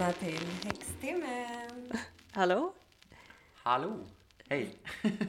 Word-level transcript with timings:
Välkomna 0.00 0.32
till 0.32 0.48
Häxtimmen! 0.64 1.92
Hallå? 2.32 2.74
Hallå! 3.54 3.96
Hej! 4.48 4.78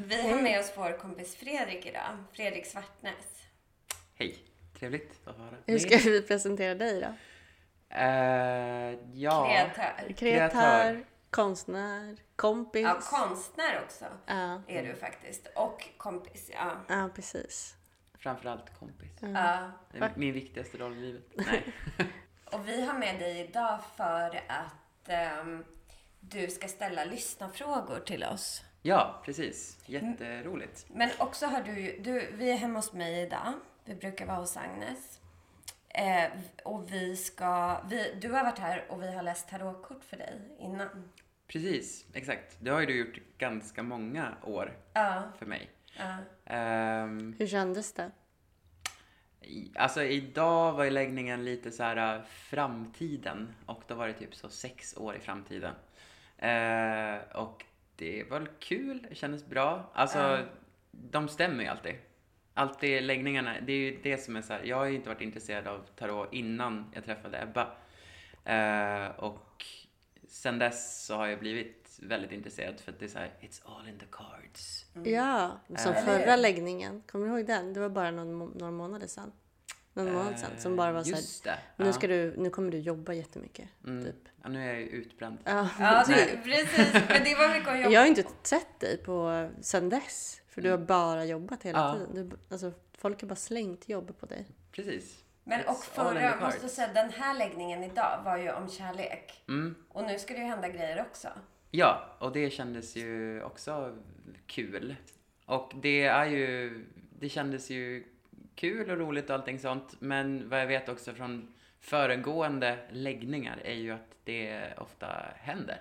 Vi 0.07 0.29
har 0.29 0.41
med 0.41 0.59
oss 0.59 0.73
vår 0.75 0.97
kompis 0.97 1.35
Fredrik 1.35 1.85
idag. 1.85 2.23
Fredrik 2.31 2.65
Svartnäs. 2.65 3.47
Hej! 4.15 4.37
Trevligt 4.79 5.27
att 5.27 5.37
höra. 5.37 5.55
Hur 5.65 5.79
ska 5.79 5.97
vi 5.97 6.21
presentera 6.21 6.75
dig 6.75 7.01
då? 7.01 7.07
Eh, 7.95 8.99
ja... 9.13 9.45
Kreatör. 9.45 10.13
Kreatör, 10.13 11.05
konstnär, 11.29 12.17
kompis. 12.35 12.83
Ja, 12.83 12.99
konstnär 13.01 13.81
också 13.83 14.05
Ja, 14.25 14.61
är 14.67 14.83
du 14.83 14.95
faktiskt. 14.95 15.47
Och 15.55 15.89
kompis, 15.97 16.49
ja. 16.53 16.71
ja 16.87 17.09
precis. 17.15 17.75
Framförallt 18.19 18.79
kompis. 18.79 19.11
ja. 19.21 19.71
Min 20.15 20.33
viktigaste 20.33 20.77
roll 20.77 20.93
i 20.97 21.01
livet. 21.01 21.23
Nej. 21.35 21.63
Och 22.51 22.67
vi 22.67 22.85
har 22.85 22.93
med 22.93 23.19
dig 23.19 23.39
idag 23.39 23.79
för 23.95 24.41
att 24.47 25.09
ehm, 25.09 25.63
du 26.19 26.47
ska 26.47 26.67
ställa 26.67 27.03
lyssnarfrågor 27.05 27.99
till 27.99 28.23
oss. 28.23 28.63
Ja, 28.81 29.21
precis. 29.25 29.77
Jätteroligt. 29.85 30.85
Men 30.89 31.09
också 31.19 31.45
har 31.45 31.61
du 31.61 31.79
ju, 31.79 31.99
du, 31.99 32.31
vi 32.33 32.51
är 32.51 32.55
hemma 32.57 32.79
hos 32.79 32.93
mig 32.93 33.21
idag. 33.21 33.53
Vi 33.85 33.95
brukar 33.95 34.25
vara 34.25 34.37
hos 34.37 34.57
Agnes. 34.57 35.19
Eh, 35.89 36.31
och 36.63 36.93
vi 36.93 37.15
ska, 37.17 37.79
vi, 37.89 38.13
du 38.21 38.31
har 38.31 38.43
varit 38.43 38.59
här 38.59 38.85
och 38.91 39.03
vi 39.03 39.11
har 39.15 39.23
läst 39.23 39.49
tarotkort 39.49 40.03
för 40.03 40.17
dig 40.17 40.39
innan. 40.59 41.11
Precis, 41.47 42.05
exakt. 42.13 42.57
Det 42.59 42.71
har 42.71 42.79
ju 42.79 42.85
du 42.85 42.95
gjort 43.05 43.19
ganska 43.37 43.83
många 43.83 44.33
år 44.43 44.77
Ja, 44.93 45.23
för 45.39 45.45
mig. 45.45 45.69
ja. 45.97 46.15
Ehm, 46.45 47.35
Hur 47.39 47.47
kändes 47.47 47.93
det? 47.93 48.11
Alltså 49.75 50.03
idag 50.03 50.73
var 50.73 50.83
ju 50.83 50.89
läggningen 50.89 51.45
lite 51.45 51.71
så 51.71 51.83
här 51.83 52.15
äh, 52.15 52.21
framtiden 52.23 53.55
och 53.65 53.83
då 53.87 53.95
var 53.95 54.07
det 54.07 54.13
typ 54.13 54.35
så 54.35 54.49
sex 54.49 54.97
år 54.97 55.15
i 55.15 55.19
framtiden. 55.19 55.73
Eh, 56.37 57.15
och 57.35 57.65
det 57.95 58.23
var 58.29 58.47
kul, 58.59 59.05
det 59.09 59.15
kändes 59.15 59.45
bra. 59.45 59.91
Alltså, 59.93 60.19
Ja. 60.19 60.39
de 60.91 61.27
stämmer 61.27 61.63
ju 61.63 61.69
alltid. 61.69 61.95
Alltid 62.53 63.03
läggningarna, 63.03 63.55
det 63.61 63.73
är 63.73 63.77
ju 63.77 63.99
det 64.03 64.17
som 64.17 64.35
är 64.35 64.41
så 64.41 64.53
här, 64.53 64.63
jag 64.63 64.77
har 64.77 64.85
ju 64.85 64.95
inte 64.95 65.09
varit 65.09 65.21
intresserad 65.21 65.67
av 65.67 65.85
tarot 65.95 66.33
innan 66.33 66.91
jag 66.93 67.03
träffade 67.05 67.41
Ebba. 67.41 67.67
Eh, 68.45 69.07
och 69.19 69.65
sen 70.27 70.59
dess 70.59 71.05
så 71.05 71.15
har 71.15 71.27
jag 71.27 71.39
blivit 71.39 71.80
väldigt 71.99 72.31
intresserad 72.31 72.79
för 72.79 72.91
att 72.91 72.99
det 72.99 73.05
är 73.05 73.09
så 73.09 73.17
här, 73.19 73.31
it's 73.41 73.61
all 73.65 73.87
in 73.89 73.99
the 73.99 74.05
cards. 74.11 74.85
Ja, 75.03 75.51
som 75.77 75.93
Eh. 75.93 76.05
förra 76.05 76.35
läggningen. 76.35 77.01
Kommer 77.07 77.27
du 77.27 77.33
ihåg 77.37 77.45
den? 77.47 77.73
Det 77.73 77.79
var 77.79 77.89
bara 77.89 78.11
någon, 78.11 78.37
några 78.57 78.71
månader 78.71 79.07
sedan. 79.07 79.31
Någon 79.93 80.13
månad 80.13 80.39
sedan. 80.39 80.49
Som 80.57 80.75
bara 80.75 80.91
var 80.91 81.03
så 81.03 81.09
här, 81.09 81.17
Just 81.17 81.43
det. 81.43 81.57
nu, 81.77 81.85
ja. 81.85 81.93
ska 81.93 82.07
du, 82.07 82.35
nu 82.37 82.49
kommer 82.49 82.71
du 82.71 82.77
jobba 82.79 83.13
jättemycket. 83.13 83.69
Mm. 83.87 84.05
Typ. 84.05 84.15
Ja, 84.43 84.49
nu 84.49 84.61
är 84.63 84.67
jag 84.73 84.81
ju 84.81 84.87
utbränd. 84.87 85.37
Ja, 85.43 85.69
Ja, 85.79 86.03
precis. 86.43 86.93
Men 86.93 87.23
det 87.23 87.35
var 87.35 87.53
mycket 87.53 87.67
att 87.67 87.77
jobba 87.79 87.89
Jag 87.89 88.01
har 88.01 88.07
inte 88.07 88.23
sett 88.43 88.79
dig 88.79 88.97
på 88.97 89.49
sen 89.61 89.89
dess. 89.89 90.41
För 90.49 90.61
du 90.61 90.69
har 90.71 90.77
bara 90.77 91.25
jobbat 91.25 91.63
hela 91.63 91.79
Ja. 91.79 91.93
tiden. 91.93 92.29
Du, 92.29 92.37
alltså, 92.53 92.71
folk 92.97 93.21
har 93.21 93.27
bara 93.27 93.35
slängt 93.35 93.89
jobb 93.89 94.19
på 94.19 94.25
dig. 94.25 94.45
Precis. 94.71 95.23
Men 95.43 95.65
och 95.67 95.83
förra, 95.83 96.29
cards. 96.31 96.41
måste 96.41 96.61
jag 96.61 96.71
säga, 96.71 96.93
den 96.93 97.09
här 97.09 97.33
läggningen 97.37 97.83
idag 97.83 98.21
var 98.25 98.37
ju 98.37 98.51
om 98.51 98.69
kärlek. 98.69 99.43
Mm. 99.47 99.75
Och 99.89 100.03
nu 100.03 100.19
ska 100.19 100.33
det 100.33 100.39
ju 100.39 100.45
hända 100.45 100.69
grejer 100.69 101.01
också. 101.09 101.27
Ja, 101.71 102.15
och 102.19 102.31
det 102.31 102.49
kändes 102.49 102.95
ju 102.95 103.43
också 103.43 103.97
kul. 104.45 104.95
Och 105.45 105.71
det 105.75 106.03
är 106.03 106.25
ju, 106.25 106.85
det 107.19 107.29
kändes 107.29 107.69
ju 107.69 108.03
kul 108.55 108.89
och 108.89 108.97
roligt 108.97 109.29
och 109.29 109.35
allting 109.35 109.59
sånt. 109.59 109.95
Men 109.99 110.49
vad 110.49 110.61
jag 110.61 110.67
vet 110.67 110.89
också 110.89 111.13
från 111.13 111.53
föregående 111.79 112.77
läggningar 112.91 113.59
är 113.63 113.73
ju 113.73 113.91
att 113.91 114.15
det 114.23 114.73
ofta 114.77 115.07
händer. 115.35 115.79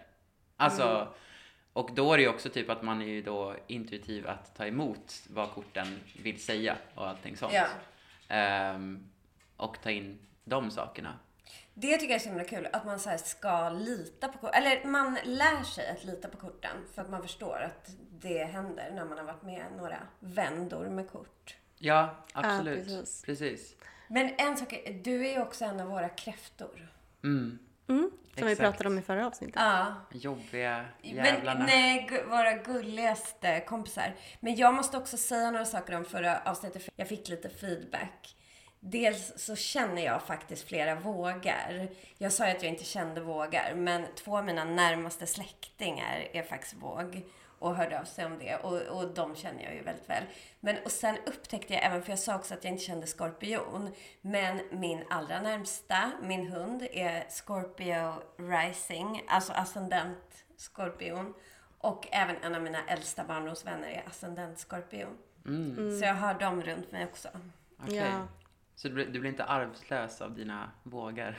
Alltså, 0.56 1.08
och 1.72 1.90
då 1.94 2.12
är 2.12 2.16
det 2.16 2.22
ju 2.22 2.28
också 2.28 2.48
typ 2.48 2.70
att 2.70 2.82
man 2.82 3.02
är 3.02 3.06
ju 3.06 3.22
då 3.22 3.56
intuitiv 3.66 4.26
att 4.26 4.56
ta 4.56 4.66
emot 4.66 5.26
vad 5.30 5.50
korten 5.50 5.86
vill 6.22 6.40
säga 6.40 6.76
och 6.94 7.08
allting 7.08 7.36
sånt. 7.36 7.52
Ja. 7.52 7.66
Ehm, 8.28 9.10
och 9.56 9.82
ta 9.82 9.90
in 9.90 10.18
de 10.44 10.70
sakerna. 10.70 11.18
Det 11.80 11.96
tycker 11.96 12.06
jag 12.12 12.14
är 12.14 12.18
så 12.18 12.28
himla 12.28 12.44
kul, 12.44 12.68
att 12.72 12.84
man 12.86 12.98
så 12.98 13.10
här 13.10 13.16
ska 13.16 13.68
lita 13.70 14.28
på 14.28 14.38
korten. 14.38 14.62
Eller 14.62 14.84
man 14.84 15.18
lär 15.24 15.62
sig 15.64 15.88
att 15.90 16.04
lita 16.04 16.28
på 16.28 16.36
korten 16.36 16.76
för 16.94 17.02
att 17.02 17.10
man 17.10 17.22
förstår 17.22 17.56
att 17.62 17.90
det 18.10 18.44
händer 18.44 18.90
när 18.94 19.04
man 19.04 19.18
har 19.18 19.24
varit 19.24 19.42
med 19.42 19.64
några 19.76 19.98
vändor 20.20 20.88
med 20.88 21.10
kort. 21.10 21.56
Ja, 21.78 22.16
absolut. 22.32 22.84
precis. 22.84 23.22
precis. 23.22 23.76
Men 24.08 24.34
en 24.38 24.56
sak, 24.56 24.72
är- 24.72 24.92
du 25.04 25.26
är 25.26 25.32
ju 25.32 25.40
också 25.42 25.64
en 25.64 25.80
av 25.80 25.88
våra 25.88 26.08
kräftor. 26.08 26.92
Mm. 27.24 27.58
Mm, 27.88 28.10
som 28.38 28.46
vi 28.46 28.52
Exakt. 28.52 28.60
pratade 28.70 28.88
om 28.88 28.98
i 28.98 29.02
förra 29.02 29.26
avsnittet. 29.26 29.56
Ja. 29.58 29.94
Jobbiga 30.12 30.84
Men, 31.02 31.14
jävlarna. 31.16 31.64
nej, 31.66 32.06
gu- 32.10 32.28
våra 32.28 32.52
gulligaste 32.52 33.60
kompisar. 33.66 34.14
Men 34.40 34.56
jag 34.56 34.74
måste 34.74 34.96
också 34.96 35.16
säga 35.16 35.50
några 35.50 35.64
saker 35.64 35.94
om 35.96 36.04
förra 36.04 36.40
avsnittet, 36.44 36.82
för 36.82 36.92
jag 36.96 37.08
fick 37.08 37.28
lite 37.28 37.48
feedback. 37.48 38.36
Dels 38.80 39.32
så 39.36 39.56
känner 39.56 40.04
jag 40.04 40.22
faktiskt 40.22 40.68
flera 40.68 40.94
vågar. 40.94 41.88
Jag 42.18 42.32
sa 42.32 42.46
ju 42.46 42.50
att 42.50 42.62
jag 42.62 42.72
inte 42.72 42.84
kände 42.84 43.20
vågar, 43.20 43.74
men 43.74 44.06
två 44.14 44.38
av 44.38 44.44
mina 44.44 44.64
närmaste 44.64 45.26
släktingar 45.26 46.28
är 46.32 46.42
faktiskt 46.42 46.74
våg 46.74 47.22
och 47.58 47.76
hörde 47.76 48.00
av 48.00 48.04
sig 48.04 48.26
om 48.26 48.38
det 48.38 48.56
och, 48.56 48.82
och 48.82 49.14
de 49.14 49.36
känner 49.36 49.64
jag 49.64 49.74
ju 49.74 49.82
väldigt 49.82 50.08
väl. 50.08 50.24
Men 50.60 50.76
och 50.84 50.90
sen 50.90 51.16
upptäckte 51.26 51.74
jag 51.74 51.84
även, 51.84 52.02
för 52.02 52.10
jag 52.10 52.18
sa 52.18 52.36
också 52.36 52.54
att 52.54 52.64
jag 52.64 52.72
inte 52.72 52.84
kände 52.84 53.06
skorpion, 53.06 53.94
men 54.20 54.60
min 54.70 55.04
allra 55.10 55.42
närmsta, 55.42 56.10
min 56.22 56.46
hund, 56.46 56.82
är 56.92 57.24
Scorpio 57.28 58.14
rising, 58.36 59.22
alltså 59.28 59.52
ascendent 59.52 60.44
skorpion. 60.56 61.34
Och 61.78 62.08
även 62.10 62.36
en 62.36 62.54
av 62.54 62.62
mina 62.62 62.86
äldsta 62.86 63.24
barndomsvänner 63.24 63.88
är 63.88 64.04
ascendent 64.08 64.58
skorpion. 64.58 65.18
Så 66.00 66.04
jag 66.04 66.14
har 66.14 66.34
dem 66.34 66.62
runt 66.62 66.92
mig 66.92 67.04
också. 67.04 67.28
Okej. 67.82 67.96
Ja. 67.96 68.26
Så 68.80 68.88
du, 68.88 68.94
blir- 68.94 69.06
du 69.06 69.20
blir 69.20 69.30
inte 69.30 69.44
arvslös 69.44 70.20
av 70.20 70.34
dina 70.34 70.70
vågar? 70.82 71.36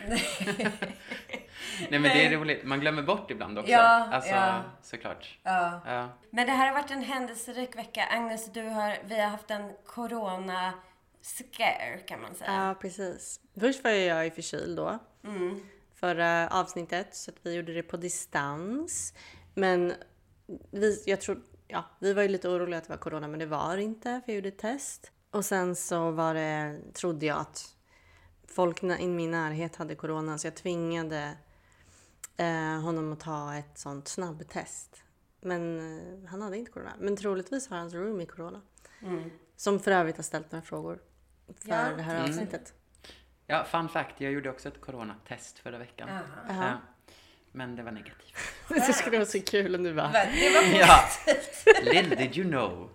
Nej 1.90 1.90
men 2.00 2.04
det 2.04 2.26
är 2.26 2.38
roligt. 2.38 2.64
Man 2.64 2.80
glömmer 2.80 3.04
bort 3.04 3.32
ibland 3.32 3.60
också. 3.60 3.72
Ja, 3.72 4.08
alltså, 4.14 4.30
ja. 4.32 4.64
såklart. 4.82 5.40
Ja. 5.44 5.82
Ja. 5.86 6.10
Men 6.30 6.46
det 6.48 6.54
här 6.54 6.68
har 6.68 6.74
varit 6.74 6.92
en 6.92 7.02
händelserik 7.04 7.76
vecka. 7.78 8.06
Agnes, 8.12 8.54
du 8.54 8.64
har, 8.64 8.98
vi 9.06 9.20
har 9.20 9.28
haft 9.28 9.52
en 9.52 9.72
corona 9.86 10.74
scare 11.22 11.98
kan 11.98 12.22
man 12.22 12.36
säga. 12.36 12.54
Ja, 12.54 12.76
precis. 12.82 13.40
Först 13.60 13.84
var 13.84 13.92
jag 13.92 14.26
ju 14.26 14.32
förkyld 14.32 14.78
då. 14.78 15.00
Mm. 15.24 15.60
Förra 15.96 16.48
avsnittet, 16.50 17.16
så 17.16 17.32
att 17.32 17.38
vi 17.44 17.56
gjorde 17.56 17.74
det 17.74 17.84
på 17.84 17.98
distans. 17.98 19.14
Men 19.54 19.94
vi, 20.72 21.04
jag 21.06 21.22
tror, 21.22 21.42
ja, 21.68 21.86
vi 22.00 22.14
var 22.14 22.22
ju 22.22 22.28
lite 22.28 22.50
oroliga 22.50 22.78
att 22.78 22.84
det 22.84 22.90
var 22.94 22.98
corona, 22.98 23.28
men 23.28 23.40
det 23.40 23.46
var 23.46 23.78
inte, 23.78 24.22
för 24.26 24.32
jag 24.32 24.36
gjorde 24.36 24.48
ett 24.50 24.58
test. 24.58 25.12
Och 25.32 25.46
sen 25.46 25.76
så 25.76 26.12
var 26.12 26.34
det, 26.34 26.80
trodde 26.94 27.26
jag 27.26 27.38
att 27.40 27.76
folk 28.48 28.84
i 28.84 29.08
min 29.08 29.32
närhet 29.32 29.76
hade 29.76 29.96
corona, 29.96 30.38
så 30.38 30.48
jag 30.48 30.56
tvingade 30.56 31.38
eh, 32.38 32.80
honom 32.82 33.14
att 33.14 33.20
ta 33.20 33.56
ett 33.56 33.78
sånt 33.78 34.08
snabbtest. 34.08 35.04
Men 35.42 35.80
eh, 36.24 36.30
han 36.30 36.42
hade 36.42 36.58
inte 36.58 36.72
corona. 36.72 36.94
Men 37.00 37.16
troligtvis 37.18 37.68
har 37.70 37.78
hans 37.78 37.94
roomie 37.94 38.26
corona. 38.26 38.62
Mm. 39.02 39.32
Som 39.56 39.80
för 39.80 39.92
övrigt 39.92 40.16
har 40.16 40.24
ställt 40.24 40.52
några 40.52 40.66
frågor 40.66 41.00
för 41.60 41.70
Ja. 41.70 41.90
det 41.98 42.02
här 42.02 42.16
Mm. 42.16 42.30
avsnittet. 42.30 42.74
ja, 43.48 43.64
fun 43.64 43.90
fact. 43.90 44.22
Jag 44.22 44.32
gjorde 44.32 44.50
också 44.50 44.68
ett 44.68 44.82
coronatest 44.82 45.60
förra 45.60 45.78
veckan. 45.78 46.10
Aha. 46.10 46.22
Jaha. 46.48 46.66
Ja. 46.68 47.14
Men 47.52 47.76
det 47.76 47.84
var 47.84 47.92
negativt. 47.92 48.36
Det 48.70 48.94
skulle 48.94 49.18
vara 49.18 49.26
så 49.26 49.40
kul 49.42 49.76
om 49.76 49.84
du 49.84 49.94
bara... 49.94 50.12
Men 50.12 50.28
Det 50.36 50.50
var 50.74 50.80
Ja. 50.80 51.00
Little 51.94 52.16
did 52.16 52.38
you 52.38 52.50
know. 52.50 52.90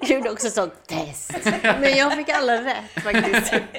Jag 0.00 0.10
gjorde 0.10 0.30
också 0.30 0.50
sånt 0.50 0.86
test. 0.86 1.32
Men 1.62 1.96
jag 1.96 2.16
fick 2.16 2.28
alla 2.28 2.64
rätt 2.64 3.02
faktiskt. 3.02 3.50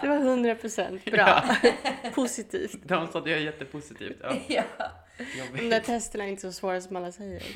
Det 0.00 0.08
var 0.08 0.16
100% 0.16 1.10
bra. 1.10 1.44
Positivt. 2.14 2.76
De 2.84 3.12
sa 3.12 3.18
att 3.18 3.26
jag 3.26 3.38
är 3.38 3.42
jättepositivt. 3.42 4.16
Ja, 4.22 4.34
Ja. 4.48 4.62
De 5.56 5.68
där 5.68 5.80
testerna 5.80 6.24
är 6.24 6.28
inte 6.28 6.42
så 6.42 6.52
svåra 6.52 6.80
som 6.80 6.96
alla 6.96 7.12
säger. 7.12 7.42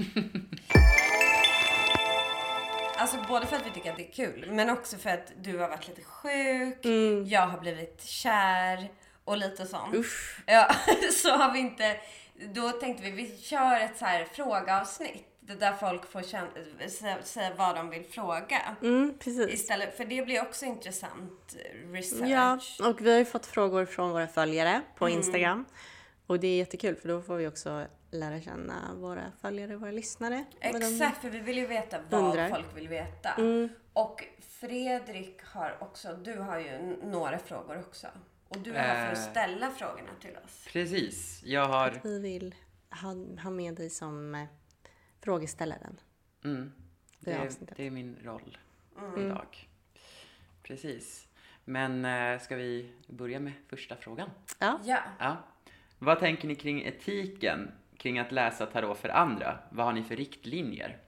Alltså 2.99 3.17
både 3.29 3.47
för 3.47 3.57
att 3.57 3.67
vi 3.67 3.71
tycker 3.71 3.91
att 3.91 3.97
det 3.97 4.09
är 4.09 4.13
kul, 4.13 4.47
men 4.51 4.71
också 4.71 4.97
för 4.97 5.11
att 5.11 5.33
du 5.43 5.59
har 5.59 5.69
varit 5.69 5.89
lite 5.89 6.03
sjuk, 6.03 6.85
Mm. 6.85 7.27
jag 7.27 7.47
har 7.47 7.59
blivit 7.61 8.05
kär 8.05 8.89
och 9.25 9.37
lite 9.37 9.67
sånt. 9.67 9.95
Usch. 9.95 10.39
Ja, 10.47 10.71
så 11.13 11.31
har 11.31 11.53
vi 11.53 11.59
inte... 11.59 11.97
Då 12.55 12.71
tänkte 12.71 13.03
vi, 13.05 13.11
vi 13.11 13.37
kör 13.43 13.81
ett 13.81 13.99
så 13.99 14.05
här 14.05 14.27
frågeavsnitt. 14.33 15.27
Där 15.55 15.73
folk 15.73 16.11
får 16.11 16.23
känna, 16.23 16.49
sä- 16.81 17.23
säga 17.23 17.53
vad 17.57 17.77
de 17.77 17.91
vill 17.91 18.05
fråga. 18.05 18.77
Mm, 18.83 19.15
precis. 19.19 19.55
Istället, 19.55 19.97
för 19.97 20.05
det 20.05 20.23
blir 20.25 20.43
också 20.43 20.65
intressant 20.65 21.57
research. 21.93 22.29
Ja, 22.31 22.59
och 22.91 23.01
vi 23.01 23.11
har 23.11 23.19
ju 23.19 23.25
fått 23.25 23.47
frågor 23.47 23.85
från 23.87 24.11
våra 24.11 24.27
följare 24.27 24.81
på 24.97 25.09
Instagram. 25.09 25.65
Och 26.27 26.41
det 26.41 26.47
är 26.47 26.57
jättekul 26.57 26.97
för 26.97 27.09
då 27.09 27.23
får 27.23 27.37
vi 27.37 27.47
också 27.49 27.87
lära 28.11 28.41
känna 28.41 28.75
våra 28.97 29.33
följare, 29.41 29.77
våra 29.77 29.91
lyssnare. 29.91 30.45
Exakt, 30.61 31.21
för 31.23 31.31
vi 31.31 31.39
vill 31.41 31.57
ju 31.59 31.67
veta 31.67 31.99
vad 32.11 32.21
undrar. 32.25 32.49
folk 32.51 32.67
vill 32.77 32.89
veta. 32.89 33.31
Mm. 33.39 33.69
Och 33.93 34.25
Fredrik 34.61 35.41
har 35.45 35.77
också, 35.81 36.17
du 36.25 36.39
har 36.39 36.59
ju 36.59 36.97
några 37.03 37.39
frågor 37.39 37.79
också. 37.79 38.07
Och 38.49 38.59
du 38.59 38.75
är 38.75 38.79
här 38.81 39.07
för 39.07 39.13
att 39.13 39.27
Eh. 39.27 39.31
ställa 39.31 39.71
frågorna 39.71 40.11
till 40.21 40.37
oss. 40.45 40.65
Precis. 40.73 41.43
Jag 41.45 41.65
har... 41.67 42.01
Vi 42.05 42.19
vill 42.19 42.55
ha, 42.91 43.09
ha 43.43 43.51
med 43.51 43.75
dig 43.75 43.91
som 43.91 44.35
eh, 44.35 44.45
frågeställaren. 45.27 46.01
Mm, 46.45 46.73
Det 47.21 47.33
är 47.33 47.39
det, 47.39 47.45
avsnittet. 47.47 47.77
det 47.77 47.87
är 47.87 47.91
min 47.91 48.19
roll 48.23 48.59
Mm. 48.99 49.27
idag. 49.27 49.69
Precis. 50.63 51.29
Men 51.65 52.05
eh, 52.05 52.39
ska 52.41 52.57
vi 52.57 52.93
börja 53.07 53.41
med 53.41 53.53
första 53.69 53.97
frågan? 53.97 54.31
Ja. 54.59 54.81
Ja. 54.85 54.99
Ja. 55.19 55.37
Vad 55.99 56.19
tänker 56.21 56.49
ni 56.49 56.55
kring 56.55 56.83
etiken 56.85 57.73
kring 57.99 58.19
att 58.19 58.33
läsa 58.33 58.67
tarot 58.67 58.99
för 58.99 59.09
andra? 59.09 59.59
Vad 59.71 59.87
har 59.87 59.93
ni 59.93 60.03
för 60.05 60.17
riktlinjer? 60.17 60.99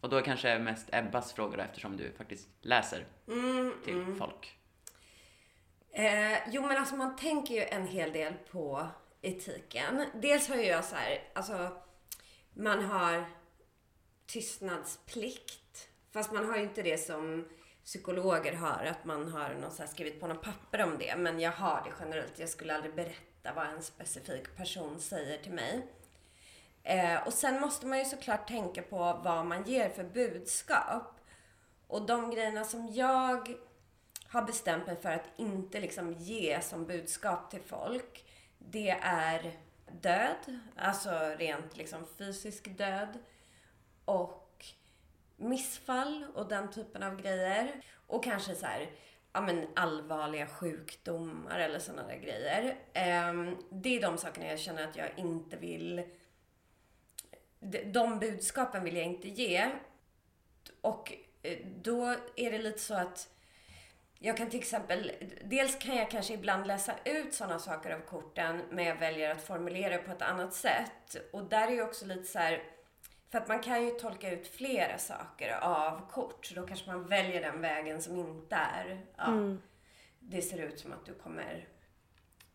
Och 0.00 0.08
då 0.08 0.20
kanske 0.22 0.58
mest 0.58 0.88
Ebbas 0.92 1.32
frågor 1.32 1.60
eftersom 1.60 1.96
du 1.96 2.12
faktiskt 2.12 2.48
läser 2.60 3.04
Mm, 3.28 3.72
till 3.84 3.94
mm. 3.94 4.16
folk. 4.18 4.58
Eh, 5.92 6.48
jo 6.50 6.62
men 6.62 6.76
alltså 6.76 6.96
man 6.96 7.16
tänker 7.16 7.54
ju 7.54 7.62
en 7.62 7.86
hel 7.86 8.12
del 8.12 8.32
på 8.50 8.86
etiken. 9.22 10.04
Dels 10.14 10.48
har 10.48 10.56
ju 10.56 10.62
jag 10.62 10.84
så 10.84 10.96
här, 10.96 11.18
alltså 11.34 11.76
man 12.54 12.84
har 12.84 13.24
tystnadsplikt. 14.26 15.88
Fast 16.12 16.32
man 16.32 16.48
har 16.48 16.56
ju 16.56 16.62
inte 16.62 16.82
det 16.82 16.98
som 16.98 17.48
psykologer 17.84 18.52
har, 18.52 18.84
att 18.84 19.04
man 19.04 19.32
har 19.32 19.54
någon 19.54 19.70
så 19.70 19.82
här 19.82 19.90
skrivit 19.90 20.20
på 20.20 20.26
något 20.26 20.42
papper 20.42 20.82
om 20.82 20.98
det. 20.98 21.16
Men 21.16 21.40
jag 21.40 21.52
har 21.52 21.82
det 21.84 21.92
generellt. 22.00 22.38
Jag 22.38 22.48
skulle 22.48 22.74
aldrig 22.74 22.94
berätta 22.94 23.52
vad 23.54 23.66
en 23.66 23.82
specifik 23.82 24.56
person 24.56 25.00
säger 25.00 25.38
till 25.38 25.52
mig. 25.52 25.86
Eh, 26.82 27.26
och 27.26 27.32
sen 27.32 27.60
måste 27.60 27.86
man 27.86 27.98
ju 27.98 28.04
såklart 28.04 28.48
tänka 28.48 28.82
på 28.82 29.20
vad 29.24 29.46
man 29.46 29.64
ger 29.64 29.90
för 29.90 30.04
budskap. 30.04 31.20
Och 31.86 32.06
de 32.06 32.30
grejerna 32.30 32.64
som 32.64 32.88
jag 32.92 33.54
har 34.28 34.42
bestämt 34.42 34.86
mig 34.86 34.96
för 35.02 35.10
att 35.10 35.28
inte 35.36 35.80
liksom 35.80 36.12
ge 36.12 36.60
som 36.60 36.86
budskap 36.86 37.50
till 37.50 37.62
folk, 37.66 38.24
det 38.58 38.90
är 39.02 39.52
död, 40.00 40.58
alltså 40.76 41.10
rent 41.38 41.76
liksom 41.76 42.06
fysisk 42.18 42.78
död 42.78 43.18
och 44.06 44.64
missfall 45.36 46.26
och 46.34 46.48
den 46.48 46.70
typen 46.70 47.02
av 47.02 47.22
grejer. 47.22 47.80
Och 48.06 48.24
kanske 48.24 48.54
så 48.54 48.66
här, 48.66 48.90
ja 49.32 49.40
men 49.40 49.66
allvarliga 49.76 50.46
sjukdomar 50.46 51.58
eller 51.58 51.78
sådana 51.78 52.08
där 52.08 52.16
grejer. 52.16 52.76
Ehm, 52.92 53.56
det 53.70 53.96
är 53.96 54.02
de 54.02 54.18
sakerna 54.18 54.46
jag 54.46 54.58
känner 54.58 54.88
att 54.88 54.96
jag 54.96 55.08
inte 55.16 55.56
vill 55.56 56.04
de- 57.84 58.18
budskapen 58.18 58.84
vill 58.84 58.96
jag 58.96 59.04
inte 59.06 59.28
ge. 59.28 59.70
Och 60.80 61.12
eh, 61.42 61.58
då 61.82 62.06
är 62.36 62.50
det 62.50 62.58
lite 62.58 62.78
så 62.78 62.94
att 62.94 63.28
jag 64.18 64.36
kan 64.36 64.50
till 64.50 64.60
exempel, 64.60 65.12
dels 65.44 65.78
kan 65.78 65.96
jag 65.96 66.10
kanske 66.10 66.34
ibland 66.34 66.66
läsa 66.66 66.94
ut 67.04 67.34
sådana 67.34 67.58
saker 67.58 67.90
av 67.90 68.00
korten, 68.00 68.62
men 68.70 68.84
jag 68.84 68.96
väljer 68.96 69.30
att 69.30 69.42
formulera 69.42 69.96
det 69.96 70.02
på 70.02 70.12
ett 70.12 70.22
annat 70.22 70.54
sätt. 70.54 71.16
Och 71.32 71.44
där 71.44 71.68
är 71.68 71.72
ju 71.72 71.82
också 71.82 72.06
lite 72.06 72.24
så 72.24 72.38
här, 72.38 72.62
för 73.36 73.42
att 73.42 73.48
man 73.48 73.60
kan 73.60 73.84
ju 73.84 73.90
tolka 73.90 74.30
ut 74.30 74.48
flera 74.48 74.98
saker 74.98 75.58
av 75.60 76.10
kort, 76.10 76.46
så 76.46 76.54
då 76.54 76.66
kanske 76.66 76.86
man 76.86 77.06
väljer 77.06 77.40
den 77.40 77.60
vägen 77.60 78.02
som 78.02 78.16
inte 78.16 78.56
är, 78.56 79.00
ja, 79.16 79.56
det 80.20 80.42
ser 80.42 80.58
ut 80.58 80.80
som 80.80 80.92
att 80.92 81.06
du 81.06 81.14
kommer 81.14 81.68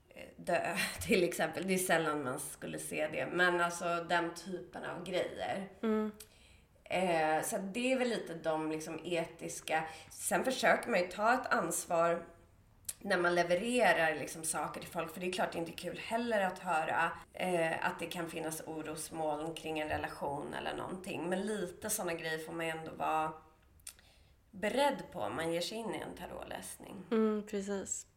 eh, 0.09 0.23
dö 0.35 0.75
till 1.07 1.23
exempel. 1.23 1.67
Det 1.67 1.73
är 1.73 1.77
sällan 1.77 2.23
man 2.23 2.39
skulle 2.39 2.79
se 2.79 3.07
det, 3.07 3.27
men 3.31 3.61
alltså 3.61 4.05
den 4.09 4.33
typen 4.33 4.83
av 4.83 5.03
grejer. 5.03 5.69
Eh, 6.83 7.43
så 7.43 7.57
det 7.57 7.91
är 7.91 7.97
väl 7.97 8.09
lite 8.09 8.33
de 8.33 8.71
liksom 8.71 8.99
etiska. 9.05 9.83
Sen 10.09 10.43
försöker 10.43 10.89
man 10.89 10.99
ju 10.99 11.07
ta 11.07 11.33
ett 11.33 11.53
ansvar 11.53 12.23
när 13.01 13.18
man 13.18 13.36
levererar 13.36 14.15
liksom 14.15 14.44
saker 14.44 14.81
till 14.81 14.89
folk. 14.89 15.13
För 15.13 15.21
det 15.21 15.27
är 15.27 15.31
klart 15.31 15.51
det 15.51 15.57
är 15.57 15.59
inte 15.59 15.71
kul 15.71 15.98
heller 15.98 16.42
att 16.42 16.59
höra 16.59 17.12
eh, 17.33 17.86
att 17.86 18.00
det 18.00 18.06
kan 18.06 18.30
finnas 18.30 18.62
orosmoln 18.65 19.53
kring 19.53 19.80
en 19.80 19.89
relation 19.89 20.53
eller 20.53 20.75
någonting. 20.75 21.30
Men 21.30 21.42
lite 21.42 21.89
sådana 21.89 22.13
grejer 22.13 22.39
får 22.39 22.53
man 22.53 22.65
ju 22.65 22.71
ändå 22.71 22.92
vara 22.92 23.31
beredd 24.51 25.03
på 25.12 25.19
om 25.19 25.36
man 25.36 25.53
ger 25.53 25.62
sig 25.62 25.77
in 25.77 25.95
i 25.95 25.98
en 25.98 26.18
tarotläsning. 26.18 27.03
Mm, 27.12 27.44
precis. 27.50 28.07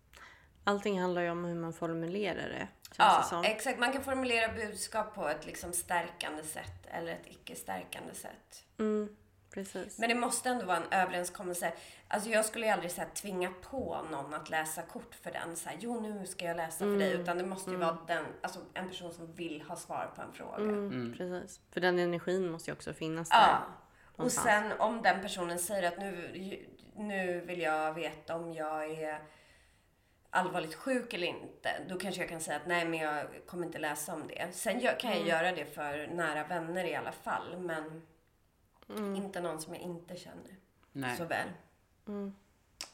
Allting 0.65 1.01
handlar 1.01 1.23
ju 1.23 1.31
om 1.31 1.45
hur 1.45 1.55
man 1.55 1.73
formulerar 1.73 2.49
det. 2.49 2.69
Ja, 2.99 3.41
det 3.43 3.49
exakt. 3.49 3.79
Man 3.79 3.93
kan 3.93 4.05
formulera 4.05 4.53
budskap 4.53 5.15
på 5.15 5.29
ett 5.29 5.47
liksom 5.47 5.73
stärkande 5.73 6.43
sätt 6.43 6.87
eller 6.91 7.13
ett 7.13 7.27
icke-stärkande 7.27 8.15
sätt. 8.15 8.65
Mm, 8.79 9.17
precis. 9.55 9.99
Men 9.99 10.09
det 10.09 10.15
måste 10.15 10.49
ändå 10.49 10.65
vara 10.67 10.77
en 10.77 10.93
överenskommelse. 10.93 11.73
Alltså 12.09 12.31
jag 12.31 12.45
skulle 12.45 12.67
ju 12.67 12.73
aldrig 12.73 12.91
så 12.91 13.01
här, 13.01 13.09
tvinga 13.09 13.53
på 13.71 14.07
någon 14.11 14.35
att 14.35 14.51
läsa 14.51 14.83
kort 14.83 15.15
för 15.15 15.31
den. 15.31 15.57
Så 15.57 15.69
här, 15.69 15.77
jo 15.81 16.01
nu 16.01 16.27
ska 16.27 16.45
jag 16.45 16.57
läsa 16.57 16.79
för 16.79 16.99
dig. 16.99 17.13
Utan 17.13 17.39
det 17.39 17.47
måste 17.47 17.71
ju 17.71 17.77
vara 17.77 17.99
den, 18.07 18.25
alltså 18.43 18.61
en 18.75 18.89
person 18.89 19.13
som 19.13 19.35
vill 19.35 19.63
ha 19.63 19.77
svar 19.77 20.13
på 20.17 20.23
en 20.23 20.33
fråga. 20.33 20.57
Mm, 20.57 21.15
Precis. 21.17 21.61
För 21.71 21.81
den 21.81 21.99
energin 21.99 22.51
måste 22.51 22.71
ju 22.71 22.73
också 22.73 22.93
finnas 22.93 23.29
där. 23.29 23.37
Ja. 23.37 23.59
Och 24.17 24.33
sen 24.33 24.73
om 24.79 25.03
den 25.03 25.21
personen 25.21 25.59
säger 25.59 25.89
att 25.89 25.99
nu, 25.99 26.67
nu 26.97 27.41
vill 27.41 27.61
jag 27.61 27.95
veta 27.95 28.37
om 28.37 28.53
jag 28.53 28.91
är 28.91 29.23
allvarligt 30.31 30.75
sjuk 30.75 31.15
eller 31.15 31.27
inte. 31.27 31.71
Då 31.89 31.99
kanske 31.99 32.21
jag 32.21 32.31
kan 32.31 32.41
säga 32.41 32.57
att 32.57 32.67
nej 32.67 32.85
men 32.85 32.99
jag 33.01 33.27
kommer 33.47 33.67
inte 33.67 33.79
läsa 33.79 34.15
om 34.15 34.27
det. 34.27 34.49
Sen 34.53 34.81
kan 34.99 35.11
jag 35.11 35.27
göra 35.29 35.53
det 35.53 35.65
för 35.65 36.07
nära 36.07 36.45
vänner 36.45 36.85
i 36.85 36.95
alla 36.95 37.13
fall. 37.13 37.59
Men 37.59 38.03
inte 39.17 39.41
någon 39.41 39.61
som 39.61 39.75
jag 39.75 39.83
inte 39.83 40.17
känner 40.17 40.57
Nej, 40.93 41.17
så 41.17 41.25
väl. 41.25 41.49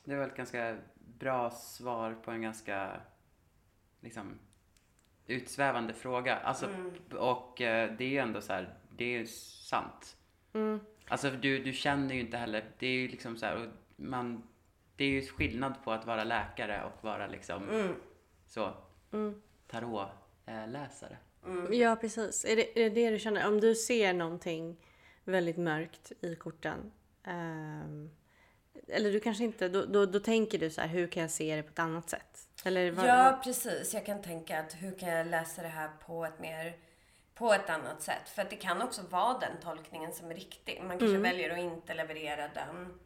det 0.04 0.16
var 0.16 0.28
ett 0.28 0.36
ganska 0.36 0.76
bra 0.94 1.50
svar 1.50 2.14
på 2.24 2.30
en 2.30 2.42
ganska 2.42 3.00
liksom 4.00 4.38
utsvävande 5.26 5.94
fråga. 5.94 6.36
Alltså, 6.36 6.68
och 7.18 7.60
eh, 7.60 7.92
det 7.96 8.04
är 8.04 8.08
ju 8.08 8.18
ändå 8.18 8.40
så 8.40 8.52
här, 8.52 8.74
det 8.96 9.04
är 9.04 9.18
ju 9.18 9.26
sant. 9.26 10.16
Alltså 11.08 11.30
du, 11.30 11.62
du 11.64 11.72
känner 11.72 12.14
ju 12.14 12.20
inte 12.20 12.36
heller, 12.36 12.64
det 12.78 12.86
är 12.86 12.92
ju 12.92 13.08
liksom 13.08 13.36
så 13.36 13.46
här, 13.46 13.70
man, 13.96 14.42
det 14.96 15.04
är 15.04 15.08
ju 15.08 15.22
skillnad 15.26 15.74
på 15.84 15.92
att 15.92 16.06
vara 16.06 16.24
läkare 16.24 16.84
och 16.84 17.04
vara 17.04 17.26
liksom 17.26 17.62
så 18.46 18.74
tarotläsare. 19.66 21.16
Ja, 21.70 21.96
precis. 22.00 22.44
Är 22.44 22.56
det, 22.56 22.80
är 22.80 22.90
det 22.90 22.90
det 22.90 23.10
du 23.10 23.18
känner? 23.18 23.48
Om 23.48 23.60
du 23.60 23.74
ser 23.74 24.12
någonting 24.12 24.76
väldigt 25.30 25.56
mörkt 25.56 26.12
i 26.20 26.34
korten. 26.34 26.92
ehm, 27.24 28.10
eller 28.88 29.12
du 29.12 29.20
kanske 29.20 29.44
inte, 29.44 29.68
då, 29.68 29.84
då, 29.84 30.06
då 30.06 30.20
tänker 30.20 30.58
du 30.58 30.70
så 30.70 30.80
här, 30.80 30.88
hur 30.88 31.06
kan 31.06 31.22
jag 31.22 31.30
se 31.30 31.56
det 31.56 31.62
på 31.62 31.68
ett 31.68 31.78
annat 31.78 32.10
sätt? 32.10 32.48
Eller 32.64 32.90
vad, 32.90 33.06
Ja, 33.06 33.40
precis. 33.44 33.94
Jag 33.94 34.06
kan 34.06 34.22
tänka 34.22 34.60
att 34.60 34.74
hur 34.74 34.98
kan 34.98 35.08
jag 35.08 35.26
läsa 35.26 35.62
det 35.62 35.68
här 35.68 35.90
på 36.06 36.24
ett 36.24 36.40
mer 36.40 36.76
på 37.34 37.52
ett 37.52 37.70
annat 37.70 38.02
sätt. 38.02 38.28
För 38.28 38.42
att 38.42 38.50
det 38.50 38.56
kan 38.56 38.82
också 38.82 39.02
vara 39.10 39.38
den 39.38 39.60
tolkningen 39.62 40.12
som 40.12 40.30
är 40.30 40.34
riktig. 40.34 40.82
Man 40.86 40.98
kanske 40.98 41.18
väljer 41.18 41.50
att 41.50 41.58
inte 41.58 41.94
leverera 41.94 42.48
den 42.48 42.98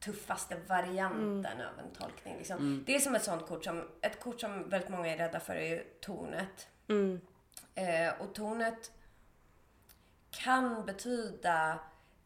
tuffaste 0.00 0.56
varianten 0.66 1.60
av 1.60 1.78
en 1.78 1.94
tolkning. 1.98 2.36
Liksom. 2.38 2.84
Det 2.86 2.94
är 2.94 3.00
som 3.00 3.14
ett 3.14 3.24
sånt 3.24 3.46
kort 3.46 3.64
som, 3.64 3.88
ett 4.00 4.20
kort 4.20 4.40
som 4.40 4.68
väldigt 4.68 4.90
många 4.90 5.08
är 5.08 5.16
rädda 5.16 5.40
för 5.40 5.54
är 5.54 5.68
ju 5.68 5.84
tornet. 6.00 6.68
Mm. 6.88 7.20
Eh, 7.74 8.20
och 8.20 8.34
tornet 8.34 8.90
kan 10.32 10.86
betyda 10.86 11.78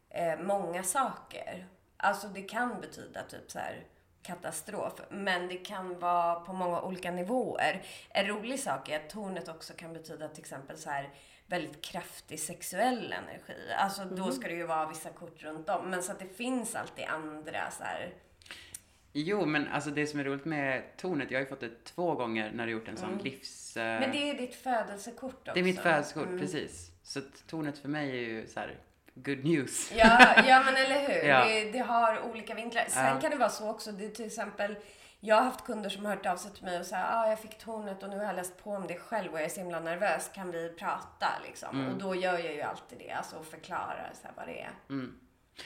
eh, 0.09 0.39
många 0.39 0.83
saker. 0.83 1.67
Alltså 1.97 2.27
det 2.27 2.41
kan 2.41 2.81
betyda 2.81 3.23
typ 3.23 3.51
så 3.51 3.59
här 3.59 3.83
katastrof, 4.23 4.93
men 5.09 5.47
det 5.47 5.55
kan 5.57 5.99
vara 5.99 6.39
på 6.39 6.53
många 6.53 6.81
olika 6.81 7.11
nivåer. 7.11 7.83
En 8.09 8.27
rolig 8.27 8.59
sak 8.59 8.89
är 8.89 8.95
att 8.99 9.09
tornet 9.09 9.47
också 9.47 9.73
kan 9.73 9.93
betyda 9.93 10.27
till 10.29 10.39
exempel 10.43 10.77
så 10.77 10.89
här 10.89 11.09
väldigt 11.45 11.81
kraftig 11.81 12.39
sexuell 12.39 13.13
energi. 13.13 13.73
Alltså 13.77 14.05
då 14.05 14.31
ska 14.31 14.47
det 14.47 14.53
ju 14.53 14.65
vara 14.65 14.87
vissa 14.89 15.09
kort 15.09 15.43
runt 15.43 15.69
om, 15.69 15.89
men 15.89 16.03
så 16.03 16.11
att 16.11 16.19
det 16.19 16.37
finns 16.37 16.75
alltid 16.75 17.05
andra 17.05 17.71
så 17.71 17.83
här. 17.83 18.13
Jo, 19.13 19.45
men 19.45 19.67
alltså 19.67 19.89
det 19.89 20.07
som 20.07 20.19
är 20.19 20.23
roligt 20.23 20.45
med 20.45 20.97
tornet, 20.97 21.31
jag 21.31 21.39
har 21.39 21.43
ju 21.43 21.49
fått 21.49 21.59
det 21.59 21.83
två 21.83 22.13
gånger 22.15 22.51
när 22.51 22.65
du 22.65 22.71
gjort 22.71 22.87
en 22.87 22.97
sån 22.97 23.17
livs... 23.17 23.77
eh, 23.77 23.99
Men 23.99 24.11
det 24.11 24.29
är 24.29 24.37
ditt 24.37 24.55
födelsekort 24.55 25.33
också. 25.35 25.51
det 25.53 25.59
är 25.59 25.63
mitt 25.63 25.79
födelsekort, 25.79 26.39
precis. 26.39 26.91
Så 27.07 27.21
tornet 27.47 27.77
för 27.79 27.89
mig 27.89 28.09
är 28.09 28.29
ju 28.29 28.47
så 28.47 28.59
här 28.59 28.77
good 29.15 29.45
news. 29.45 29.91
Ja, 29.95 30.33
ja 30.47 30.63
men 30.65 30.75
eller 30.75 31.07
hur. 31.07 31.23
Ja. 31.29 31.45
Det, 31.45 31.71
det 31.71 31.79
har 31.79 32.19
olika 32.21 32.55
vinklar. 32.55 32.85
Sen 32.87 33.05
Ja. 33.05 33.19
kan 33.21 33.31
det 33.31 33.37
vara 33.37 33.49
så 33.49 33.69
också. 33.69 33.91
Det 33.91 34.05
är 34.05 34.09
till 34.09 34.25
exempel, 34.25 34.75
jag 35.19 35.35
har 35.35 35.43
haft 35.43 35.65
kunder 35.65 35.89
som 35.89 36.05
har 36.05 36.15
hört 36.15 36.25
av 36.25 36.37
sig 36.37 36.51
till 36.53 36.63
mig 36.63 36.79
och 36.79 36.85
säger 36.85 37.05
ah, 37.13 37.29
jag 37.29 37.39
fick 37.39 37.57
tornet 37.57 38.03
och 38.03 38.09
nu 38.09 38.17
har 38.17 38.23
jag 38.25 38.35
läst 38.35 38.63
på 38.63 38.71
om 38.71 38.87
det 38.87 38.97
själv 38.99 39.31
och 39.33 39.39
jag 39.39 39.45
är 39.45 39.49
så 39.49 39.59
himla 39.59 39.79
nervös. 39.79 40.31
Kan 40.35 40.51
vi 40.51 40.69
prata 40.69 41.27
liksom? 41.47 41.79
Mm. 41.79 41.91
Och 41.93 41.97
då 41.99 42.15
gör 42.15 42.37
jag 42.39 42.53
ju 42.53 42.61
alltid 42.61 42.99
det. 42.99 43.11
Alltså 43.11 43.43
förklarar 43.43 44.11
så 44.21 44.27
här, 44.27 44.33
vad 44.37 44.47
det 44.47 44.61
är. 44.61 44.71
Mm. 44.89 45.19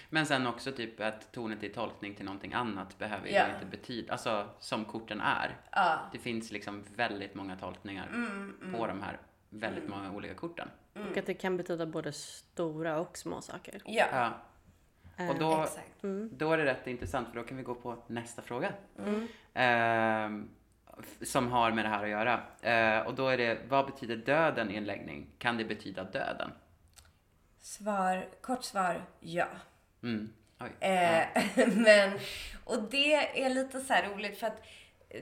Men 0.09 0.25
sen 0.25 0.47
också 0.47 0.71
typ 0.71 0.99
att 1.01 1.31
tornet 1.31 1.63
i 1.63 1.69
tolkning 1.69 2.15
till 2.15 2.25
någonting 2.25 2.53
annat 2.53 2.97
behöver 2.97 3.27
ju 3.27 3.33
Ja. 3.33 3.45
inte 3.53 3.65
betyda, 3.65 4.11
alltså 4.13 4.49
som 4.59 4.85
korten 4.85 5.21
är. 5.21 5.57
Ja. 5.71 5.99
Det 6.11 6.19
finns 6.19 6.51
liksom 6.51 6.83
väldigt 6.95 7.35
många 7.35 7.55
tolkningar 7.55 8.07
Mm, 8.07 8.73
på 8.77 8.87
de 8.87 9.01
här 9.01 9.19
väldigt 9.49 9.89
många 9.89 10.11
olika 10.11 10.33
korten. 10.33 10.69
Och 10.93 11.17
att 11.17 11.25
det 11.25 11.33
kan 11.33 11.57
betyda 11.57 11.85
både 11.85 12.11
stora 12.11 12.99
och 12.99 13.17
små 13.17 13.41
saker. 13.41 13.81
Ja, 13.85 14.05
Ja. 14.11 14.33
Och 15.29 15.39
då, 15.39 15.63
exakt. 15.63 16.01
då 16.31 16.51
är 16.53 16.57
det 16.57 16.65
rätt 16.65 16.87
intressant 16.87 17.29
för 17.29 17.35
då 17.35 17.43
kan 17.43 17.57
vi 17.57 17.63
gå 17.63 17.75
på 17.75 18.03
nästa 18.07 18.41
fråga. 18.41 18.73
Mm. 19.53 20.49
F- 20.99 21.27
som 21.27 21.51
har 21.51 21.71
med 21.71 21.85
det 21.85 21.89
här 21.89 22.03
att 22.03 22.09
göra. 22.09 22.43
Eh, 22.61 23.07
och 23.07 23.13
då 23.15 23.27
är 23.27 23.37
det, 23.37 23.57
vad 23.69 23.85
betyder 23.85 24.15
döden 24.15 24.71
i 24.71 24.75
en 24.75 24.85
läggning? 24.85 25.27
Kan 25.37 25.57
det 25.57 25.65
betyda 25.65 26.03
döden? 26.03 26.51
Svar, 27.59 28.27
kort 28.41 28.63
svar, 28.63 29.05
ja. 29.19 29.47
Mm. 30.03 30.29
Oj. 30.59 30.69
Eh, 30.79 31.27
men, 31.75 32.19
och 32.63 32.81
det 32.83 33.41
är 33.43 33.49
lite 33.49 33.79
så 33.81 33.93
här 33.93 34.09
roligt 34.09 34.39
för 34.39 34.47
att 34.47 34.61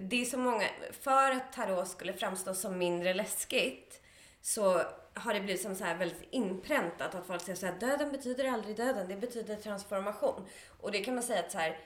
det 0.02 0.22
är 0.22 0.26
så 0.26 0.38
många, 0.38 0.64
för 1.02 1.32
att 1.32 1.54
tarot 1.54 1.88
skulle 1.88 2.14
framstå 2.14 2.54
som 2.54 2.78
mindre 2.78 3.14
läskigt 3.14 4.02
så 4.42 4.82
har 5.20 5.34
det 5.34 5.42
blivit 5.42 5.62
som 5.62 5.76
så 5.76 5.84
här 5.84 5.98
väldigt 5.98 6.28
inpräntat 6.30 7.16
att 7.16 7.28
folk 7.28 7.42
säger 7.42 7.56
så 7.56 7.66
här, 7.66 7.80
döden 7.80 8.12
betyder 8.12 8.52
aldrig 8.52 8.78
döden, 8.78 9.08
det 9.08 9.16
betyder 9.16 9.56
transformation. 9.56 10.46
Och 10.82 10.92
det 10.92 11.00
kan 11.00 11.14
man 11.14 11.24
säga 11.24 11.40
att 11.40 11.52
så 11.52 11.58
här, 11.58 11.80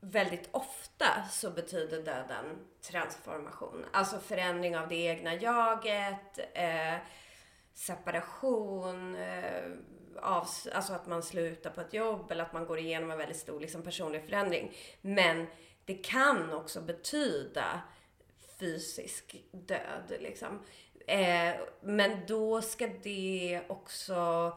väldigt 0.00 0.48
ofta 0.50 1.06
så 1.30 1.50
betyder 1.50 2.02
döden 2.02 2.58
transformation. 2.90 3.84
Alltså 3.92 4.18
förändring 4.18 4.76
av 4.76 4.88
det 4.88 4.96
egna 4.96 5.34
jaget, 5.34 6.38
eh, 6.54 6.96
separation, 7.74 9.14
eh, 9.14 9.64
av, 10.22 10.46
alltså 10.72 10.92
att 10.92 11.06
man 11.06 11.22
slutar 11.22 11.70
på 11.70 11.80
ett 11.80 11.94
jobb 11.94 12.30
eller 12.30 12.44
att 12.44 12.52
man 12.52 12.66
går 12.66 12.78
igenom 12.78 13.10
en 13.10 13.18
väldigt 13.18 13.36
stor 13.36 13.60
liksom, 13.60 13.82
personlig 13.82 14.24
förändring. 14.24 14.72
Men 15.00 15.46
det 15.84 15.94
kan 15.94 16.52
också 16.52 16.80
betyda 16.80 17.80
fysisk 18.58 19.36
död. 19.52 20.12
Liksom. 20.20 20.60
Eh, 21.06 21.54
men 21.80 22.26
då 22.26 22.62
ska 22.62 22.88
det 23.02 23.60
också 23.68 24.52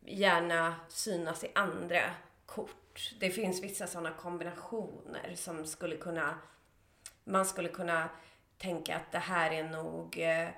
gärna 0.00 0.74
synas 0.88 1.44
i 1.44 1.50
andra 1.54 2.00
kort. 2.46 3.10
Det 3.20 3.30
finns 3.30 3.62
vissa 3.62 3.86
sådana 3.86 4.10
kombinationer 4.10 5.34
som 5.34 5.66
skulle 5.66 5.96
kunna, 5.96 6.38
man 7.24 7.46
skulle 7.46 7.68
kunna 7.68 8.08
tänka 8.58 8.96
att 8.96 9.12
det 9.12 9.18
här 9.18 9.50
är 9.50 9.64
nog 9.64 10.18
eh, 10.18 10.48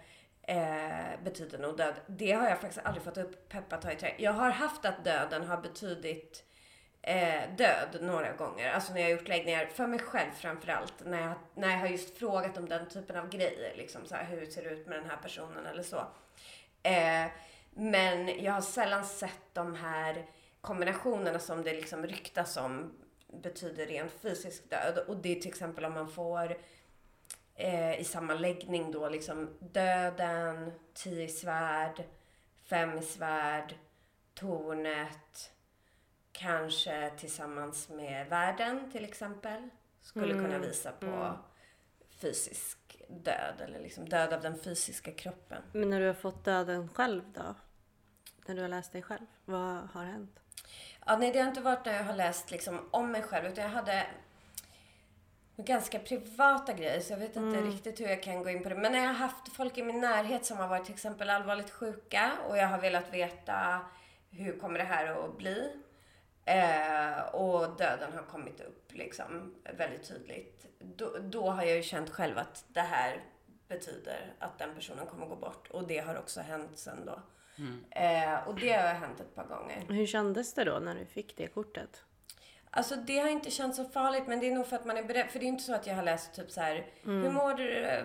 eh, 0.43 1.21
betyder 1.25 1.59
nog 1.59 1.77
död. 1.77 1.95
Det 2.07 2.33
har 2.33 2.49
jag 2.49 2.61
faktiskt 2.61 2.87
aldrig 2.87 3.05
fått 3.05 3.17
upp 3.17 3.49
peppat 3.49 3.83
ta 3.83 3.93
i 3.93 3.97
trä. 3.97 4.15
Jag 4.19 4.33
har 4.33 4.51
haft 4.51 4.85
att 4.85 5.05
döden 5.05 5.45
har 5.45 5.57
betydit 5.57 6.45
eh, 7.03 7.55
död 7.57 7.99
några 8.01 8.33
gånger. 8.33 8.73
Alltså 8.73 8.93
när 8.93 9.01
jag 9.01 9.07
har 9.07 9.13
gjort 9.13 9.29
läggningar 9.29 9.67
för 9.67 9.87
mig 9.87 9.99
själv 9.99 10.31
framförallt. 10.31 10.95
När 11.05 11.23
jag, 11.23 11.35
när 11.55 11.71
jag 11.71 11.79
har 11.79 11.87
just 11.87 12.19
frågat 12.19 12.59
om 12.59 12.69
den 12.69 12.89
typen 12.89 13.17
av 13.17 13.29
grejer. 13.29 13.77
Liksom 13.77 14.07
så 14.07 14.15
här, 14.15 14.25
hur 14.25 14.47
ser 14.47 14.63
det 14.63 14.71
ut 14.71 14.87
med 14.87 14.99
den 14.99 15.11
här 15.11 15.17
personen 15.17 15.67
eller 15.67 15.83
så. 15.83 16.07
Eh, 16.83 17.27
men 17.71 18.43
jag 18.45 18.53
har 18.53 18.61
sällan 18.61 19.05
sett 19.05 19.55
de 19.55 19.75
här 19.75 20.27
kombinationerna 20.61 21.39
som 21.39 21.63
det 21.63 21.73
liksom 21.73 22.07
ryktas 22.07 22.57
om 22.57 22.93
betyder 23.33 23.87
rent 23.87 24.13
fysisk 24.13 24.71
död. 24.71 24.99
Och 25.09 25.17
det 25.17 25.37
är 25.37 25.41
till 25.41 25.51
exempel 25.51 25.85
om 25.85 25.93
man 25.93 26.11
får 26.11 26.57
eh, 27.55 28.01
i 28.01 28.05
samma 28.05 28.35
läggning 28.35 28.93
då 28.93 29.09
liksom 29.09 29.51
döden, 29.61 30.73
tio 30.95 31.25
i 31.25 31.29
svärd, 31.29 32.03
fem 32.65 32.99
i 32.99 33.03
svärd, 33.03 33.75
tornet, 34.35 35.53
kanske 36.33 37.11
tillsammans 37.11 37.89
med 37.89 38.29
världen 38.29 38.91
till 38.93 39.05
exempel, 39.05 39.69
skulle 40.01 40.35
kunna 40.35 40.59
visa 40.59 40.93
på 40.93 41.39
fysisk 42.21 42.79
död 43.09 43.55
eller 43.61 43.81
liksom 43.81 44.09
död 44.09 44.33
av 44.33 44.41
den 44.41 44.59
fysiska 44.59 45.13
kroppen. 45.13 45.63
Men 45.73 45.91
när 45.91 46.01
du 46.01 46.07
har 46.07 46.15
fått 46.15 46.45
döden 46.45 46.89
själv 46.89 47.23
då? 47.35 47.55
När 48.47 48.55
du 48.55 48.63
har 48.63 48.69
läst 48.69 48.93
dig 48.93 49.03
själv, 49.03 49.27
vad 49.45 49.89
har 49.93 50.05
hänt? 50.05 50.41
Ja, 51.07 51.17
nej, 51.17 51.33
det 51.33 51.41
har 51.41 51.49
inte 51.49 51.61
varit 51.61 51.85
när 51.85 51.95
jag 51.95 52.05
har 52.05 52.15
läst 52.15 52.51
liksom 52.51 52.89
om 52.91 53.13
mig 53.13 53.23
själv, 53.23 53.47
utan 53.47 53.65
jag 53.65 53.71
hade 53.71 54.07
ganska 55.57 55.99
privata 55.99 56.73
grejer, 56.73 57.01
så 57.01 57.13
jag 57.13 57.19
vet 57.19 57.37
inte 57.37 57.61
riktigt 57.61 58.01
hur 58.01 58.07
jag 58.07 58.23
kan 58.23 58.43
gå 58.43 58.51
in 58.51 58.63
på 58.63 58.69
det. 58.69 58.75
Men 58.75 58.93
när 58.93 58.99
jag 58.99 59.07
har 59.07 59.15
haft 59.15 59.53
folk 59.53 59.79
i 59.79 59.83
min 59.83 60.01
närhet 60.01 60.45
som 60.45 60.59
har 60.59 60.69
varit 60.69 60.85
till 60.85 60.95
exempel 60.95 61.31
allvarligt 61.31 61.71
sjuka 61.71 62.33
och 62.49 62.57
jag 62.57 62.69
har 62.69 62.79
velat 62.79 63.13
veta 63.13 63.81
hur 64.31 64.59
kommer 64.59 64.79
det 64.79 64.85
här 64.85 65.25
att 65.25 65.39
bli? 65.39 65.73
Eh, 66.45 67.35
och 67.35 67.77
döden 67.77 68.13
har 68.13 68.23
kommit 68.23 68.61
upp 68.61 68.93
liksom 68.93 69.55
väldigt 69.79 70.09
tydligt. 70.09 70.67
Då, 70.79 71.17
då 71.21 71.51
har 71.51 71.63
jag 71.63 71.77
ju 71.77 71.83
känt 71.83 72.11
själv 72.11 72.39
att 72.39 72.65
det 72.69 72.81
här 72.81 73.25
betyder 73.69 74.35
att 74.39 74.59
den 74.59 74.75
personen 74.75 75.07
kommer 75.07 75.27
gå 75.27 75.37
bort. 75.37 75.71
Och 75.71 75.87
det 75.87 75.99
har 75.99 76.19
också 76.19 76.41
hänt 76.41 76.79
sen 76.79 77.07
då. 77.07 77.23
Eh, 77.91 78.49
och 78.49 78.55
det 78.55 78.73
har 78.73 78.95
hänt 78.95 79.21
ett 79.21 79.35
par 79.35 79.47
gånger. 79.47 79.87
Hur 79.89 80.07
kändes 80.07 80.55
det 80.55 80.65
då 80.65 80.79
när 80.79 80.95
du 80.95 81.05
fick 81.05 81.37
det 81.37 81.47
kortet? 81.47 82.05
Alltså 82.75 82.97
det 82.97 83.19
har 83.19 83.29
inte 83.29 83.51
känts 83.51 83.77
så 83.77 83.85
farligt 83.85 84.23
men 84.27 84.41
det 84.41 84.47
är 84.49 84.55
nog 84.55 84.67
för 84.67 84.77
att 84.77 84.85
man 84.85 84.97
är 84.97 85.03
beredd. 85.03 85.27
För 85.31 85.39
det 85.39 85.45
är 85.45 85.49
inte 85.49 85.63
så 85.63 85.75
att 85.75 85.87
jag 85.87 85.95
har 85.95 86.03
läst 86.03 86.35
typ 86.35 86.51
så 86.51 86.61
här, 86.61 86.87
Mm. 87.05 87.23
hur 87.23 87.31
mår 87.31 87.61
eh, 87.61 88.05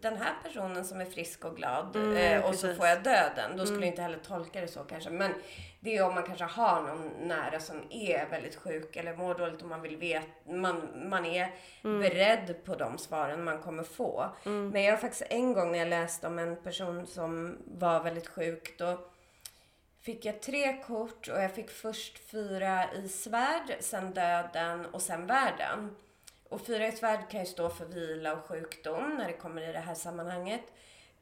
den 0.00 0.16
här 0.16 0.34
personen 0.44 0.84
som 0.84 1.00
är 1.00 1.04
frisk 1.04 1.44
och 1.44 1.56
glad 1.56 1.96
Mm, 1.96 2.16
eh, 2.16 2.44
och 2.44 2.54
så 2.54 2.60
precis. 2.66 2.78
får 2.78 2.86
jag 2.86 3.02
döden. 3.02 3.56
Då 3.56 3.66
skulle 3.66 3.80
jag 3.80 3.92
inte 3.92 4.02
heller 4.02 4.18
tolka 4.18 4.60
det 4.60 4.68
så 4.68 4.80
kanske. 4.80 5.10
Men 5.10 5.32
det 5.80 5.96
är 5.96 6.06
om 6.06 6.14
man 6.14 6.22
kanske 6.22 6.44
har 6.44 6.82
någon 6.82 7.10
nära 7.28 7.60
som 7.60 7.76
är 7.90 8.26
väldigt 8.30 8.56
sjuk 8.56 8.96
eller 8.96 9.16
mår 9.16 9.34
dåligt 9.34 9.62
och 9.62 9.68
man 9.68 9.82
vill 9.82 9.96
veta, 9.96 10.26
man, 10.46 10.88
man 11.08 11.26
är 11.26 11.54
Mm. 11.84 12.00
beredd 12.00 12.64
på 12.64 12.74
de 12.74 12.98
svaren 12.98 13.44
man 13.44 13.58
kommer 13.58 13.82
få. 13.82 14.26
Men 14.44 14.82
jag 14.82 14.92
har 14.92 14.96
faktiskt 14.98 15.22
en 15.30 15.52
gång 15.52 15.72
när 15.72 15.78
jag 15.78 15.88
läste 15.88 16.26
om 16.26 16.38
en 16.38 16.56
person 16.56 17.06
som 17.06 17.58
var 17.66 18.00
väldigt 18.02 18.28
sjuk 18.28 18.74
då 18.78 18.98
fick 20.00 20.24
jag 20.24 20.42
tre 20.42 20.82
kort 20.82 21.28
och 21.28 21.42
jag 21.42 21.54
fick 21.54 21.70
först 21.70 22.18
fyra 22.18 22.92
i 22.94 23.08
svärd, 23.08 23.76
sen 23.80 24.14
döden 24.14 24.86
och 24.86 25.02
sen 25.02 25.26
världen. 25.26 25.96
Och 26.48 26.66
fyra 26.66 26.86
i 26.86 26.92
svärd 26.92 27.30
kan 27.30 27.40
ju 27.40 27.46
stå 27.46 27.68
för 27.70 27.84
vila 27.84 28.32
och 28.32 28.44
sjukdom 28.44 29.14
när 29.18 29.26
det 29.26 29.32
kommer 29.32 29.68
i 29.68 29.72
det 29.72 29.78
här 29.78 29.94
sammanhanget. 29.94 30.62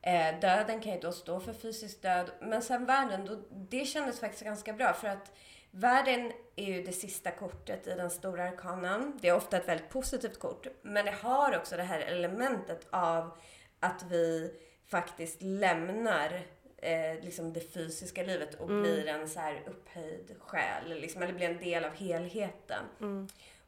Eh, 0.03 0.41
döden 0.41 0.81
kan 0.81 0.93
ju 0.93 1.01
då 1.01 1.13
stå 1.13 1.41
för 1.41 1.53
fysisk 1.53 2.03
död. 2.03 2.31
Men 2.41 2.63
sen 2.63 2.85
världen, 2.85 3.27
då, 3.27 3.37
det 3.51 3.85
kändes 3.85 4.21
faktiskt 4.21 4.45
ganska 4.45 4.73
bra 4.73 4.93
för 4.93 5.09
att 5.09 5.33
världen 5.71 6.33
är 6.57 6.65
ju 6.65 6.83
det 6.83 6.93
sista 6.93 7.31
kortet 7.31 7.87
i 7.87 7.95
den 7.95 8.11
stora 8.11 8.45
arkanan. 8.45 9.19
Det 9.21 9.29
är 9.29 9.37
ofta 9.37 9.57
ett 9.57 9.69
väldigt 9.69 9.91
positivt 9.91 10.39
kort. 10.39 10.67
Men 10.83 11.05
det 11.05 11.15
har 11.23 11.57
också 11.57 11.77
det 11.77 11.83
här 11.83 12.01
elementet 12.01 12.87
av 12.91 13.39
att 13.81 14.03
vi 14.09 14.55
faktiskt 14.91 15.43
lämnar 15.43 16.43
eh, 16.79 17.21
liksom 17.25 17.53
det 17.53 17.61
fysiska 17.61 18.23
livet 18.23 18.55
och 18.55 18.67
blir 18.67 19.07
en 19.09 19.29
så 19.29 19.41
här 19.41 19.63
upphöjd 19.67 20.35
själ. 20.41 21.01
Liksom, 21.01 21.23
eller 21.23 21.33
blir 21.35 21.49
en 21.51 21.59
del 21.59 21.85
av 21.85 21.93
helheten. 21.95 22.85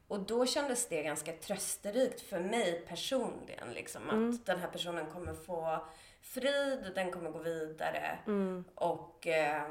Och 0.07 0.19
då 0.19 0.45
kändes 0.45 0.87
det 0.87 1.03
ganska 1.03 1.31
trösterikt 1.33 2.21
för 2.21 2.39
mig 2.39 2.83
personligen. 2.87 3.73
Liksom, 3.73 4.09
att 4.09 4.45
den 4.45 4.59
här 4.59 4.67
personen 4.67 5.05
kommer 5.05 5.33
få 5.33 5.85
frid, 6.21 6.91
den 6.95 7.11
kommer 7.11 7.29
gå 7.31 7.39
vidare 7.39 8.17
och 8.75 9.27
eh, 9.27 9.63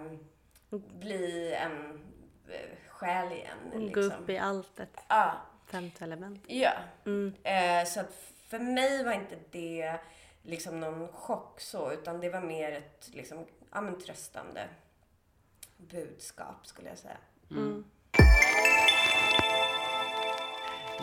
bli 0.71 1.55
en 1.55 2.01
eh, 2.49 2.61
själ 2.89 3.33
igen. 3.33 3.59
Gå 3.73 3.79
Liksom. 3.79 4.23
upp 4.23 4.31
i 4.31 4.39
alltet, 4.39 4.91
Ja, 5.09 5.33
femte 5.67 6.05
element. 6.05 6.45
ja. 6.47 6.73
Eh, 7.45 7.85
så 7.87 8.01
att 8.01 8.15
för 8.49 8.59
mig 8.59 9.05
var 9.05 9.13
inte 9.13 9.37
det 9.51 9.99
liksom 10.51 10.81
någon 10.81 11.09
chock 11.09 11.61
så, 11.61 11.93
utan 11.93 12.21
det 12.21 12.29
var 12.31 12.41
mer 12.41 12.73
ett 12.73 13.11
liksom, 13.13 13.47
ja, 13.73 13.81
men 13.81 13.99
tröstande 14.01 14.69
budskap 15.77 16.67
skulle 16.67 16.89
jag 16.89 16.99
säga. 16.99 17.17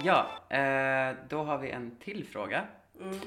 Ja, 0.03 0.27
eh, 0.57 1.15
då 1.29 1.43
har 1.43 1.57
vi 1.57 1.69
en 1.71 1.95
till 1.99 2.27
fråga. 2.27 2.67
Mm. 2.99 3.19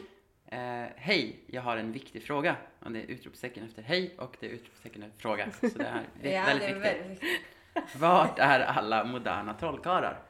Eh, 0.47 0.91
hej, 0.97 1.41
jag 1.47 1.63
har 1.63 1.77
en 1.77 1.93
viktig 1.93 2.23
fråga. 2.23 2.57
Och 2.81 2.93
det 2.93 3.01
är 3.01 3.07
utropstecken 3.07 3.65
efter 3.67 3.83
hej 3.83 4.15
och 4.19 4.37
det 4.41 4.47
är 4.47 4.51
utropstecken 4.51 5.03
efter 5.03 5.19
fråga. 5.21 5.51
Så 5.61 5.79
det 5.79 5.85
här 5.85 6.03
är 6.23 6.33
Ja, 6.33 6.45
väldigt 6.45 6.69
det 6.69 6.75
är 6.75 6.75
viktigt. 6.75 7.01
väldigt 7.01 7.23
viktigt. 7.23 7.97
Vart 8.01 8.39
är 8.39 8.61
alla 8.61 9.05
moderna 9.05 9.55
trollkarlar? 9.55 10.23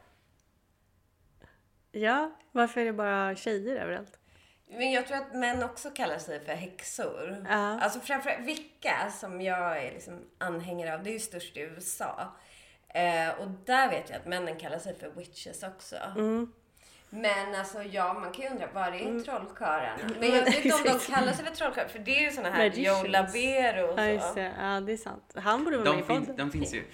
Ja, 1.92 2.30
varför 2.52 2.80
är 2.80 2.84
det 2.84 2.92
bara 2.92 3.34
tjejer 3.36 3.76
överallt? 3.76 4.19
Men 4.70 4.92
jag 4.92 5.06
tror 5.06 5.16
att 5.16 5.34
män 5.34 5.62
också 5.62 5.90
kallar 5.90 6.18
sig 6.18 6.40
för 6.40 6.52
häxor. 6.52 7.46
Ja. 7.48 7.80
Alltså 7.80 8.00
framförallt 8.00 8.46
Wicca, 8.46 9.10
som 9.20 9.40
jag 9.40 9.84
är 9.84 9.92
liksom 9.92 10.24
anhängare 10.38 10.94
av, 10.94 11.02
det 11.02 11.10
är 11.10 11.12
ju 11.12 11.18
störst 11.18 11.56
i 11.56 11.60
USA. 11.60 12.36
Eh, 12.88 13.40
och 13.40 13.48
där 13.48 13.90
vet 13.90 14.10
jag 14.10 14.18
att 14.18 14.26
männen 14.26 14.58
kallar 14.58 14.78
sig 14.78 14.98
för 14.98 15.10
witches 15.10 15.62
också. 15.62 15.96
Mm. 15.96 16.52
Men 17.12 17.54
alltså 17.54 17.82
ja, 17.82 18.12
man 18.14 18.32
kan 18.32 18.44
ju 18.44 18.50
undra, 18.50 18.66
var 18.74 18.82
är 18.92 19.24
trollkarlarna? 19.24 19.96
Men 20.20 20.28
jag 20.34 20.44
vet 20.44 20.64
inte 20.64 20.76
om 20.76 20.82
de 20.84 21.12
kallar 21.12 21.32
sig 21.32 21.44
för 21.44 21.54
trollkarlar, 21.54 21.88
för 21.88 21.98
det 21.98 22.16
är 22.16 22.20
ju 22.20 22.30
såna 22.30 22.50
här 22.50 22.58
Magicians. 22.58 23.02
Joe 23.02 23.08
Labero 23.08 23.86
och 23.92 23.98
Ja, 24.00 24.04
just 24.06 24.28
så. 24.28 24.34
det. 24.34 24.52
Ja, 24.60 24.80
det 24.80 24.92
är 24.92 24.96
sant. 24.96 25.32
Han 25.34 25.64
borde 25.64 25.78
vara 25.78 25.90
med 25.92 25.98
De, 25.98 26.00
i 26.00 26.06
fin, 26.06 26.20
podden. 26.26 26.36
de 26.36 26.50
finns 26.50 26.74
ju. 26.74 26.84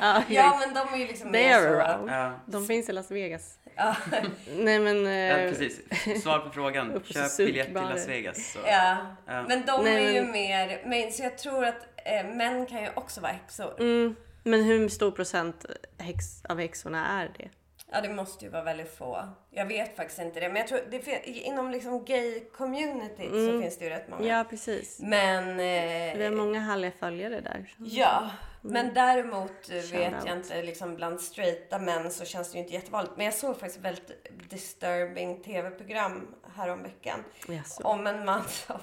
Ja, 0.00 0.22
Ja, 0.28 0.60
men 0.60 0.74
de 0.74 0.94
är 0.94 0.98
ju 0.98 1.06
liksom 1.06 1.32
They 1.32 1.42
mer 1.46 1.54
are 1.56 1.62
så. 1.62 1.80
around. 1.80 2.10
Ja, 2.10 2.32
De 2.46 2.66
finns 2.66 2.88
i 2.88 2.92
Las 2.92 3.10
Vegas. 3.10 3.58
Ja, 3.76 3.96
Nej 4.56 4.78
men... 4.78 5.04
ja, 5.04 5.10
eh, 5.38 5.50
precis. 5.50 5.80
Svar 6.22 6.38
på 6.38 6.50
frågan. 6.50 7.02
Köp 7.04 7.36
biljett 7.36 7.66
till 7.66 7.74
Las 7.74 8.08
Vegas. 8.08 8.52
Så. 8.52 8.58
ja. 8.66 8.96
Ja. 9.26 9.42
Men 9.48 9.66
de 9.66 9.84
Nej, 9.84 10.06
är 10.06 10.12
ju 10.12 10.22
men- 10.22 10.32
mer, 10.32 10.82
men, 10.86 11.12
så 11.12 11.22
jag 11.22 11.38
tror 11.38 11.64
att 11.64 11.86
eh, 12.04 12.26
män 12.26 12.66
kan 12.66 12.82
ju 12.82 12.88
också 12.94 13.20
vara 13.20 13.32
häxor. 13.32 13.74
Mm, 13.80 14.16
men 14.44 14.64
hur 14.64 14.88
stor 14.88 15.10
procent 15.10 15.66
häx, 15.98 16.44
av 16.48 16.58
häxorna 16.58 17.06
är 17.22 17.30
det? 17.38 17.48
Ja, 17.92 18.00
det 18.00 18.08
måste 18.08 18.44
ju 18.44 18.50
vara 18.50 18.62
väldigt 18.64 18.98
få. 18.98 19.28
Jag 19.52 19.66
vet 19.66 19.96
faktiskt 19.96 20.20
inte 20.20 20.40
det. 20.40 20.48
Men 20.48 20.56
jag 20.56 20.68
tror, 20.68 20.80
det, 20.90 21.26
inom 21.28 21.70
liksom 21.70 22.04
gay-communityt 22.04 23.30
så 23.46 23.60
finns 23.60 23.78
det 23.78 23.84
ju 23.84 23.90
rätt 23.90 24.08
många. 24.08 24.26
Ja, 24.26 24.44
precis. 24.50 24.98
Men... 25.00 25.56
Vi 25.56 26.12
har 26.12 26.20
Eh, 26.20 26.30
många 26.30 26.60
härliga 26.60 26.92
följare 27.00 27.40
där. 27.40 27.74
ja, 27.78 28.30
men 28.62 28.94
däremot 28.94 29.50
eh, 29.70 29.74
vet 29.74 29.90
Shoutout. 29.90 30.26
jag 30.26 30.36
inte, 30.36 30.62
liksom 30.62 30.96
bland 30.96 31.20
straighta 31.20 31.78
män 31.78 32.10
så 32.10 32.24
känns 32.24 32.52
det 32.52 32.58
ju 32.58 32.62
inte 32.62 32.74
jättevanligt. 32.74 33.16
Men 33.16 33.24
jag 33.24 33.34
såg 33.34 33.54
faktiskt 33.60 33.76
ett 33.78 33.84
väldigt 33.84 34.10
disturbing 34.50 35.42
tv-program 35.42 36.34
häromveckan. 36.56 37.24
Jaså. 37.48 37.82
Om 37.84 38.06
en 38.06 38.24
man 38.24 38.44
som 38.48 38.80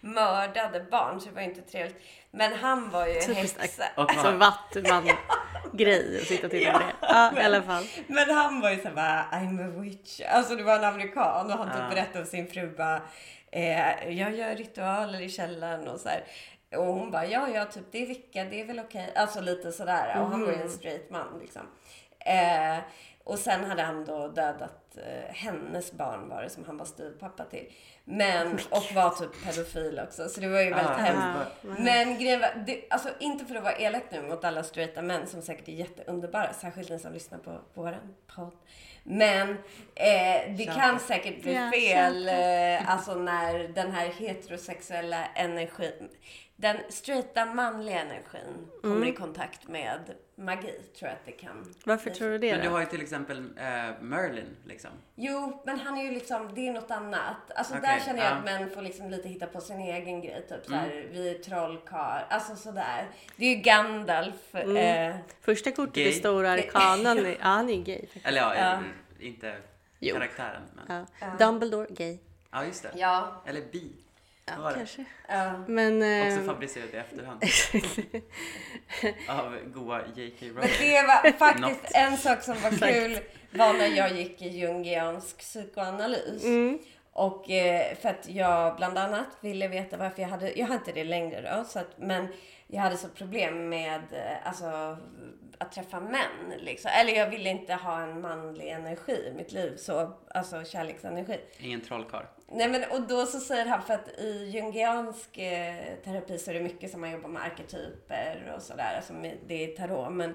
mördade 0.00 0.80
barn, 0.90 1.20
så 1.20 1.28
det 1.28 1.34
var 1.34 1.42
ju 1.42 1.48
inte 1.48 1.62
trevligt. 1.62 1.96
Men 2.30 2.52
han 2.52 2.90
var 2.90 3.06
ju 3.06 3.20
Typiskt 3.20 3.60
häxa. 3.60 3.84
Och 3.96 4.10
Alltså 4.10 4.30
Vattuman-grej 4.30 6.18
att 6.20 6.26
sitta 6.26 6.48
titta 6.48 6.48
på 6.48 6.54
det. 6.54 6.82
Ja, 7.00 7.32
i 7.40 7.44
alla 7.44 7.62
fall. 7.62 7.84
Men 8.06 8.30
han 8.30 8.60
var 8.60 8.70
ju 8.70 8.76
såhär 8.76 8.94
bara, 8.94 9.26
I'm 9.32 9.77
a 9.77 9.77
witch. 9.80 10.20
Alltså 10.28 10.56
det 10.56 10.62
var 10.62 10.78
en 10.78 10.84
amerikan 10.84 11.46
och 11.46 11.58
han 11.58 11.66
typ 11.72 11.90
berättade 11.90 12.20
om 12.20 12.26
sin 12.26 12.46
fru 12.46 12.76
bara, 12.76 13.02
eh, 13.50 14.10
jag 14.18 14.34
gör 14.34 14.56
ritualer 14.56 15.20
i 15.20 15.28
källaren 15.28 15.88
och 15.88 16.00
så 16.00 16.08
här. 16.08 16.24
Och 16.76 16.84
hon 16.86 17.10
bara, 17.10 17.26
ja 17.26 17.48
ja 17.48 17.64
typ 17.64 17.84
det 17.90 18.02
är 18.02 18.06
vicka, 18.06 18.44
det 18.44 18.60
är 18.60 18.64
väl 18.64 18.78
okej. 18.80 19.12
Alltså 19.14 19.40
lite 19.40 19.72
sådär. 19.72 20.20
Och 20.20 20.26
han 20.26 20.40
var 20.40 20.52
ju 20.52 20.62
en 20.62 20.70
straight 20.70 21.10
man 21.10 21.38
liksom. 21.40 21.62
Eh, 22.20 22.78
och 23.24 23.38
sen 23.38 23.64
hade 23.64 23.82
han 23.82 24.04
då 24.04 24.28
dödat 24.28 24.96
eh, 24.96 25.34
hennes 25.34 25.92
barn 25.92 26.28
var 26.28 26.42
det 26.42 26.50
som 26.50 26.64
han 26.64 26.76
var 26.76 26.86
styvpappa 26.86 27.44
till. 27.44 27.72
Men, 28.10 28.58
och 28.70 28.84
var 28.94 29.10
typ 29.10 29.44
pedofil 29.44 30.00
också. 30.04 30.28
Så 30.28 30.40
det 30.40 30.48
var 30.48 30.60
ju 30.60 30.70
väldigt 30.70 30.86
Ah, 30.86 30.92
hemskt. 30.94 31.52
Ja, 31.62 31.68
Men 31.78 32.18
grejen 32.18 32.40
var, 32.40 32.64
det, 32.66 32.84
alltså 32.90 33.08
inte 33.20 33.44
för 33.44 33.54
att 33.54 33.62
vara 33.62 33.76
elak 33.76 34.02
nu 34.10 34.22
mot 34.22 34.44
alla 34.44 34.62
straighta 34.62 35.02
män 35.02 35.26
som 35.26 35.42
säkert 35.42 35.68
är 35.68 35.72
jätteunderbara, 35.72 36.52
särskilt 36.52 36.90
ni 36.90 36.98
som 36.98 37.12
lyssnar 37.12 37.38
på 37.38 37.58
våran 37.74 38.14
podd. 38.36 38.52
Men 39.04 39.50
eh, 39.94 40.54
det 40.56 40.72
kan 40.74 41.00
säkert 41.00 41.42
bli 41.42 41.70
fel, 41.74 42.28
eh, 42.28 42.90
alltså 42.90 43.14
när 43.14 43.68
den 43.68 43.92
här 43.92 44.06
heterosexuella 44.06 45.26
energin, 45.34 46.08
den 46.60 46.76
straighta 46.88 47.44
manliga 47.46 48.00
energin 48.00 48.68
kommer 48.82 48.96
Mm. 48.96 49.08
i 49.08 49.12
kontakt 49.12 49.68
med 49.68 50.00
magi, 50.34 50.72
tror 50.98 51.08
jag 51.08 51.12
att 51.12 51.24
det 51.26 51.32
kan. 51.32 51.74
Varför 51.84 52.10
tror 52.10 52.28
du 52.30 52.38
det 52.38 52.52
Men 52.52 52.60
du 52.64 52.68
har 52.68 52.80
ju 52.80 52.86
till 52.86 53.00
exempel 53.02 53.38
eh, 53.38 53.64
Merlin 54.00 54.56
liksom. 54.66 54.90
Jo, 55.14 55.62
men 55.66 55.78
han 55.80 55.98
är 55.98 56.02
ju 56.02 56.10
liksom, 56.10 56.54
det 56.54 56.68
är 56.68 56.72
något 56.72 56.90
annat. 56.90 57.50
Alltså 57.54 57.74
Okej, 57.78 57.88
där 57.88 58.04
känner 58.04 58.22
jag 58.22 58.30
ja. 58.32 58.36
att 58.36 58.44
män 58.44 58.70
får 58.70 58.82
liksom 58.82 59.10
lite 59.10 59.28
hitta 59.28 59.46
på 59.46 59.60
sin 59.60 59.80
egen 59.80 60.20
grej. 60.22 60.46
Typ 60.48 60.66
såhär, 60.66 60.90
Mm. 60.90 61.12
vi 61.12 61.28
är 61.30 61.38
trollkarl. 61.38 62.22
Alltså 62.28 62.56
sådär. 62.56 63.06
Det 63.36 63.44
är 63.46 63.50
ju 63.56 63.62
Gandalf. 63.62 64.54
Mm. 64.54 64.76
Eh, 65.12 65.16
Första 65.40 65.70
kortet 65.72 65.94
Gay. 65.94 66.08
i 66.08 66.12
stora 66.12 66.50
arkanen, 66.50 67.26
ja 67.26 67.36
han 67.40 67.68
är 67.68 67.74
ju 67.74 67.82
gay. 67.82 68.02
Eller 68.24 68.40
ja, 68.40 68.54
Ja. 68.56 68.82
inte 69.20 69.56
Jo. 69.98 70.14
karaktären. 70.16 70.62
Men... 70.74 71.06
Ja. 71.20 71.26
Ja. 71.38 71.46
Dumbledore, 71.46 71.86
gay. 71.90 72.18
just 72.66 72.82
det. 72.82 72.90
ja, 72.94 73.42
Eller 73.46 73.60
bi. 73.72 73.92
Ja, 74.48 74.54
Vad 74.56 74.64
var 74.64 74.70
det? 74.70 74.76
kanske. 74.76 75.04
ja. 75.28 75.52
Men... 75.68 75.96
Också 76.28 76.40
Eh, 76.40 76.46
fabricerat 76.46 76.94
i 76.94 76.96
efterhand. 76.96 77.42
Av 79.28 79.56
goa 79.74 80.00
J.K. 80.14 80.46
Men 80.46 80.54
Rowling. 80.54 80.70
det 80.80 81.02
var 81.06 81.32
faktiskt 81.32 81.60
Något. 81.82 81.90
en 81.94 82.16
sak 82.16 82.42
som 82.42 82.54
var 82.62 82.70
kul 82.70 83.18
var 83.50 83.72
när 83.72 83.86
jag 83.96 84.12
gick 84.16 84.42
i 84.42 84.48
jungiansk 84.48 85.38
psykoanalys. 85.38 86.44
mm, 86.44 86.78
Och 87.12 87.50
eh, 87.50 87.96
för 87.96 88.08
att 88.08 88.28
jag 88.28 88.76
bland 88.76 88.98
annat 88.98 89.26
ville 89.40 89.68
veta 89.68 89.96
varför 89.96 90.22
jag 90.22 90.28
hade, 90.28 90.52
jag 90.58 90.66
har 90.66 90.74
inte 90.74 90.92
det 90.92 91.04
längre 91.04 91.56
då, 91.56 91.64
så 91.64 91.78
att, 91.78 91.98
men 91.98 92.28
jag 92.66 92.80
hade 92.80 92.96
så 92.96 93.08
problem 93.08 93.68
med 93.68 94.00
eh, 94.12 94.48
alltså, 94.48 94.98
att 95.58 95.72
träffa 95.72 96.00
män. 96.00 96.54
Liksom. 96.58 96.90
Eller 96.94 97.12
jag 97.12 97.30
ville 97.30 97.50
inte 97.50 97.74
ha 97.74 98.00
en 98.00 98.20
manlig 98.20 98.68
energi 98.68 99.28
i 99.28 99.32
mitt 99.36 99.52
liv, 99.52 99.76
så, 99.76 100.12
alltså 100.34 100.64
kärleksenergi. 100.64 101.40
Ingen 101.58 101.80
trollkarl. 101.80 102.24
Nej, 102.46 102.68
men, 102.68 102.84
och 102.90 103.02
då 103.02 103.26
så 103.26 103.40
säger 103.40 103.66
han, 103.66 103.82
för 103.82 103.94
att 103.94 104.08
i 104.08 104.50
jungiansk 104.54 105.38
eh, 105.38 105.94
terapi 106.04 106.38
så 106.38 106.50
är 106.50 106.54
det 106.54 106.60
mycket 106.60 106.90
som 106.90 107.00
man 107.00 107.10
jobbar 107.10 107.28
med 107.28 107.42
arketyper 107.42 108.52
och 108.56 108.62
sådär, 108.62 108.96
alltså 108.96 109.12
med, 109.12 109.36
det 109.46 109.64
är 109.64 109.76
tarot, 109.76 110.12
men 110.12 110.34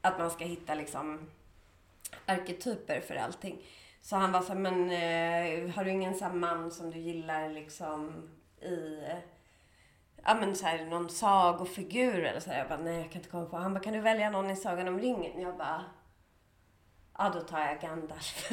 att 0.00 0.18
man 0.18 0.30
ska 0.30 0.44
hitta 0.44 0.74
liksom 0.74 1.30
arketyper 2.26 3.00
för 3.00 3.14
allting. 3.14 3.62
Så 4.00 4.16
han 4.16 4.32
var 4.32 4.40
så 4.40 4.52
här, 4.52 4.60
men 4.60 4.90
eh, 4.90 5.74
har 5.74 5.84
du 5.84 5.90
ingen 5.90 6.14
sån 6.14 6.38
man 6.38 6.70
som 6.70 6.90
du 6.90 6.98
gillar 6.98 7.48
liksom 7.48 8.28
i, 8.60 9.00
ja 10.24 10.34
men 10.34 10.56
så 10.56 10.66
här, 10.66 10.84
någon 10.84 11.10
sagofigur 11.10 12.24
eller 12.24 12.40
så 12.40 12.50
här. 12.50 12.58
Jag 12.58 12.68
bara, 12.68 12.78
nej 12.78 12.96
jag 12.96 13.10
kan 13.10 13.20
inte 13.20 13.30
komma 13.30 13.46
på. 13.46 13.56
Han 13.56 13.74
bara, 13.74 13.80
kan 13.80 13.92
du 13.92 14.00
välja 14.00 14.30
någon 14.30 14.50
i 14.50 14.56
Sagan 14.56 14.88
om 14.88 15.00
ringen? 15.00 15.40
Jag 15.40 15.56
bara, 15.56 15.84
ja 17.18 17.30
då 17.34 17.40
tar 17.40 17.60
jag 17.60 17.80
Gandalf. 17.80 18.50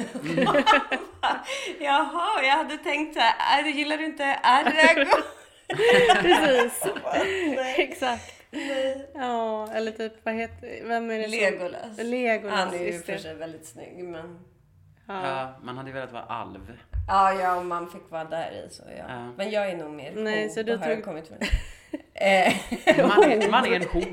Jaha, 1.80 2.42
jag 2.42 2.56
hade 2.56 2.76
tänkt 2.78 3.14
så 3.14 3.20
här, 3.20 3.64
gillar 3.64 3.96
du 3.96 4.04
inte 4.04 4.34
Aragorn? 4.42 5.22
precis. 6.22 6.84
Nej. 7.56 7.74
Exakt. 7.78 8.42
Nej. 8.50 9.10
Ja, 9.14 9.68
eller 9.72 9.92
typ 9.92 10.24
vad 10.24 10.34
heter... 10.34 10.88
Vem 10.88 11.10
är 11.10 11.18
det 11.18 11.24
som... 11.24 11.30
Legolas. 11.30 11.98
Legolas, 11.98 12.58
Han 12.58 12.74
är 12.74 12.84
ju 12.84 13.02
för 13.02 13.16
sig 13.16 13.34
väldigt 13.34 13.66
snygg 13.66 14.04
men... 14.04 14.40
Ja. 15.06 15.26
Ja, 15.26 15.54
man 15.62 15.76
hade 15.76 15.92
velat 15.92 16.12
vara 16.12 16.22
alv. 16.24 16.78
Ja, 17.12 17.32
ja, 17.40 17.56
om 17.56 17.68
man 17.68 17.90
fick 17.90 18.10
vara 18.10 18.24
där 18.24 18.50
i 18.66 18.74
så 18.74 18.82
ja. 18.98 19.04
Ja. 19.08 19.32
Men 19.36 19.50
jag 19.50 19.70
är 19.70 19.76
nog 19.76 19.90
mer 19.90 20.12
Nej, 20.16 20.42
hob, 20.42 20.50
så 20.52 20.62
du 20.62 20.76
har 20.76 20.86
jag 20.88 20.96
tog- 20.96 21.04
kommit 21.04 21.30
med. 21.30 21.42
eh, 22.14 23.06
Man 23.08 23.24
är, 23.32 23.50
man 23.50 23.66
är 23.66 23.72
en 23.76 23.88
hob. 23.88 24.04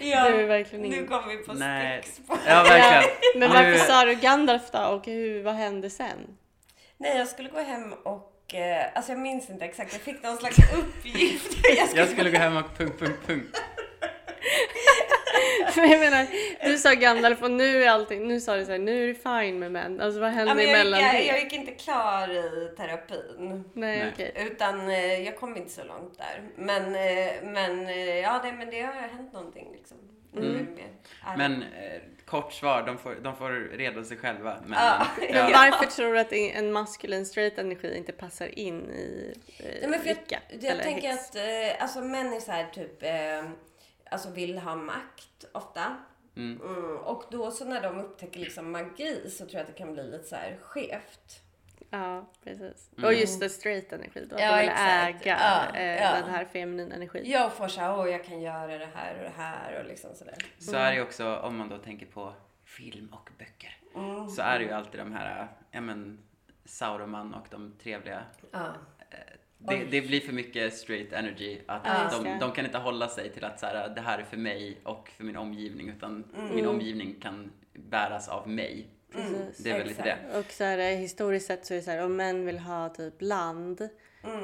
ja, 0.00 0.28
Du 0.28 0.40
är 0.40 0.46
verkligen 0.46 0.82
nu 0.82 0.86
ingen... 0.96 1.06
kommer 1.06 1.28
vi 1.36 1.44
på 1.44 1.52
Nej. 1.52 2.02
stickspår. 2.02 2.38
Ja, 2.48 2.62
verkligen. 2.62 3.02
Men 3.36 3.50
Nu- 3.50 3.54
varför 3.56 3.84
sa 3.84 4.04
du 4.04 4.14
Gandalf 4.14 4.70
då 4.72 4.78
och 4.78 5.06
hur, 5.06 5.42
vad 5.42 5.54
hände 5.54 5.90
sen? 5.90 6.36
Nej, 6.96 7.18
jag 7.18 7.28
skulle 7.28 7.48
gå 7.48 7.60
hem 7.60 7.92
och... 7.92 8.54
Eh, 8.54 8.86
alltså 8.94 9.12
jag 9.12 9.18
minns 9.20 9.50
inte 9.50 9.64
exakt. 9.64 9.92
Jag 9.92 10.00
fick 10.02 10.22
någon 10.22 10.36
slags 10.36 10.56
uppgift. 10.78 11.56
jag 11.76 11.88
skulle, 11.88 12.00
Jag 12.02 12.08
skulle 12.10 12.30
gå 12.30 12.38
hem 12.38 12.56
och 12.56 12.76
punkt, 12.78 12.98
punkt, 12.98 13.18
punkt. 13.26 13.62
Men 15.76 15.90
jag 15.90 16.00
menar, 16.00 16.26
du 16.64 16.78
sa 16.78 16.92
Gandalf 16.94 17.42
och 17.42 17.50
nu 17.50 17.84
är 17.84 17.90
allting, 17.90 18.28
nu 18.28 18.40
sa 18.40 18.56
du 18.56 18.64
såhär, 18.64 18.78
nu 18.78 19.02
är 19.02 19.06
det 19.06 19.14
fine 19.14 19.58
med 19.58 19.72
män. 19.72 20.00
Alltså 20.00 20.20
vad 20.20 20.28
ja, 20.28 20.34
hände 20.34 20.54
men 20.54 20.64
jag, 20.64 20.80
emellan 20.80 21.00
gick, 21.00 21.12
det? 21.12 21.24
jag 21.24 21.40
gick 21.40 21.52
inte 21.52 21.72
klar 21.72 22.28
i 22.28 22.74
terapin. 22.76 23.64
Nej, 23.74 23.98
Nej. 23.98 24.10
okej. 24.14 24.32
Utan 24.52 24.90
eh, 24.90 25.22
jag 25.22 25.36
kom 25.36 25.56
inte 25.56 25.72
så 25.72 25.84
långt 25.84 26.18
där. 26.18 26.42
Men, 26.56 26.94
eh, 26.94 27.32
men 27.42 27.86
eh, 27.86 28.18
ja, 28.18 28.40
det, 28.44 28.52
men 28.52 28.70
det 28.70 28.82
har 28.82 28.92
hänt 28.92 29.32
någonting 29.32 29.68
liksom. 29.72 29.98
Allmänt. 30.36 30.78
Men 31.36 31.62
eh, 31.62 32.00
kort 32.24 32.52
svar, 32.52 32.82
de 32.82 32.98
får, 32.98 33.14
de 33.14 33.36
får 33.36 33.76
reda 33.76 34.04
sig 34.04 34.16
själva. 34.16 34.56
Men, 34.66 34.78
Ja. 34.78 35.06
Men 35.18 35.36
ja. 35.36 35.48
varför 35.52 35.86
tror 35.86 36.14
du 36.14 36.20
att 36.20 36.32
en 36.32 36.72
maskulin 36.72 37.26
straight 37.26 37.58
energi 37.58 37.96
inte 37.96 38.12
passar 38.12 38.58
in 38.58 38.90
i 38.90 39.34
eh, 39.58 39.64
Nej, 39.64 39.90
men 39.90 40.00
för 40.00 40.08
jag, 40.08 40.16
Wicca? 40.16 40.38
jag 40.48 40.64
eller 40.64 40.82
tänker 40.82 41.12
att 41.12 41.36
eh, 41.36 41.82
alltså, 41.82 42.00
män 42.00 42.32
är 42.32 42.40
så 42.40 42.52
här 42.52 42.66
typ, 42.72 43.02
eh, 43.02 43.50
alltså 44.14 44.30
vill 44.30 44.58
ha 44.58 44.74
makt 44.76 45.44
ofta. 45.52 45.96
Mm. 46.36 46.60
Mm, 46.62 46.96
och 46.96 47.24
då 47.30 47.50
så 47.50 47.64
när 47.64 47.82
de 47.82 47.98
upptäcker 48.00 48.40
liksom 48.40 48.72
magi 48.72 49.30
så 49.30 49.36
tror 49.44 49.52
jag 49.52 49.60
att 49.60 49.66
det 49.66 49.72
kan 49.72 49.92
bli 49.92 50.02
lite 50.10 50.24
så 50.28 50.36
här 50.36 50.58
skevt. 50.62 51.40
Ja, 51.90 52.24
precis. 52.44 52.90
Mm. 52.96 53.04
Och 53.04 53.14
just 53.14 53.40
det 53.40 53.48
straight 53.48 53.92
energi 53.92 54.26
då, 54.30 54.36
att 54.36 54.42
Ja, 54.42 54.50
de 54.56 54.60
vill 54.60 54.68
exakt. 54.70 55.26
äga 55.26 55.38
Ja, 55.40 55.76
eh, 55.78 56.02
ja. 56.02 56.12
den 56.20 56.30
här 56.30 56.44
feminina 56.44 56.94
energin. 56.94 57.30
Jag 57.30 57.52
får 57.52 57.68
så 57.68 57.80
här, 57.80 57.98
åh 57.98 58.10
jag 58.10 58.24
kan 58.24 58.40
göra 58.40 58.78
det 58.78 58.88
här 58.94 59.16
och 59.16 59.22
det 59.22 59.32
här 59.36 59.80
och 59.80 59.86
liksom 59.86 60.14
sådär. 60.14 60.36
Så 60.58 60.76
är 60.76 60.90
det 60.90 60.96
ju 60.96 61.02
också 61.02 61.36
om 61.36 61.56
man 61.56 61.68
då 61.68 61.78
tänker 61.78 62.06
på 62.06 62.32
film 62.64 63.08
och 63.12 63.30
böcker. 63.38 63.76
Mm. 63.94 64.28
Så 64.28 64.42
är 64.42 64.58
det 64.58 64.64
ju 64.64 64.70
alltid 64.70 65.00
de 65.00 65.12
här, 65.12 65.48
ja 65.70 65.80
men, 65.80 66.18
Sauroman 66.64 67.34
och 67.34 67.46
de 67.50 67.72
trevliga. 67.82 68.22
Ja. 68.50 68.74
Det, 69.68 69.84
det 69.84 70.00
blir 70.00 70.20
för 70.20 70.32
mycket 70.32 70.74
straight 70.74 71.12
energy. 71.12 71.58
Att 71.66 72.02
just 72.12 72.24
de, 72.24 72.38
de 72.40 72.52
kan 72.52 72.64
inte 72.66 72.78
hålla 72.78 73.08
sig 73.08 73.32
till 73.32 73.44
att 73.44 73.60
så 73.60 73.66
här, 73.66 73.88
det 73.88 74.00
här 74.00 74.18
är 74.18 74.24
för 74.24 74.36
mig 74.36 74.80
och 74.84 75.10
för 75.16 75.24
min 75.24 75.36
omgivning. 75.36 75.88
Utan 75.88 76.24
Mm. 76.38 76.54
min 76.54 76.66
omgivning 76.66 77.20
kan 77.20 77.52
bäras 77.72 78.28
av 78.28 78.48
mig. 78.48 78.88
Precis. 79.12 79.58
Det 79.64 79.70
är 79.70 79.78
väl 79.78 79.86
lite 79.88 80.02
det. 80.02 80.38
Och 80.38 80.52
så 80.52 80.64
här, 80.64 80.96
historiskt 80.96 81.46
sett 81.46 81.66
så 81.66 81.74
är 81.74 81.78
det 81.78 81.82
så 81.84 81.90
här, 81.90 82.04
om 82.04 82.16
män 82.16 82.46
vill 82.46 82.58
ha 82.58 82.88
typ 82.88 83.14
land, 83.22 83.88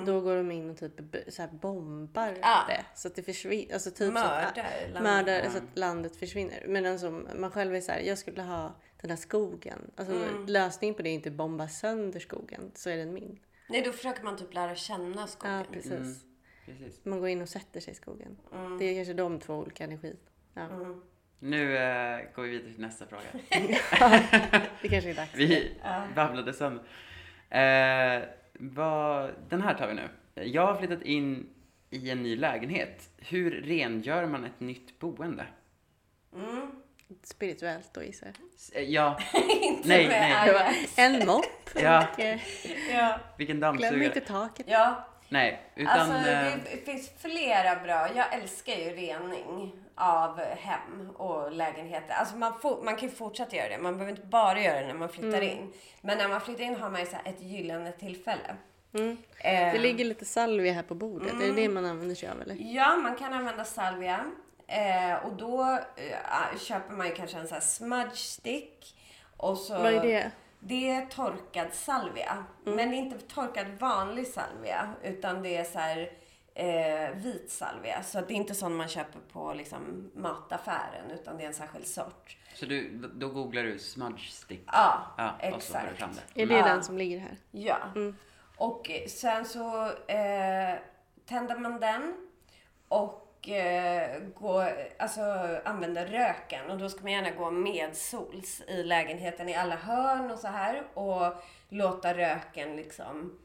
då 0.07 0.21
går 0.21 0.37
de 0.37 0.51
in 0.51 0.71
och 0.71 0.79
typ 0.79 0.93
så 1.29 1.43
här, 1.43 1.49
bombar 1.53 2.29
Mm. 2.29 2.39
Ja. 2.43 2.65
det. 2.69 2.85
Så 2.95 3.09
att 3.09 3.15
det 3.15 3.23
försvinner. 3.23 3.75
Alltså 3.75 3.91
typ 3.91 4.13
Mördar 4.13 4.55
landet. 4.93 5.03
mördar, 5.03 5.51
så 5.51 5.59
att 5.59 5.79
landet 5.79 6.17
försvinner. 6.17 6.65
Medan 6.67 6.99
som 6.99 7.29
man 7.37 7.51
själv 7.51 7.75
är 7.75 7.81
så 7.81 7.93
här, 7.93 8.01
jag 8.01 8.19
skulle 8.19 8.43
ha 8.43 8.75
den 9.01 9.11
här 9.11 9.17
skogen. 9.17 9.91
Alltså 9.97 10.15
Mm. 10.15 10.47
lösningen 10.47 10.95
på 10.95 11.03
det 11.03 11.09
är 11.11 11.15
inte 11.15 11.31
bomba 11.31 11.69
sönder 11.69 12.21
skogen, 12.21 12.71
så 12.75 12.91
är 12.91 12.97
den 12.97 13.15
min. 13.15 13.39
Nej, 13.71 13.83
då 13.83 13.93
försöker 13.93 14.25
man 14.25 14.37
typ 14.37 14.55
lära 14.55 14.75
känna 14.75 15.27
skogen. 15.27 15.57
Ja, 15.59 15.65
precis. 15.73 15.93
Mm. 15.93 16.15
Precis. 16.67 17.05
Man 17.05 17.21
går 17.21 17.29
in 17.29 17.43
och 17.43 17.49
sätter 17.49 17.81
sig 17.81 17.93
i 17.93 17.95
skogen. 17.95 18.37
Mm. 18.53 18.79
Det 18.79 18.85
är 18.85 18.95
kanske 18.95 19.15
de 19.15 19.41
två 19.41 19.55
olika 19.55 19.85
energier. 19.85 20.17
Ja. 20.55 20.63
Mm. 20.63 21.01
Nu 21.39 21.77
eh, 21.77 22.21
går 22.35 22.43
vi 22.43 22.49
vidare 22.49 22.73
till 22.73 22.81
nästa 22.81 23.07
fråga. 23.07 23.23
Det 24.83 24.89
kanske 24.89 25.11
är 25.11 25.15
dags. 25.15 25.35
Vi 25.35 25.81
babblade 26.15 26.53
sönder. 26.53 26.85
Eh, 27.51 28.23
vad, 28.53 29.31
den 29.49 29.63
här 29.63 29.75
tar 29.75 29.89
vi 29.89 29.95
nu. 29.95 30.09
Jag 30.35 30.67
har 30.67 30.79
flyttat 30.79 31.03
in 31.03 31.49
i 31.91 32.11
en 32.11 32.23
ny 32.23 32.37
lägenhet. 32.37 33.11
Hur 33.17 33.51
rengör 33.51 34.27
man 34.27 34.45
ett 34.45 34.61
nytt 34.61 34.99
boende? 34.99 35.47
Mm. 36.35 36.80
Spirituellt 37.23 37.95
då 37.95 38.03
gissar 38.03 38.27
jag. 38.73 38.83
Eh, 38.83 38.89
Ja, 38.91 39.19
Inte 39.63 39.89
Nej, 39.89 40.09
med 40.09 40.21
nej. 40.21 40.47
Det 40.47 40.53
var 40.53 40.61
Aja. 40.61 40.75
en 40.97 41.27
mopp 41.27 41.71
Ja. 41.75 42.07
eh, 42.19 42.39
Ja. 42.95 43.19
vilken 43.39 43.57
glöm 43.59 43.77
dammsugare. 43.79 44.05
inte 44.05 44.21
taket. 44.21 44.67
ja. 44.69 45.07
Nej, 45.33 45.61
utan... 45.77 45.99
Alltså 46.01 46.31
eh, 46.31 46.53
det 46.73 46.85
finns 46.85 47.11
flera 47.19 47.77
bra. 47.83 48.09
Jag 48.17 48.35
älskar 48.35 48.73
ju 48.73 48.91
rening 48.91 49.73
av 49.95 50.41
hem 50.41 51.11
och 51.17 51.53
lägenheter. 51.53 52.15
Alltså 52.15 52.37
man, 52.37 52.61
får, 52.61 52.83
man 52.85 52.97
kan 52.97 53.09
ju 53.09 53.15
fortsätta 53.15 53.57
göra 53.57 53.69
det. 53.69 53.79
Man 53.79 53.93
behöver 53.93 54.11
inte 54.17 54.27
bara 54.27 54.61
göra 54.61 54.81
det 54.81 54.87
när 54.87 54.95
man 54.95 55.09
flyttar 55.09 55.41
in. 55.41 55.73
Men 56.01 56.19
när 56.19 56.29
man 56.29 56.41
flyttar 56.41 56.65
in 56.65 56.77
har 56.77 56.91
man 56.91 57.01
ju 57.01 57.07
så 57.07 57.17
här 57.17 57.23
ett 57.33 57.43
gyllene 57.43 57.93
tillfälle. 57.93 58.57
Mm. 58.95 59.17
Eh, 59.39 59.73
Det 59.73 59.79
ligger 59.79 60.05
lite 60.05 60.25
salvia 60.25 60.73
här 60.73 60.83
på 60.83 60.95
bordet. 60.95 61.33
Är 61.33 61.47
det 61.47 61.53
det 61.53 61.69
man 61.69 61.85
använder 61.85 62.15
sig 62.15 62.29
av 62.29 62.41
eller? 62.43 62.57
Ja, 62.61 62.97
man 62.97 63.17
kan 63.17 63.33
använda 63.33 63.65
salvia. 63.65 64.21
Eh, 64.71 65.27
och 65.27 65.33
då 65.33 65.79
eh, 65.97 66.59
köper 66.59 66.95
man 66.95 67.07
ju 67.07 67.15
kanske 67.15 67.39
en 67.39 67.49
sån 67.49 67.55
här 67.55 67.61
smudge 67.61 68.17
stick. 68.17 68.97
Och 69.37 69.59
så, 69.59 69.75
Vad 69.75 69.95
är 69.95 70.03
det? 70.03 70.31
Det 70.61 70.91
är 70.91 71.07
torkad 71.07 71.69
salvia. 71.73 72.45
Men 72.65 72.77
det 72.77 72.83
är 72.97 72.99
inte 72.99 73.19
torkad 73.19 73.67
vanlig 73.81 74.27
salvia. 74.27 74.93
Utan 75.03 75.43
det 75.43 75.57
är 75.57 75.65
så 75.65 75.79
här 75.79 76.11
eh, 76.55 77.11
vit 77.17 77.51
salvia. 77.51 78.03
Så 78.03 78.19
att 78.19 78.29
det 78.29 78.35
är 78.35 78.37
inte 78.37 78.55
sån 78.55 78.77
man 78.77 78.89
köper 78.89 79.21
på 79.33 79.53
liksom, 79.55 80.11
mataffären. 80.15 81.11
Utan 81.11 81.37
det 81.37 81.43
är 81.43 81.47
en 81.47 81.55
särskild 81.55 81.87
sort. 81.87 82.37
Så 82.55 82.67
du, 82.67 82.91
då- 83.15 83.29
googlar 83.29 83.63
du 83.63 83.79
smudge 83.79 84.31
stick? 84.31 84.63
Ja, 84.67 85.03
Ja, 85.19 85.53
och 85.55 85.63
så 85.63 85.73
får 85.73 85.79
du 85.81 85.85
exakt. 85.87 85.99
fram 85.99 86.11
det. 86.35 86.43
Är 86.43 86.47
det 86.47 86.55
Ja. 86.55 86.65
den 86.67 86.85
som 86.85 86.99
ligger 86.99 87.19
här? 87.19 87.37
Ja. 87.51 87.77
Och 88.57 88.91
sen 89.09 89.45
så 89.45 89.87
eh, 89.87 90.79
tänder 91.27 91.57
man 91.59 91.81
den 91.81 92.17
och 92.89 93.30
eh, 93.49 94.21
går, 94.35 94.73
alltså, 94.99 95.21
använder 95.65 96.07
röken. 96.07 96.71
Och 96.71 96.79
då 96.79 96.89
ska 96.89 97.03
man 97.03 97.13
gärna 97.13 97.31
gå 97.31 97.51
medsols 97.51 98.63
i 98.69 98.83
lägenheten 98.83 99.49
i 99.49 99.55
alla 99.55 99.77
hörn 99.77 100.31
och 100.31 100.39
så 100.39 100.49
här. 100.49 100.83
Och 100.95 101.35
låta 101.69 102.15
röken 102.15 102.77
liksom 102.77 103.39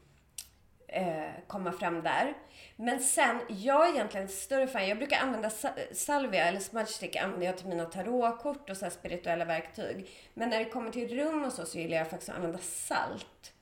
eh, 0.88 1.24
komma 1.46 1.72
fram 1.72 2.02
där. 2.02 2.34
Men 2.76 3.00
sen, 3.00 3.40
jag 3.48 3.88
är 3.88 3.92
egentligen 3.94 4.28
större 4.28 4.66
fan. 4.66 4.88
Jag 4.88 4.98
brukar 4.98 5.18
använda 5.20 5.50
sa- 5.50 5.74
salvia 5.92 6.44
eller 6.44 6.60
smudge 6.60 6.88
stick 6.88 7.16
använder 7.16 7.46
jag 7.46 7.58
till 7.58 7.66
mina 7.68 7.84
tarotkort 7.84 8.70
och 8.70 8.76
så 8.76 8.90
spirituella 8.90 9.44
verktyg. 9.44 10.10
Men 10.34 10.48
när 10.50 10.58
det 10.58 10.64
kommer 10.64 10.90
till 10.90 11.08
rum 11.18 11.44
och 11.44 11.52
så, 11.52 11.66
så 11.66 11.78
gillar 11.78 11.96
jag 11.96 12.10
faktiskt 12.10 12.28
att 12.30 12.36
använda 12.36 12.58
salt. 12.58 13.52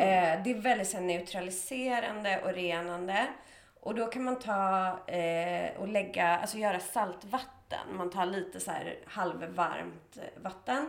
Eh, 0.00 0.42
det 0.44 0.50
är 0.50 0.60
väldigt 0.60 0.88
så 0.88 1.00
neutraliserande 1.00 2.40
och 2.44 2.52
renande. 2.52 3.26
Och 3.88 3.94
då 3.94 4.06
kan 4.06 4.24
man 4.24 4.38
ta 4.38 4.86
eh, 5.06 5.80
och 5.80 5.88
lägga, 5.88 6.38
alltså 6.38 6.58
göra 6.58 6.80
saltvatten. 6.80 7.96
Man 7.96 8.10
tar 8.10 8.26
lite 8.26 8.60
så 8.60 8.70
här 8.70 8.98
halvvarmt 9.06 10.18
vatten 10.36 10.88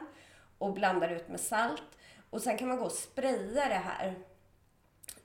och 0.57 0.73
blandar 0.73 1.09
ut 1.09 1.29
med 1.29 1.39
salt. 1.39 1.97
Och 2.29 2.41
sen 2.41 2.57
kan 2.57 2.67
man 2.67 2.77
gå 2.77 2.85
och 2.85 2.91
spraya 2.91 3.69
det 3.69 3.81
här 3.85 4.15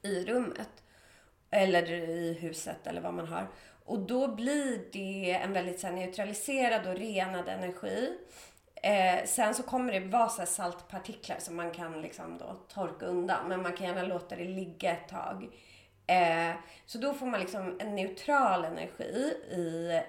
i 0.03 0.25
rummet. 0.25 0.69
Eller 1.51 1.93
i 1.93 2.39
huset 2.41 2.87
eller 2.87 3.01
vad 3.01 3.15
man 3.15 3.27
har. 3.27 3.49
Och 3.85 3.99
då 3.99 4.35
blir 4.35 4.85
det 4.93 5.33
en 5.33 5.53
väldigt 5.53 5.81
så 5.81 5.87
här, 5.87 5.95
neutraliserad 5.95 6.87
och 6.87 6.97
renad 6.97 7.49
energi. 7.49 8.19
Eh, 8.75 9.25
sen 9.25 9.55
så 9.55 9.63
kommer 9.63 9.93
det 9.93 10.01
vara 10.01 10.29
så 10.29 10.39
här 10.39 10.47
saltpartiklar 10.47 11.39
som 11.39 11.57
man 11.57 11.71
kan 11.71 12.03
liksom 12.03 12.39
då 12.39 12.57
torka 12.69 13.07
undan. 13.07 13.49
Men 13.49 13.63
man 13.63 13.73
kan 13.73 13.87
gärna 13.87 14.03
låta 14.03 14.37
det 14.37 14.45
ligga 14.45 14.93
ett 14.93 15.09
tag. 15.09 15.49
Eh, 16.07 16.55
så 16.87 16.99
då 16.99 17.15
får 17.15 17.27
man 17.27 17.41
liksom 17.41 17.77
en 17.81 17.95
neutral 17.95 18.65
energi 18.65 19.35
i 19.51 20.01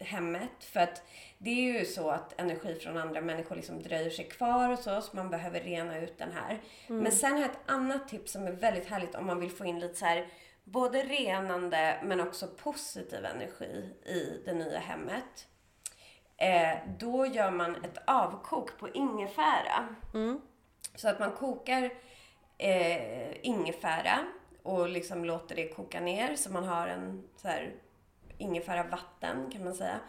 hemmet. 0.00 0.64
För 0.64 0.80
att 0.80 1.02
det 1.38 1.50
är 1.50 1.78
ju 1.78 1.84
så 1.84 2.10
att 2.10 2.40
energi 2.40 2.74
från 2.74 2.96
andra 2.96 3.20
människor 3.20 3.56
liksom 3.56 3.82
dröjer 3.82 4.10
sig 4.10 4.28
kvar 4.28 4.72
och 4.72 4.78
så, 4.78 5.00
så 5.00 5.16
man 5.16 5.30
behöver 5.30 5.60
rena 5.60 5.98
ut 5.98 6.18
den 6.18 6.32
här. 6.32 6.60
Men 6.86 7.12
sen 7.12 7.32
har 7.32 7.40
jag 7.40 7.50
ett 7.50 7.58
annat 7.66 8.08
tips 8.08 8.32
som 8.32 8.46
är 8.46 8.52
väldigt 8.52 8.86
härligt 8.86 9.14
om 9.14 9.26
man 9.26 9.40
vill 9.40 9.50
få 9.50 9.64
in 9.64 9.80
lite 9.80 9.94
så 9.94 10.04
här 10.04 10.26
både 10.64 11.02
renande 11.02 12.00
men 12.04 12.20
också 12.20 12.46
positiv 12.46 13.24
energi 13.24 13.90
i 14.04 14.42
det 14.44 14.52
nya 14.52 14.78
hemmet. 14.78 15.48
Eh, 16.36 16.78
då 16.98 17.26
gör 17.26 17.50
man 17.50 17.84
ett 17.84 17.98
avkok 18.06 18.78
på 18.78 18.88
ingefära. 18.88 19.88
Så 20.94 21.08
att 21.08 21.18
man 21.18 21.30
kokar 21.32 21.90
eh, 22.58 23.46
ingefära 23.46 24.18
och 24.68 24.88
liksom 24.88 25.24
låter 25.24 25.56
det 25.56 25.68
koka 25.68 26.00
ner 26.00 26.36
så 26.36 26.52
man 26.52 26.64
har 26.64 26.86
en 26.86 27.28
så 27.36 27.48
här 27.48 27.74
ingefära 28.38 28.82
vatten 28.82 29.50
kan 29.50 29.64
man 29.64 29.74
säga. 29.74 30.00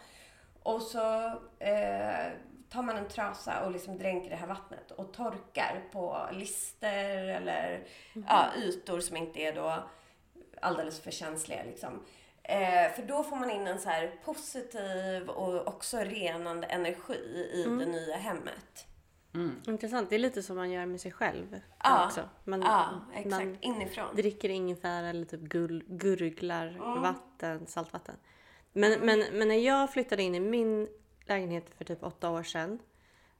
Och 0.62 0.82
så 0.82 1.26
eh, 1.58 2.32
tar 2.68 2.82
man 2.82 2.96
en 2.96 3.08
trasa 3.08 3.64
och 3.64 3.70
liksom 3.70 3.98
dränker 3.98 4.30
det 4.30 4.36
här 4.36 4.46
vattnet 4.46 4.90
och 4.90 5.12
torkar 5.12 5.82
på 5.92 6.28
lister 6.32 7.28
eller 7.28 7.84
ja, 8.28 8.46
ytor 8.56 9.00
som 9.00 9.16
inte 9.16 9.40
är 9.40 9.52
då 9.52 9.84
alldeles 10.60 11.00
för 11.00 11.10
känsliga 11.10 11.62
liksom. 11.64 12.04
Eh, 12.42 12.92
för 12.92 13.02
då 13.02 13.22
får 13.22 13.36
man 13.36 13.50
in 13.50 13.66
en 13.66 13.78
så 13.78 13.88
här 13.88 14.12
positiv 14.24 15.28
och 15.28 15.68
också 15.68 15.96
renande 15.98 16.66
energi 16.66 17.50
i 17.54 17.62
det 17.62 17.86
nya 17.86 18.16
hemmet. 18.16 18.86
Intressant. 19.66 20.10
Det 20.10 20.14
är 20.14 20.18
lite 20.18 20.42
som 20.42 20.56
man 20.56 20.70
gör 20.70 20.86
med 20.86 21.00
sig 21.00 21.12
själv 21.12 21.60
Ja, 21.84 22.06
också. 22.06 22.28
Man, 22.44 22.62
Ja, 22.62 22.88
exakt. 23.14 23.44
man 23.44 23.56
Inifrån. 23.60 24.16
dricker 24.16 24.48
ingefära 24.48 25.08
eller 25.08 25.24
typ 25.24 25.40
gull, 25.40 25.84
gurglar 25.88 26.66
Mm. 26.68 27.02
vatten, 27.02 27.66
saltvatten. 27.66 28.14
Men, 28.72 29.00
men, 29.00 29.24
men 29.32 29.48
när 29.48 29.54
jag 29.66 29.92
flyttade 29.92 30.22
in 30.22 30.34
i 30.34 30.40
min 30.40 30.88
lägenhet 31.26 31.64
för 31.78 31.84
typ 31.84 32.02
åtta 32.02 32.30
år 32.30 32.42
sedan. 32.42 32.78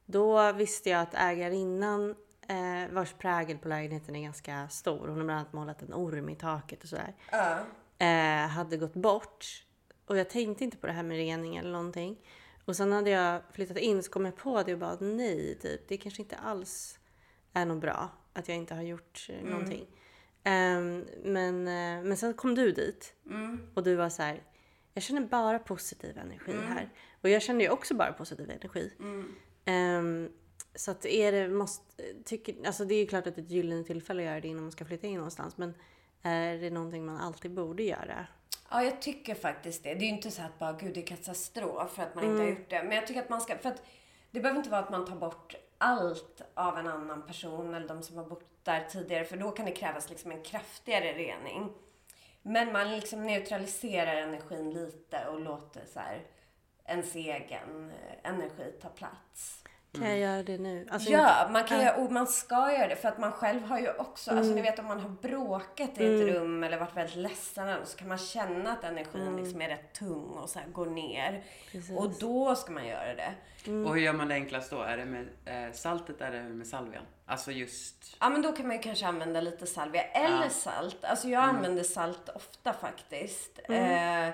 Då 0.05 0.51
visste 0.51 0.89
jag 0.89 1.01
att 1.01 1.13
ägarinnan 1.13 2.15
eh, 2.47 2.91
vars 2.93 3.13
prägel 3.13 3.57
på 3.57 3.67
lägenheten 3.67 4.15
är 4.15 4.21
ganska 4.23 4.69
stor. 4.69 5.07
Hon 5.07 5.17
har 5.17 5.25
bland 5.25 5.31
annat 5.31 5.53
målat 5.53 5.81
en 5.81 5.93
orm 5.93 6.29
i 6.29 6.35
taket 6.35 6.83
och 6.83 6.89
sådär. 6.89 7.13
Ja. 7.31 7.57
eh, 8.05 8.47
hade 8.47 8.77
gått 8.77 8.93
bort. 8.93 9.45
Och 10.05 10.17
jag 10.17 10.29
tänkte 10.29 10.63
inte 10.63 10.77
på 10.77 10.87
det 10.87 10.93
här 10.93 11.03
med 11.03 11.17
rening 11.17 11.55
eller 11.57 11.71
någonting. 11.71 12.17
Och 12.65 12.75
sen 12.75 12.91
hade 12.91 13.09
jag 13.09 13.41
flyttat 13.51 13.77
in 13.77 14.03
så 14.03 14.11
kom 14.11 14.25
jag 14.25 14.35
på 14.35 14.63
det 14.63 14.73
och 14.73 14.79
bara 14.79 14.97
nej, 14.99 15.59
typ, 15.61 15.87
det 15.87 15.97
kanske 15.97 16.21
inte 16.21 16.35
alls 16.35 16.99
är 17.53 17.65
något 17.65 17.81
bra 17.81 18.09
att 18.33 18.47
jag 18.47 18.57
inte 18.57 18.73
har 18.75 18.81
gjort 18.81 19.27
eh, 19.29 19.35
någonting. 19.49 19.87
Ehm, 20.43 21.05
men, 21.23 21.67
eh, 21.67 22.03
men 22.03 22.17
sen 22.17 22.33
kom 22.33 22.55
du 22.55 22.71
dit 22.71 23.13
och 23.73 23.83
du 23.83 23.95
var 23.95 24.09
så 24.09 24.21
här. 24.21 24.43
Jag 24.93 25.03
känner 25.03 25.21
bara 25.21 25.59
positiv 25.59 26.17
energi 26.17 26.51
här. 26.67 26.89
Och 27.21 27.29
jag 27.29 27.41
känner 27.41 27.61
ju 27.65 27.69
också 27.69 27.93
bara 27.95 28.13
positiv 28.13 28.49
energi. 28.49 28.93
Ehm, 29.65 30.29
så 30.75 30.91
att 30.91 31.05
är 31.05 31.31
det, 31.31 31.47
måste, 31.47 32.03
tycker, 32.25 32.55
alltså 32.65 32.85
det 32.85 32.95
är 32.95 32.99
ju 32.99 33.07
klart 33.07 33.27
att 33.27 33.35
det 33.35 33.41
är 33.41 33.45
ett 33.45 33.51
gyllene 33.51 33.83
tillfälle 33.83 34.21
att 34.21 34.25
göra 34.25 34.41
det 34.41 34.47
innan 34.47 34.63
man 34.63 34.71
ska 34.71 34.85
flytta 34.85 35.07
in 35.07 35.15
någonstans. 35.15 35.57
Men 35.57 35.73
är 36.21 36.57
det 36.57 36.69
någonting 36.69 37.05
man 37.05 37.17
alltid 37.17 37.51
borde 37.51 37.83
göra? 37.83 38.27
Ja, 38.71 38.83
jag 38.83 39.01
tycker 39.01 39.35
faktiskt 39.35 39.83
det. 39.83 39.93
Det 39.93 40.05
är 40.05 40.07
ju 40.09 40.15
inte 40.15 40.31
så 40.31 40.41
att 40.41 40.59
bara, 40.59 40.73
gud 40.73 40.93
det 40.93 41.01
är 41.01 41.05
katastrof 41.05 41.91
för 41.91 42.03
att 42.03 42.15
man 42.15 42.23
inte 42.23 42.41
har 42.43 42.49
gjort 42.49 42.69
det. 42.69 42.83
Men 42.83 42.91
jag 42.91 43.07
tycker 43.07 43.21
att 43.21 43.29
man 43.29 43.41
ska, 43.41 43.57
för 43.57 43.69
att 43.69 43.83
det 44.31 44.39
behöver 44.39 44.57
inte 44.57 44.69
vara 44.69 44.81
att 44.81 44.89
man 44.89 45.05
tar 45.05 45.15
bort 45.15 45.55
allt 45.77 46.41
av 46.53 46.77
en 46.77 46.87
annan 46.87 47.27
person 47.27 47.73
eller 47.73 47.87
de 47.87 48.03
som 48.03 48.17
har 48.17 48.25
bott 48.25 48.45
där 48.63 48.85
tidigare. 48.89 49.25
För 49.25 49.37
då 49.37 49.51
kan 49.51 49.65
det 49.65 49.71
krävas 49.71 50.09
liksom 50.09 50.31
en 50.31 50.43
kraftigare 50.43 51.13
rening. 51.13 51.69
Men 52.41 52.71
man 52.71 52.91
liksom 52.91 53.25
neutraliserar 53.25 54.15
energin 54.15 54.73
lite 54.73 55.27
och 55.27 55.39
låter 55.39 55.85
så 55.93 55.99
här 55.99 56.21
ens 56.85 57.15
egen 57.15 57.89
eh, 57.89 58.31
energi 58.31 58.73
ta 58.81 58.89
plats. 58.89 59.63
Kan 59.99 60.09
jag 60.09 60.17
göra 60.19 60.43
det 60.43 60.57
nu? 60.57 60.87
Alltså, 60.91 61.09
Ja, 61.09 61.49
man 61.51 61.63
kan 61.63 61.81
göra, 61.81 61.95
och 61.95 62.11
man 62.11 62.27
ska 62.27 62.71
göra 62.71 62.87
det 62.87 62.95
för 62.95 63.07
att 63.09 63.17
man 63.17 63.31
själv 63.31 63.63
har 63.65 63.79
ju 63.79 63.89
också, 63.93 64.31
alltså 64.31 64.53
ni 64.53 64.61
vet 64.61 64.79
om 64.79 64.85
man 64.85 64.99
har 64.99 65.09
bråkat 65.09 65.89
i 65.97 66.05
ett 66.05 66.35
rum 66.35 66.63
eller 66.63 66.77
varit 66.79 66.97
väldigt 66.97 67.15
ledsen 67.15 67.77
så 67.85 67.97
kan 67.97 68.07
man 68.07 68.17
känna 68.17 68.71
att 68.71 68.83
energin 68.83 69.37
liksom 69.37 69.61
är 69.61 69.69
rätt 69.69 69.93
tung 69.93 70.29
och 70.29 70.49
så 70.49 70.59
här 70.59 70.67
går 70.67 70.85
ner. 70.85 71.43
Och 71.97 72.09
då 72.19 72.55
ska 72.55 72.71
man 72.71 72.87
göra 72.87 73.15
det. 73.15 73.33
Och 73.65 73.93
hur 73.95 74.01
gör 74.01 74.13
man 74.13 74.27
det 74.27 74.33
enklast 74.35 74.69
då? 74.71 74.81
Är 74.81 74.97
det 74.97 75.05
med 75.05 75.27
eh, 75.45 75.71
saltet 75.73 76.21
eller 76.21 76.43
med 76.43 76.67
salvian? 76.67 77.03
Alltså 77.25 77.51
just... 77.51 78.17
Ja 78.19 78.29
men 78.29 78.41
då 78.41 78.51
kan 78.51 78.67
man 78.67 78.75
ju 78.75 78.81
kanske 78.81 79.05
använda 79.05 79.41
lite 79.41 79.65
salvia 79.67 80.03
eller 80.03 80.43
Ja. 80.43 80.49
salt. 80.49 81.03
Alltså 81.05 81.27
jag 81.29 81.43
använder 81.43 81.83
salt 81.83 82.29
ofta 82.29 82.73
faktiskt. 82.73 83.59
Eh, 83.69 84.27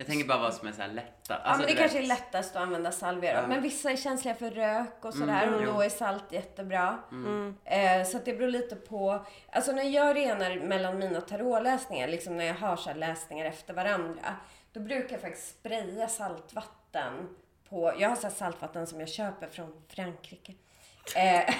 Jag 0.00 0.06
tänker 0.06 0.28
bara 0.28 0.38
vad 0.38 0.54
som 0.54 0.68
är 0.68 0.72
så 0.72 0.82
här 0.82 0.88
lätta. 0.88 1.10
ja 1.28 1.34
Alltså, 1.36 1.66
men 1.66 1.74
det 1.74 1.80
kanske 1.80 1.98
är 1.98 2.02
vet- 2.02 2.08
lättast 2.08 2.56
att 2.56 2.62
använda 2.62 2.92
salvia 2.92 3.42
då. 3.42 3.48
Men 3.48 3.62
vissa 3.62 3.90
är 3.90 3.96
känsliga 3.96 4.34
för 4.34 4.50
rök 4.50 5.04
och 5.04 5.14
sådär 5.14 5.54
och 5.54 5.62
jo. 5.64 5.72
då 5.72 5.80
är 5.82 5.88
salt 5.88 6.32
jättebra. 6.32 6.98
Eh, 7.64 8.04
så 8.06 8.16
att 8.16 8.24
det 8.24 8.32
beror 8.34 8.48
lite 8.50 8.76
på. 8.76 9.24
Alltså 9.52 9.72
när 9.72 9.82
jag 9.82 10.16
renar 10.16 10.56
mellan 10.60 10.98
mina 10.98 11.20
tarotläsningar, 11.20 12.08
liksom 12.08 12.36
när 12.36 12.44
jag 12.44 12.54
har 12.54 12.76
så 12.76 12.94
läsningar 12.94 13.44
efter 13.46 13.74
varandra. 13.74 14.36
Då 14.72 14.80
brukar 14.80 15.10
jag 15.12 15.20
faktiskt 15.20 15.58
spraya 15.58 16.08
saltvatten 16.08 17.28
på, 17.68 17.94
jag 17.98 18.08
har 18.08 18.16
så 18.16 18.30
saltvatten 18.30 18.86
som 18.86 19.00
jag 19.00 19.08
köper 19.08 19.48
från 19.48 19.82
Frankrike. 19.88 20.54
Eh, 21.16 21.54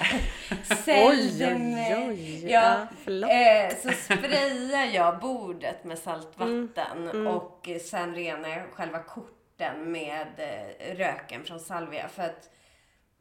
Oj, 1.08 1.46
oj, 1.46 1.96
oj. 2.08 2.44
Ja, 2.44 2.50
Ja, 2.50 2.86
förlåt. 3.04 3.30
eh, 3.30 3.78
så 3.82 3.90
sprayar 4.14 4.84
jag 4.94 5.18
bordet 5.20 5.84
med 5.84 5.98
saltvatten 5.98 7.08
Mm, 7.08 7.26
och 7.26 7.68
sen 7.84 8.14
renar 8.14 8.48
jag 8.48 8.62
själva 8.72 8.98
korten 9.02 9.92
med 9.92 10.26
eh, 10.36 10.96
röken 10.96 11.44
från 11.44 11.60
salvia. 11.60 12.08
För 12.08 12.22
att 12.22 12.50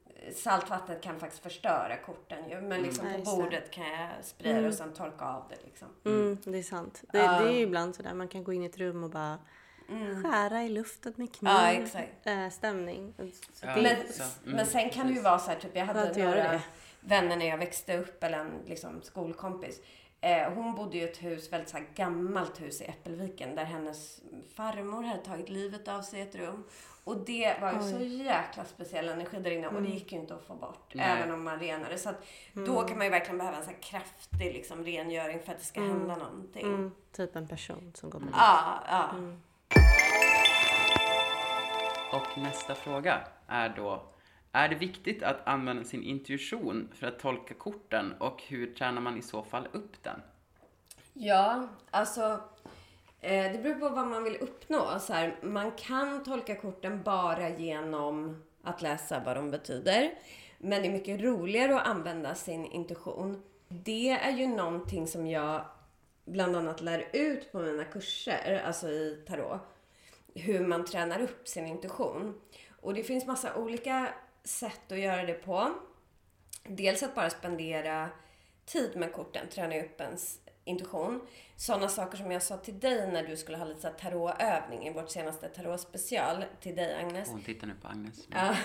eh, 0.06 0.34
saltvattnet 0.34 1.02
kan 1.04 1.20
faktiskt 1.20 1.44
förstöra 1.44 1.98
korten 2.06 2.50
ju. 2.50 2.62
Men 2.62 2.82
liksom 2.82 3.08
Ja, 3.08 3.14
på 3.18 3.36
bordet 3.36 3.72
kan 3.72 3.88
jag 3.90 4.10
spraya 4.24 4.62
det 4.62 4.68
och 4.68 4.74
sen 4.74 4.94
torka 4.94 5.26
av 5.26 5.44
det 5.50 5.58
liksom. 5.66 5.88
Mm, 6.06 6.38
det 6.44 6.58
är 6.58 6.64
sant. 6.64 7.04
Det, 7.12 7.18
Ja. 7.18 7.40
det 7.40 7.48
är 7.50 7.54
ju 7.54 7.60
ibland 7.60 7.96
sådär, 7.96 8.14
man 8.14 8.28
kan 8.28 8.44
gå 8.44 8.54
in 8.54 8.64
i 8.64 8.66
ett 8.66 8.78
rum 8.78 9.04
och 9.04 9.10
bara 9.10 9.38
skära 10.24 10.64
i 10.64 10.70
luften 10.70 11.14
med 11.16 11.36
kniv. 11.36 11.52
Ja, 11.54 11.72
exakt. 11.72 12.28
Äh, 12.28 12.50
stämning. 12.50 13.14
Så 13.54 13.66
Ja. 13.68 13.76
det- 13.76 13.82
Men, 13.82 14.14
så, 14.14 14.24
mm, 14.24 14.56
men 14.56 14.66
sen 14.66 14.90
kan 14.90 15.08
det 15.08 15.14
ju 15.14 15.22
vara 15.22 15.40
så 15.40 15.52
här, 15.52 15.60
typ 15.60 15.76
jag 15.76 15.86
hade 15.86 16.00
några 16.26 16.62
vänner 17.00 17.36
när 17.36 17.46
jag 17.48 17.58
växte 17.58 17.98
upp, 17.98 18.24
eller 18.24 18.38
en 18.40 18.52
liksom, 18.66 19.02
skolkompis. 19.02 19.82
Eh, 20.22 20.54
hon 20.54 20.76
bodde 20.76 20.98
i 20.98 21.04
ett 21.04 21.24
hus, 21.24 21.54
väldigt 21.54 21.70
så 21.70 21.78
här, 21.78 21.88
gammalt 21.96 22.62
hus 22.62 22.82
i 22.82 22.86
Äppelviken 22.86 23.56
där 23.56 23.64
hennes 23.66 24.20
farmor 24.56 25.04
hade 25.04 25.22
tagit 25.22 25.50
livet 25.50 25.88
av 25.88 26.02
sig 26.02 26.20
i 26.20 26.22
ett 26.22 26.36
rum. 26.36 26.64
Och 27.04 27.18
det 27.26 27.58
var 27.62 27.74
ju 27.74 27.80
så 27.98 28.04
jäkla 28.04 28.66
speciell 28.66 29.10
energi 29.10 29.40
där 29.40 29.52
inne 29.52 29.68
och 29.68 29.82
det 29.82 29.90
gick 29.90 30.12
ju 30.12 30.18
inte 30.20 30.36
att 30.36 30.44
få 30.44 30.54
bort. 30.56 30.92
Nej. 30.96 31.06
Även 31.18 31.34
om 31.34 31.44
man 31.44 31.60
renade. 31.60 31.98
Så 31.98 32.10
att 32.10 32.26
då 32.54 32.82
kan 32.84 32.98
man 32.98 33.06
ju 33.08 33.12
verkligen 33.12 33.38
behöva 33.38 33.58
en 33.58 33.64
så 33.64 33.70
här 33.70 33.78
kraftig 33.82 34.54
liksom, 34.54 34.84
rengöring 34.86 35.40
för 35.40 35.52
att 35.52 35.60
det 35.60 35.66
ska 35.66 35.82
hända 35.82 36.16
någonting. 36.16 36.66
Mm, 36.66 36.92
typ 37.12 37.36
en 37.36 37.48
person 37.48 37.92
som 37.96 38.10
går 38.10 38.20
på 38.20 38.26
Ja, 38.34 38.84
ja. 38.88 39.10
Och 42.12 42.38
nästa 42.38 42.76
fråga 42.76 43.22
är 43.48 43.70
då, 43.70 44.04
är 44.52 44.70
det 44.70 44.76
viktigt 44.76 45.24
att 45.24 45.48
använda 45.48 45.84
sin 45.84 46.04
intuition 46.04 46.90
för 46.94 47.08
att 47.08 47.20
tolka 47.20 47.54
korten 47.54 48.14
och 48.20 48.44
hur 48.48 48.74
tränar 48.74 49.02
man 49.02 49.18
i 49.18 49.22
så 49.22 49.44
fall 49.44 49.68
upp 49.72 50.04
den? 50.04 50.22
Ja, 51.14 51.68
alltså 51.92 52.42
eh, 53.22 53.52
det 53.52 53.60
beror 53.64 53.76
på 53.76 53.90
vad 53.90 54.08
man 54.08 54.24
vill 54.24 54.36
uppnå. 54.36 55.00
Så 55.00 55.14
här, 55.14 55.36
man 55.44 55.72
kan 55.72 56.24
tolka 56.24 56.56
korten 56.56 57.04
bara 57.04 57.50
genom 57.50 58.44
att 58.64 58.82
läsa 58.82 59.22
vad 59.26 59.36
de 59.36 59.52
betyder. 59.52 60.12
Men 60.58 60.82
det 60.82 60.88
är 60.88 60.92
mycket 60.92 61.22
roligare 61.22 61.76
att 61.76 61.88
använda 61.88 62.36
sin 62.36 62.66
intuition. 62.66 63.44
Det 63.68 64.10
är 64.10 64.32
ju 64.32 64.48
någonting 64.48 65.08
som 65.08 65.28
jag 65.28 65.66
bland 66.26 66.56
annat 66.56 66.82
lär 66.82 67.08
ut 67.14 67.52
på 67.52 67.60
mina 67.60 67.84
kurser, 67.84 68.64
alltså 68.66 68.90
i 68.90 69.24
tarot. 69.28 69.62
Hur 70.38 70.68
man 70.68 70.86
tränar 70.86 71.22
upp 71.22 71.48
sin 71.48 71.68
intuition. 71.68 72.42
Och 72.82 72.94
det 72.94 73.04
finns 73.04 73.26
massa 73.26 73.56
olika 73.56 74.14
sätt 74.44 74.92
att 74.92 75.00
göra 75.00 75.26
det 75.26 75.34
på. 75.34 75.74
Dels 76.64 77.04
att 77.04 77.16
bara 77.16 77.30
spendera 77.30 78.10
tid 78.66 78.96
med 78.96 79.14
korten, 79.14 79.48
träna 79.50 79.80
upp 79.80 80.02
ens 80.02 80.40
intuition. 80.68 81.22
Sådana 81.56 81.88
saker 81.88 82.18
som 82.18 82.32
jag 82.32 82.44
sa 82.44 82.58
till 82.58 82.80
dig 82.80 83.12
när 83.12 83.24
du 83.24 83.38
skulle 83.38 83.58
ha 83.58 83.66
lite 83.66 83.82
så 83.82 83.88
tarotövning 83.88 84.88
i 84.88 84.94
vårt 84.94 85.10
senaste 85.10 85.48
tarotspecial 85.50 86.46
till 86.62 86.76
dig 86.76 86.96
Agnes. 86.96 87.30
Hon 87.30 87.42
tittar 87.42 87.68
nu 87.68 87.74
på 87.82 87.88
Agnes. 87.88 88.28
Ja. 88.32 88.56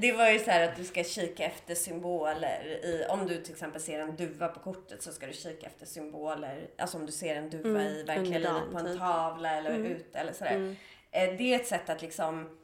Det 0.00 0.12
var 0.12 0.28
ju 0.30 0.38
så 0.38 0.50
här 0.50 0.68
att 0.68 0.76
du 0.76 0.84
ska 0.84 1.04
kika 1.04 1.44
efter 1.44 1.74
symboler. 1.74 2.80
I, 2.84 3.06
om 3.10 3.26
du 3.26 3.42
till 3.42 3.52
exempel 3.52 3.80
ser 3.82 3.98
en 4.00 4.16
duva 4.16 4.48
på 4.48 4.60
kortet 4.60 5.02
så 5.02 5.12
ska 5.12 5.26
du 5.26 5.32
kika 5.32 5.66
efter 5.66 5.86
symboler. 5.86 6.70
Alltså 6.78 6.98
om 6.98 7.06
du 7.06 7.12
ser 7.12 7.36
en 7.36 7.50
duva 7.50 7.82
i 7.82 8.02
verkliga 8.02 8.38
livet 8.38 8.72
på 8.72 8.78
en 8.78 8.86
typ. 8.86 8.98
tavla 8.98 9.50
eller 9.50 9.78
ute 9.78 10.18
eller 10.18 10.32
sådär. 10.32 10.76
Eh, 11.10 11.36
Det 11.38 11.54
är 11.54 11.60
ett 11.60 11.66
sätt 11.66 11.90
att 11.90 12.02
liksom 12.02 12.58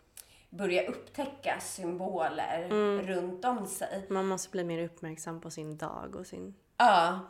börja 0.50 0.86
upptäcka 0.86 1.60
symboler 1.60 2.68
runt 3.02 3.44
om 3.44 3.66
sig. 3.66 4.06
Man 4.08 4.26
måste 4.26 4.50
bli 4.50 4.64
mer 4.64 4.84
uppmärksam 4.84 5.40
på 5.40 5.50
sin 5.50 5.76
dag 5.76 6.16
och 6.16 6.26
sin... 6.26 6.54
Ja. 6.76 7.20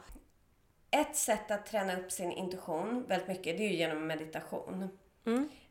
Ett 0.94 1.16
sätt 1.16 1.50
att 1.50 1.66
träna 1.66 1.96
upp 1.96 2.12
sin 2.12 2.32
intuition 2.32 3.04
väldigt 3.08 3.28
mycket, 3.28 3.58
det 3.58 3.64
är 3.64 3.68
ju 3.68 3.76
genom 3.76 4.06
meditation. 4.06 4.88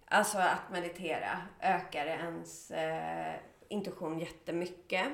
Alltså 0.06 0.38
att 0.38 0.72
meditera 0.72 1.42
ökar 1.60 2.06
ens 2.06 2.72
eh, 2.72 3.34
intuition 3.68 4.20
jättemycket. 4.20 5.08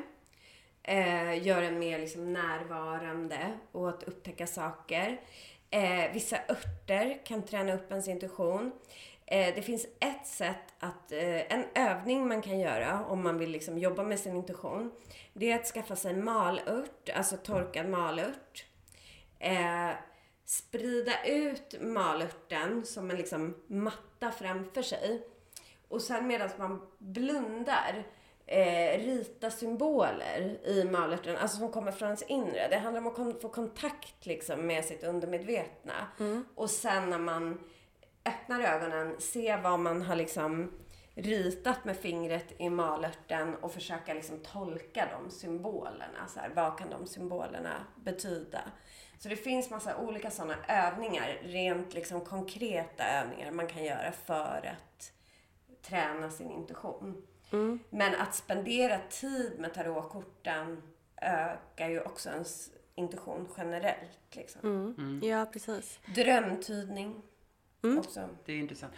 Eh, 0.84 1.48
gör 1.48 1.62
en 1.62 1.80
mer 1.80 2.00
liksom 2.00 2.34
närvarande 2.34 3.58
och 3.72 3.90
att 3.90 4.04
upptäcka 4.04 4.48
saker. 4.48 5.22
Eh, 5.70 6.12
vissa 6.14 6.38
örter 6.50 7.26
kan 7.26 7.44
träna 7.44 7.74
upp 7.74 7.92
ens 7.92 8.08
intuition. 8.08 8.72
Eh, 9.26 9.56
det 9.56 9.62
finns 9.62 9.86
ett 10.00 10.28
sätt 10.28 10.74
att, 10.80 11.12
eh, 11.12 11.54
en 11.54 11.66
övning 11.76 12.28
man 12.28 12.42
kan 12.42 12.60
göra 12.60 13.06
om 13.06 13.24
man 13.24 13.38
vill 13.38 13.52
liksom 13.52 13.78
jobba 13.78 14.04
med 14.04 14.20
sin 14.20 14.36
intuition. 14.36 14.92
Det 15.34 15.52
är 15.52 15.56
att 15.56 15.66
skaffa 15.66 15.96
sig 15.96 16.16
malört, 16.16 17.10
alltså 17.16 17.38
torkad 17.38 17.90
malört. 17.90 18.69
Eh, 19.40 19.92
sprida 20.46 21.24
ut 21.26 21.76
malörten 21.82 22.86
som 22.86 23.12
en 23.12 23.18
liksom 23.18 23.56
matta 23.68 24.32
framför 24.32 24.82
sig. 24.82 25.28
Och 25.88 26.02
sen 26.02 26.28
medan 26.28 26.50
man 26.58 26.88
blundar 26.98 28.04
eh, 28.46 29.00
rita 29.00 29.52
symboler 29.52 30.58
i 30.66 30.84
malörten, 30.84 31.38
alltså 31.38 31.58
som 31.58 31.72
kommer 31.72 31.92
från 31.92 32.06
ens 32.08 32.22
inre. 32.24 32.68
Det 32.70 32.78
handlar 32.78 33.02
om 33.02 33.08
att 33.08 33.16
kon- 33.16 33.40
få 33.42 33.50
kontakt 33.50 34.26
liksom 34.26 34.68
med 34.68 34.86
sitt 34.86 35.04
undermedvetna. 35.04 35.94
Och 36.56 36.70
sen 36.70 37.10
när 37.10 37.18
man 37.20 37.60
öppnar 38.26 38.60
ögonen, 38.62 39.16
se 39.20 39.58
vad 39.64 39.80
man 39.80 40.02
har 40.02 40.16
liksom 40.16 40.72
ritat 41.16 41.86
med 41.86 41.98
fingret 41.98 42.54
i 42.62 42.70
malörten 42.70 43.56
och 43.56 43.72
försöka 43.74 44.14
liksom 44.14 44.40
tolka 44.40 45.08
de 45.12 45.32
symbolerna. 45.32 46.28
Så 46.28 46.40
här, 46.40 46.50
vad 46.56 46.78
kan 46.78 46.90
de 46.90 47.08
symbolerna 47.08 47.86
betyda? 47.96 48.62
Så 49.20 49.30
det 49.30 49.36
finns 49.36 49.70
massa 49.70 49.98
olika 49.98 50.32
sådana 50.32 50.56
övningar, 50.68 51.38
rent 51.44 51.94
liksom 51.94 52.22
konkreta 52.22 53.04
övningar 53.08 53.52
man 53.52 53.68
kan 53.68 53.84
göra 53.84 54.12
för 54.12 54.70
att 54.74 55.12
träna 55.82 56.30
sin 56.30 56.52
intuition. 56.52 57.22
Men 57.90 58.16
att 58.16 58.36
spendera 58.36 59.00
tid 59.10 59.60
med 59.60 59.74
tarotkorten 59.74 60.82
ökar 61.22 61.90
ju 61.90 62.02
också 62.02 62.30
ens 62.30 62.70
intuition 62.96 63.48
generellt. 63.58 64.36
Liksom. 64.36 65.22
Ja, 65.24 65.46
precis. 65.54 66.00
Drömtydning 66.16 67.22
också. 68.00 68.30
Det 68.46 68.54
är 68.54 68.58
intressant. 68.58 68.94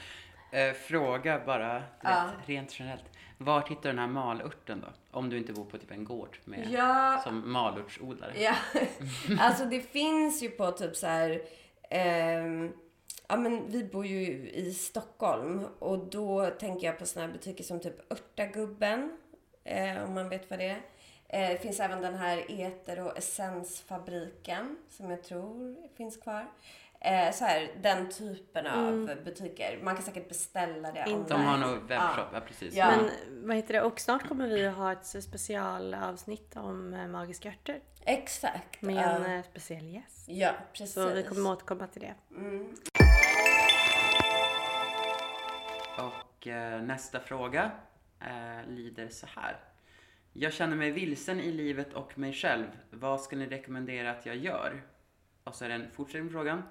Eh, 0.51 0.73
fråga 0.73 1.41
bara, 1.45 1.84
Ja. 2.03 2.29
rent 2.45 2.79
generellt. 2.79 3.03
Var 3.43 3.62
hittar 3.62 3.82
du 3.82 3.89
den 3.89 3.99
här 3.99 4.08
malörten 4.08 4.82
då? 4.82 4.88
Om 5.19 5.30
du 5.30 5.38
inte 5.38 5.54
bor 5.54 5.65
på 5.65 5.77
typ 5.77 5.91
en 5.91 6.04
gård 6.06 6.38
med, 6.43 6.67
Ja, 6.71 7.21
som 7.23 7.51
malörtsodlare. 7.51 8.34
Ja, 8.41 8.56
alltså 9.39 9.65
det 9.65 9.82
finns 9.82 10.43
ju 10.43 10.49
på 10.49 10.71
typ 10.71 10.95
så 10.95 11.08
här. 11.08 11.41
ehm, 11.89 12.73
ja 13.27 13.38
men 13.38 13.71
vi 13.71 13.84
bor 13.84 14.06
ju 14.06 14.49
i 14.49 14.73
Stockholm 14.73 15.65
och 15.80 15.97
då 15.99 16.45
tänker 16.49 16.88
jag 16.88 16.99
på 16.99 17.06
såna 17.06 17.25
här 17.25 17.34
butiker 17.34 17.63
som 17.63 17.80
typ 17.80 18.12
Örtagubben, 18.12 19.17
eh, 19.63 20.04
om 20.04 20.13
man 20.13 20.30
vet 20.30 20.49
vad 20.49 20.60
det 20.60 20.67
är. 20.69 20.82
Eh, 21.27 21.49
det 21.49 21.58
finns 21.62 21.80
även 21.80 22.01
den 22.01 22.15
här 22.15 22.45
Eter 22.62 22.99
och 22.99 23.17
Essensfabriken 23.17 24.77
som 24.89 25.10
jag 25.10 25.23
tror 25.23 25.75
finns 25.97 26.17
kvar. 26.17 26.45
Eh, 27.03 27.31
så 27.33 27.45
här, 27.45 27.71
den 27.81 28.09
typen 28.09 28.67
av 28.67 29.09
butiker. 29.25 29.79
Man 29.83 29.95
kan 29.95 30.03
säkert 30.03 30.29
beställa 30.29 30.91
det 30.91 31.05
Inte- 31.07 31.33
De 31.33 31.45
har 31.45 31.57
nog 31.57 31.87
webbshop, 31.87 32.27
ja, 32.33 32.39
precis. 32.47 32.73
Ja. 32.73 32.91
Men 32.91 33.09
vad 33.47 33.55
heter 33.55 33.73
det? 33.73 33.81
Och 33.81 33.99
snart 33.99 34.27
kommer 34.27 34.47
vi 34.47 34.65
att 34.65 34.75
ha 34.75 34.91
ett 34.91 35.05
specialavsnitt 35.05 36.55
om 36.55 36.93
eh, 36.93 37.07
magiska 37.07 37.49
örter. 37.49 37.79
Exakt. 38.05 38.81
Med 38.81 38.95
ja. 38.95 39.09
en 39.09 39.37
eh, 39.37 39.43
speciell 39.43 39.93
gäst. 39.93 40.25
ja, 40.27 40.51
precis. 40.73 40.93
Så 40.93 41.09
vi 41.09 41.23
kommer 41.23 41.51
återkomma 41.51 41.87
till 41.87 42.01
det. 42.01 42.13
Mm. 42.35 42.75
Och 45.97 46.47
eh, 46.47 46.81
nästa 46.81 47.19
fråga 47.19 47.71
eh, 48.19 48.69
lyder 48.69 49.09
så 49.09 49.27
här. 49.35 49.57
Jag 50.33 50.53
känner 50.53 50.75
mig 50.75 50.91
vilsen 50.91 51.39
i 51.39 51.51
livet 51.51 51.93
och 51.93 52.17
mig 52.17 52.33
själv. 52.33 52.65
Vad 52.89 53.21
ska 53.21 53.35
ni 53.35 53.47
rekommendera 53.47 54.11
att 54.11 54.25
jag 54.25 54.35
gör? 54.35 54.83
Och 55.43 55.55
så 55.55 55.65
är 55.65 55.69
det 55.69 55.75
en 55.75 55.91
fortsättning 55.91 56.27
på 56.27 56.31
frågan. 56.33 56.63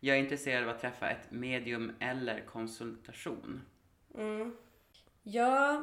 Jag 0.00 0.16
är 0.16 0.20
intresserad 0.20 0.64
av 0.64 0.70
att 0.70 0.80
träffa 0.80 1.10
ett 1.10 1.30
medium 1.30 1.92
eller 2.00 2.40
konsultation. 2.40 3.62
Mm. 4.14 4.56
Ja, 5.22 5.82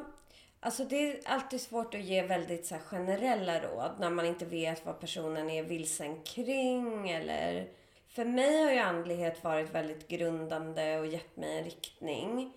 alltså 0.60 0.84
det 0.84 0.96
är 0.96 1.20
alltid 1.24 1.60
svårt 1.60 1.94
att 1.94 2.00
ge 2.00 2.22
väldigt 2.22 2.66
så 2.66 2.74
här, 2.74 2.82
generella 2.82 3.60
råd 3.62 3.90
när 4.00 4.10
man 4.10 4.26
inte 4.26 4.44
vet 4.44 4.86
vad 4.86 5.00
personen 5.00 5.50
är 5.50 5.62
vilsen 5.62 6.22
kring 6.22 7.10
eller... 7.10 7.68
För 8.08 8.24
mig 8.24 8.64
har 8.64 8.72
ju 8.72 8.78
andlighet 8.78 9.44
varit 9.44 9.74
väldigt 9.74 10.08
grundande 10.08 10.98
och 10.98 11.06
gett 11.06 11.36
mig 11.36 11.58
en 11.58 11.64
riktning. 11.64 12.52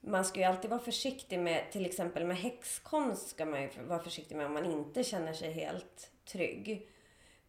Man 0.00 0.24
ska 0.24 0.40
ju 0.40 0.46
alltid 0.46 0.70
vara 0.70 0.80
försiktig 0.80 1.38
med, 1.38 1.70
till 1.72 1.86
exempel 1.86 2.24
med 2.26 2.36
häxkonst 2.36 3.28
ska 3.28 3.44
man 3.44 3.62
ju 3.62 3.68
vara 3.86 4.02
försiktig 4.02 4.36
med 4.36 4.46
om 4.46 4.52
man 4.52 4.64
inte 4.64 5.04
känner 5.04 5.32
sig 5.32 5.52
helt 5.52 6.10
trygg. 6.24 6.88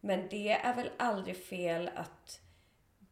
Men 0.00 0.28
det 0.30 0.52
är 0.52 0.74
väl 0.74 0.90
aldrig 0.96 1.44
fel 1.44 1.90
att 1.94 2.40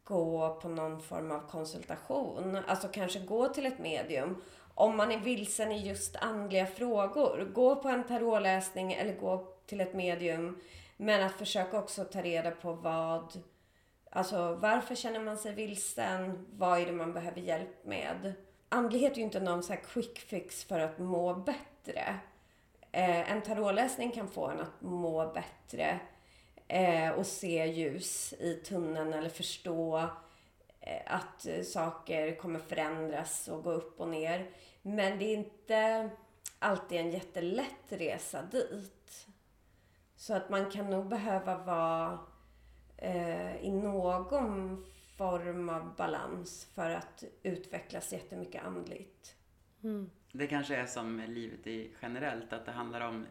gå 0.09 0.59
på 0.63 0.69
någon 0.69 1.01
form 1.01 1.31
av 1.31 1.41
konsultation. 1.51 2.59
Alltså 2.67 2.89
kanske 2.89 3.19
gå 3.19 3.49
till 3.49 3.67
ett 3.67 3.79
medium. 3.79 4.43
Om 4.75 4.97
man 4.97 5.13
är 5.13 5.19
vilsen 5.19 5.73
i 5.73 5.89
just 5.89 6.17
andliga 6.17 6.67
frågor, 6.67 7.51
gå 7.55 7.77
på 7.77 7.89
en 7.89 8.05
tarotläsning 8.05 8.93
eller 8.93 9.17
gå 9.17 9.47
till 9.67 9.81
ett 9.81 9.95
medium. 9.95 10.61
Men 10.97 11.23
att 11.23 11.33
försöka 11.33 11.79
också 11.79 12.05
ta 12.05 12.23
reda 12.23 12.51
på 12.51 12.73
vad, 12.73 13.43
alltså 14.11 14.55
varför 14.55 14.95
känner 14.95 15.21
man 15.21 15.39
sig 15.39 15.55
vilsen? 15.55 16.47
Vad 16.53 16.81
är 16.81 16.87
det 16.87 16.93
man 16.93 17.13
behöver 17.13 17.41
hjälp 17.41 17.85
med? 17.85 18.35
andlighet 18.69 19.13
är 19.13 19.17
ju 19.17 19.23
inte 19.23 19.41
någon 19.41 19.63
så 19.63 19.73
här 19.73 19.81
quick 19.81 20.19
fix 20.19 20.65
för 20.65 20.81
att 20.81 20.99
må 20.99 21.35
bättre. 21.35 22.21
Eh, 22.93 23.33
en 23.33 23.43
tarotläsning 23.43 24.11
kan 24.11 24.29
få 24.29 24.47
en 24.47 24.61
att 24.61 24.81
må 24.83 25.33
bättre 25.33 26.01
eh, 26.69 27.11
och 27.11 27.27
se 27.27 27.67
ljus 27.67 28.35
i 28.39 28.55
tunneln 28.55 29.13
eller 29.13 29.29
förstå 29.29 29.99
eh, 30.81 31.03
att 31.07 31.47
eh, 31.47 31.63
saker 31.63 32.37
kommer 32.37 32.59
förändras 32.59 33.49
och 33.49 33.63
gå 33.63 33.73
upp 33.73 34.01
och 34.01 34.09
ner. 34.09 34.51
Men 34.83 35.19
det 35.19 35.25
är 35.25 35.37
inte 35.37 36.11
alltid 36.59 37.01
en 37.01 37.11
jättelätt 37.11 37.85
resa 37.89 38.43
dit. 38.43 39.27
Så 40.17 40.35
att 40.35 40.51
man 40.51 40.71
kan 40.71 40.91
nog 40.91 41.09
behöva 41.09 41.59
vara 41.59 42.19
eh, 42.97 43.57
i 43.57 43.71
någon 43.71 44.85
form 45.17 45.69
av 45.69 45.97
balans 45.97 46.69
för 46.75 46.91
att 46.91 47.25
utvecklas 47.43 48.13
jättemycket 48.13 48.65
andligt. 48.65 49.35
Det 50.33 50.47
kanske 50.47 50.77
är 50.77 50.87
som 50.87 51.21
livet 51.29 51.67
i 51.67 51.95
generellt, 52.03 52.53
att 52.53 52.67
det 52.67 52.73
handlar 52.73 53.01
om 53.01 53.27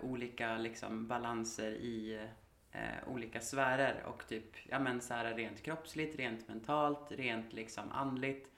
olika 0.00 0.56
liksom, 0.56 1.06
balanser 1.06 1.70
i 1.70 2.28
eh, 2.72 3.08
olika 3.08 3.40
sfärer 3.40 4.02
och 4.06 4.26
typ, 4.28 4.56
ja 4.68 4.78
men 4.78 5.00
så 5.00 5.14
här 5.14 5.34
rent 5.34 5.62
kroppsligt, 5.62 6.18
rent 6.18 6.48
mentalt, 6.48 7.12
rent 7.12 7.52
liksom 7.52 7.92
andligt. 7.92 8.48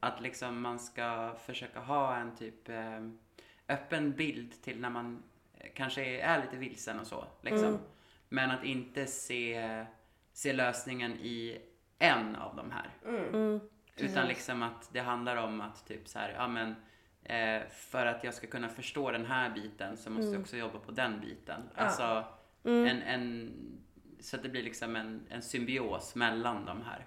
Att 0.00 0.20
liksom 0.20 0.60
man 0.60 0.78
ska 0.78 1.34
försöka 1.46 1.80
ha 1.80 2.16
en 2.16 2.36
typ 2.36 2.68
eh, 2.68 3.08
öppen 3.68 4.12
bild 4.12 4.62
till 4.62 4.80
när 4.80 4.90
man 4.90 5.22
eh, 5.54 5.70
kanske 5.74 6.20
är 6.20 6.42
lite 6.42 6.56
vilsen 6.56 7.00
och 7.00 7.06
så. 7.06 7.24
Liksom. 7.40 7.78
Men 8.28 8.50
att 8.50 8.64
inte 8.64 9.06
se, 9.06 9.84
se 10.32 10.52
lösningen 10.52 11.12
i 11.12 11.58
en 11.98 12.36
av 12.36 12.56
de 12.56 12.70
här. 12.70 12.90
Utan 13.96 14.28
liksom 14.28 14.62
att 14.62 14.92
det 14.92 15.00
handlar 15.00 15.36
om 15.36 15.60
att 15.60 15.86
typ 15.86 16.08
så 16.08 16.18
här, 16.18 16.32
ja 16.36 16.48
men 16.48 16.74
eh, 17.28 17.68
för 17.70 18.06
att 18.06 18.24
jag 18.24 18.34
ska 18.34 18.46
kunna 18.46 18.68
förstå 18.68 19.10
den 19.10 19.26
här 19.26 19.50
biten 19.50 19.96
så 19.96 20.10
måste 20.10 20.30
jag 20.30 20.40
också 20.40 20.56
jobba 20.56 20.78
på 20.78 20.92
den 20.92 21.20
biten. 21.20 21.62
Alltså 21.74 22.24
en, 22.64 23.02
en, 23.02 23.52
så 24.20 24.36
att 24.36 24.42
det 24.42 24.48
blir 24.48 24.62
liksom 24.62 24.96
en, 24.96 25.26
en 25.30 25.42
symbios 25.42 26.14
mellan 26.14 26.64
de 26.64 26.82
här. 26.82 27.06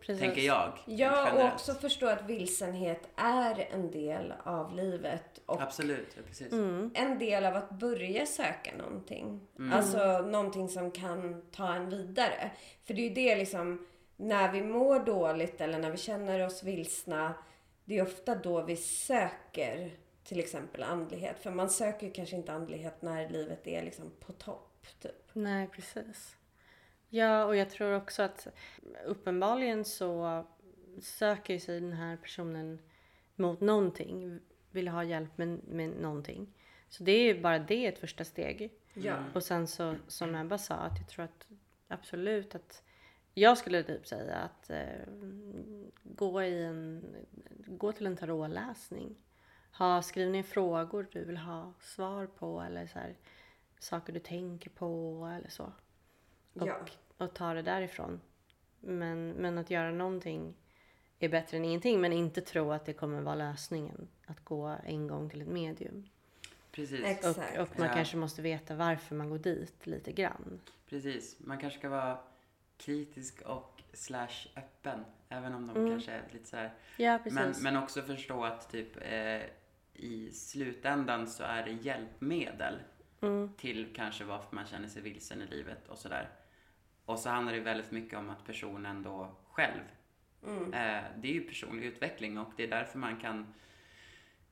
Precis. 0.00 0.20
Tänker 0.20 0.40
jag. 0.40 0.72
Ja, 0.86 1.32
och 1.32 1.52
också 1.52 1.74
förstå 1.74 2.08
att 2.08 2.26
vilsenhet 2.26 3.08
är 3.16 3.68
en 3.72 3.90
del 3.90 4.34
av 4.44 4.74
livet 4.74 5.40
och 5.46 5.62
Absolut, 5.62 6.08
ja, 6.16 6.22
precis. 6.26 6.52
en 6.94 7.18
del 7.18 7.44
av 7.44 7.56
att 7.56 7.70
börja 7.70 8.26
söka 8.26 8.70
någonting. 8.78 9.40
Alltså 9.72 10.18
någonting 10.18 10.68
som 10.68 10.90
kan 10.90 11.42
ta 11.50 11.74
en 11.74 11.90
vidare. 11.90 12.50
För 12.84 12.94
det 12.94 13.00
är 13.00 13.08
ju 13.08 13.14
det 13.14 13.36
liksom, 13.36 13.86
när 14.16 14.52
vi 14.52 14.62
mår 14.62 15.00
dåligt 15.00 15.60
eller 15.60 15.78
när 15.78 15.90
vi 15.90 15.96
känner 15.96 16.46
oss 16.46 16.62
vilsna, 16.62 17.34
det 17.90 17.98
är 17.98 18.02
ofta 18.02 18.34
då 18.34 18.62
vi 18.62 18.76
söker 18.76 19.90
till 20.24 20.38
exempel 20.38 20.82
andlighet. 20.82 21.38
För 21.38 21.50
man 21.50 21.70
söker 21.70 22.14
kanske 22.14 22.36
inte 22.36 22.52
andlighet 22.52 23.02
när 23.02 23.28
livet 23.28 23.66
är 23.66 23.82
liksom 23.82 24.10
på 24.20 24.32
topp, 24.32 24.86
typ. 25.00 25.30
Nej, 25.32 25.68
precis. 25.68 26.36
Ja, 27.08 27.44
och 27.44 27.56
jag 27.56 27.70
tror 27.70 27.94
också 27.94 28.22
att 28.22 28.46
uppenbarligen 29.06 29.84
så 29.84 30.44
söker 31.00 31.58
sig 31.58 31.80
den 31.80 31.92
här 31.92 32.16
personen 32.16 32.78
mot 33.34 33.60
någonting. 33.60 34.40
Vill 34.70 34.88
ha 34.88 35.04
hjälp 35.04 35.38
med, 35.38 35.48
med 35.64 35.90
någonting. 35.90 36.54
Så 36.88 37.02
det 37.02 37.12
är 37.12 37.22
ju 37.22 37.40
bara 37.40 37.58
det 37.58 37.86
ett 37.86 37.98
första 37.98 38.24
steg. 38.24 38.72
Ja. 38.94 39.24
Och 39.34 39.42
sen 39.42 39.66
så 39.66 39.96
som 40.06 40.34
Ebba 40.34 40.58
sa 40.58 40.74
att 40.74 40.98
jag 40.98 41.08
tror 41.08 41.24
att 41.24 41.46
absolut 41.88 42.54
att 42.54 42.82
jag 43.34 43.58
skulle 43.58 43.82
typ 43.82 44.06
säga 44.06 44.34
att 44.36 44.70
eh, 44.70 45.06
gå, 46.02 46.42
i 46.42 46.62
en, 46.64 47.04
gå 47.66 47.92
till 47.92 48.06
en 48.06 48.16
tarotläsning. 48.16 49.16
Ha, 49.78 50.02
skriv 50.02 50.30
ner 50.30 50.42
frågor 50.42 51.06
du 51.12 51.24
vill 51.24 51.36
ha 51.36 51.72
svar 51.80 52.26
på 52.26 52.60
eller 52.60 52.86
så 52.86 52.98
här, 52.98 53.14
saker 53.78 54.12
du 54.12 54.18
tänker 54.18 54.70
på 54.70 55.26
eller 55.38 55.48
så. 55.50 55.72
Och, 56.52 56.68
Ja. 56.68 56.76
och 57.18 57.34
ta 57.34 57.54
det 57.54 57.62
därifrån. 57.62 58.20
Men, 58.80 59.30
men 59.30 59.58
att 59.58 59.70
göra 59.70 59.90
någonting 59.90 60.54
är 61.18 61.28
bättre 61.28 61.56
än 61.56 61.64
ingenting 61.64 62.00
men 62.00 62.12
inte 62.12 62.40
tro 62.40 62.72
att 62.72 62.84
det 62.86 62.92
kommer 62.92 63.20
vara 63.20 63.34
lösningen. 63.34 64.08
Att 64.26 64.44
gå 64.44 64.76
en 64.84 65.06
gång 65.06 65.30
till 65.30 65.42
ett 65.42 65.48
medium. 65.48 66.08
Precis. 66.72 67.24
Och, 67.24 67.60
och 67.62 67.78
man 67.78 67.88
Ja. 67.88 67.94
kanske 67.94 68.16
måste 68.16 68.42
veta 68.42 68.74
varför 68.74 69.14
man 69.14 69.30
går 69.30 69.38
dit 69.38 69.86
lite 69.86 70.12
grann. 70.12 70.60
Precis. 70.88 71.36
Man 71.40 71.58
kanske 71.58 71.78
ska 71.78 71.88
vara 71.88 72.18
kritisk 72.80 73.42
och 73.42 73.82
slash 73.92 74.46
öppen. 74.56 75.04
Även 75.28 75.54
om 75.54 75.66
de 75.66 75.76
Mm. 75.76 75.90
kanske 75.90 76.12
är 76.12 76.22
lite 76.32 76.48
så 76.48 76.56
här. 76.56 76.70
Ja, 76.96 77.18
precis. 77.24 77.34
Men, 77.34 77.74
men 77.74 77.82
också 77.82 78.02
förstå 78.02 78.44
att 78.44 78.70
typ 78.70 78.96
eh, 79.00 79.40
i 79.94 80.30
slutändan 80.32 81.26
så 81.26 81.42
är 81.44 81.64
det 81.64 81.70
hjälpmedel 81.72 82.74
Mm. 83.22 83.50
till 83.56 83.92
kanske 83.96 84.24
varför 84.24 84.54
man 84.56 84.66
känner 84.66 84.88
sig 84.88 85.02
vilsen 85.02 85.42
i 85.42 85.46
livet 85.46 85.88
och 85.88 85.98
sådär. 85.98 86.28
Och 87.04 87.18
så 87.18 87.28
handlar 87.30 87.52
det 87.52 87.60
väldigt 87.60 87.90
mycket 87.90 88.18
om 88.18 88.30
att 88.30 88.44
personen 88.46 89.02
då 89.02 89.30
själv. 89.50 89.80
Eh, 90.46 91.02
det 91.16 91.28
är 91.28 91.32
ju 91.32 91.40
personlig 91.40 91.86
utveckling 91.86 92.38
och 92.38 92.52
det 92.56 92.64
är 92.64 92.68
därför 92.68 92.98
man 92.98 93.16
kan 93.20 93.54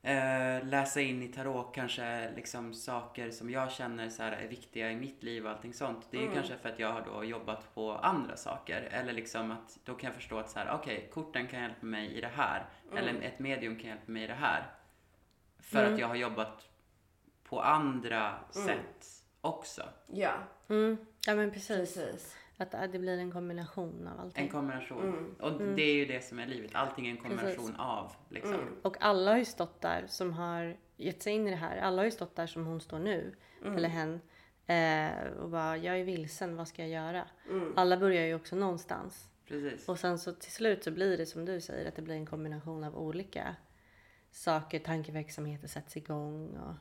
eh, 0.01 0.63
läsa 0.65 1.01
in 1.01 1.23
i 1.23 1.27
tarot 1.27 1.75
kanske 1.75 2.31
liksom 2.35 2.73
saker 2.73 3.31
som 3.31 3.49
jag 3.49 3.71
känner 3.71 4.09
så 4.09 4.23
här 4.23 4.31
är 4.31 4.47
viktiga 4.47 4.91
i 4.91 4.95
mitt 4.95 5.23
liv 5.23 5.45
och 5.45 5.51
allting 5.51 5.73
sånt. 5.73 6.07
Det 6.11 6.17
är 6.17 6.21
ju 6.21 6.33
kanske 6.33 6.57
för 6.57 6.69
att 6.69 6.79
jag 6.79 6.91
har 6.91 7.01
då 7.01 7.23
jobbat 7.23 7.75
på 7.75 7.91
andra 7.91 8.37
saker. 8.37 8.81
Eller 8.91 9.13
liksom 9.13 9.51
att 9.51 9.79
då 9.83 9.93
kan 9.95 10.07
jag 10.07 10.15
förstå 10.15 10.37
att 10.37 10.49
så 10.49 10.59
här, 10.59 10.71
okej, 10.73 11.09
korten 11.13 11.47
kan 11.47 11.61
hjälpa 11.61 11.85
mig 11.85 12.13
i 12.17 12.21
det 12.21 12.31
här. 12.35 12.65
Eller 12.95 13.21
ett 13.21 13.39
medium 13.39 13.75
kan 13.79 13.89
hjälpa 13.89 14.11
mig 14.11 14.23
i 14.23 14.27
det 14.27 14.33
här. 14.33 14.63
För 15.59 15.85
att 15.93 15.99
jag 15.99 16.07
har 16.07 16.15
jobbat 16.15 16.65
på 17.43 17.61
andra 17.61 18.39
sätt 18.51 19.07
också. 19.41 19.83
Ja, 20.07 20.33
Mm. 20.69 20.97
Ja, 21.27 21.35
men 21.35 21.51
precis. 21.51 21.95
precis. 21.95 22.35
Att 22.61 22.73
äh, 22.73 22.83
det 22.91 22.99
blir 22.99 23.17
en 23.17 23.31
kombination 23.31 24.07
av 24.07 24.19
allting. 24.19 24.43
En 24.45 24.51
kombination. 24.51 25.35
Och 25.39 25.61
det 25.61 25.81
är 25.81 25.93
ju 25.93 26.05
det 26.05 26.23
som 26.23 26.39
är 26.39 26.45
livet. 26.45 26.71
Allting 26.73 27.07
är 27.07 27.11
en 27.11 27.17
kombination 27.17 27.55
Precis. 27.55 27.75
av. 27.77 28.11
Liksom. 28.29 28.59
Och 28.81 28.97
alla 28.99 29.31
har 29.31 29.37
ju 29.37 29.45
stått 29.45 29.81
där 29.81 30.05
som 30.07 30.33
har 30.33 30.77
gett 30.97 31.23
sig 31.23 31.33
in 31.33 31.47
i 31.47 31.49
det 31.49 31.55
här. 31.55 31.77
Alla 31.77 31.97
har 31.97 32.05
ju 32.05 32.11
stått 32.11 32.35
där 32.35 32.47
som 32.47 32.65
hon 32.65 32.81
står 32.81 32.99
nu. 32.99 33.35
Eller 33.65 33.89
hen. 33.89 34.21
Eh, 34.65 35.27
och 35.31 35.49
bara, 35.49 35.77
jag 35.77 35.99
är 35.99 36.03
vilsen, 36.03 36.55
vad 36.55 36.67
ska 36.67 36.81
jag 36.81 36.91
göra? 37.05 37.27
Alla 37.75 37.97
börjar 37.97 38.25
ju 38.25 38.35
också 38.35 38.55
någonstans. 38.55 39.29
Precis. 39.47 39.89
Och 39.89 39.99
sen 39.99 40.19
så 40.19 40.33
till 40.33 40.51
slut 40.51 40.83
så 40.83 40.91
blir 40.91 41.17
det 41.17 41.25
som 41.25 41.45
du 41.45 41.61
säger, 41.61 41.87
att 41.87 41.95
det 41.95 42.01
blir 42.01 42.15
en 42.15 42.25
kombination 42.25 42.83
av 42.83 42.97
olika 42.97 43.55
saker, 44.31 44.79
tankeverksamheter 44.79 45.67
sätts 45.67 45.97
igång 45.97 46.57
och 46.57 46.75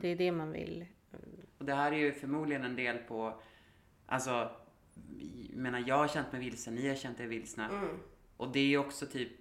det 0.00 0.08
är 0.08 0.16
det 0.16 0.32
man 0.32 0.52
vill. 0.52 0.86
Och 1.58 1.64
det 1.64 1.74
här 1.74 1.92
är 1.92 1.96
ju 1.96 2.12
förmodligen 2.12 2.64
en 2.64 2.76
del 2.76 2.98
på, 2.98 3.40
alltså, 4.06 4.50
menar 5.52 5.84
jag 5.86 5.96
har 5.96 6.08
känt 6.08 6.32
mig 6.32 6.40
vilsen, 6.40 6.74
ni 6.74 6.88
har 6.88 6.96
känt 6.96 7.20
er 7.20 7.26
vilsna. 7.26 7.70
Och 8.36 8.52
det 8.52 8.74
är 8.74 8.78
också 8.78 9.06
typ, 9.06 9.32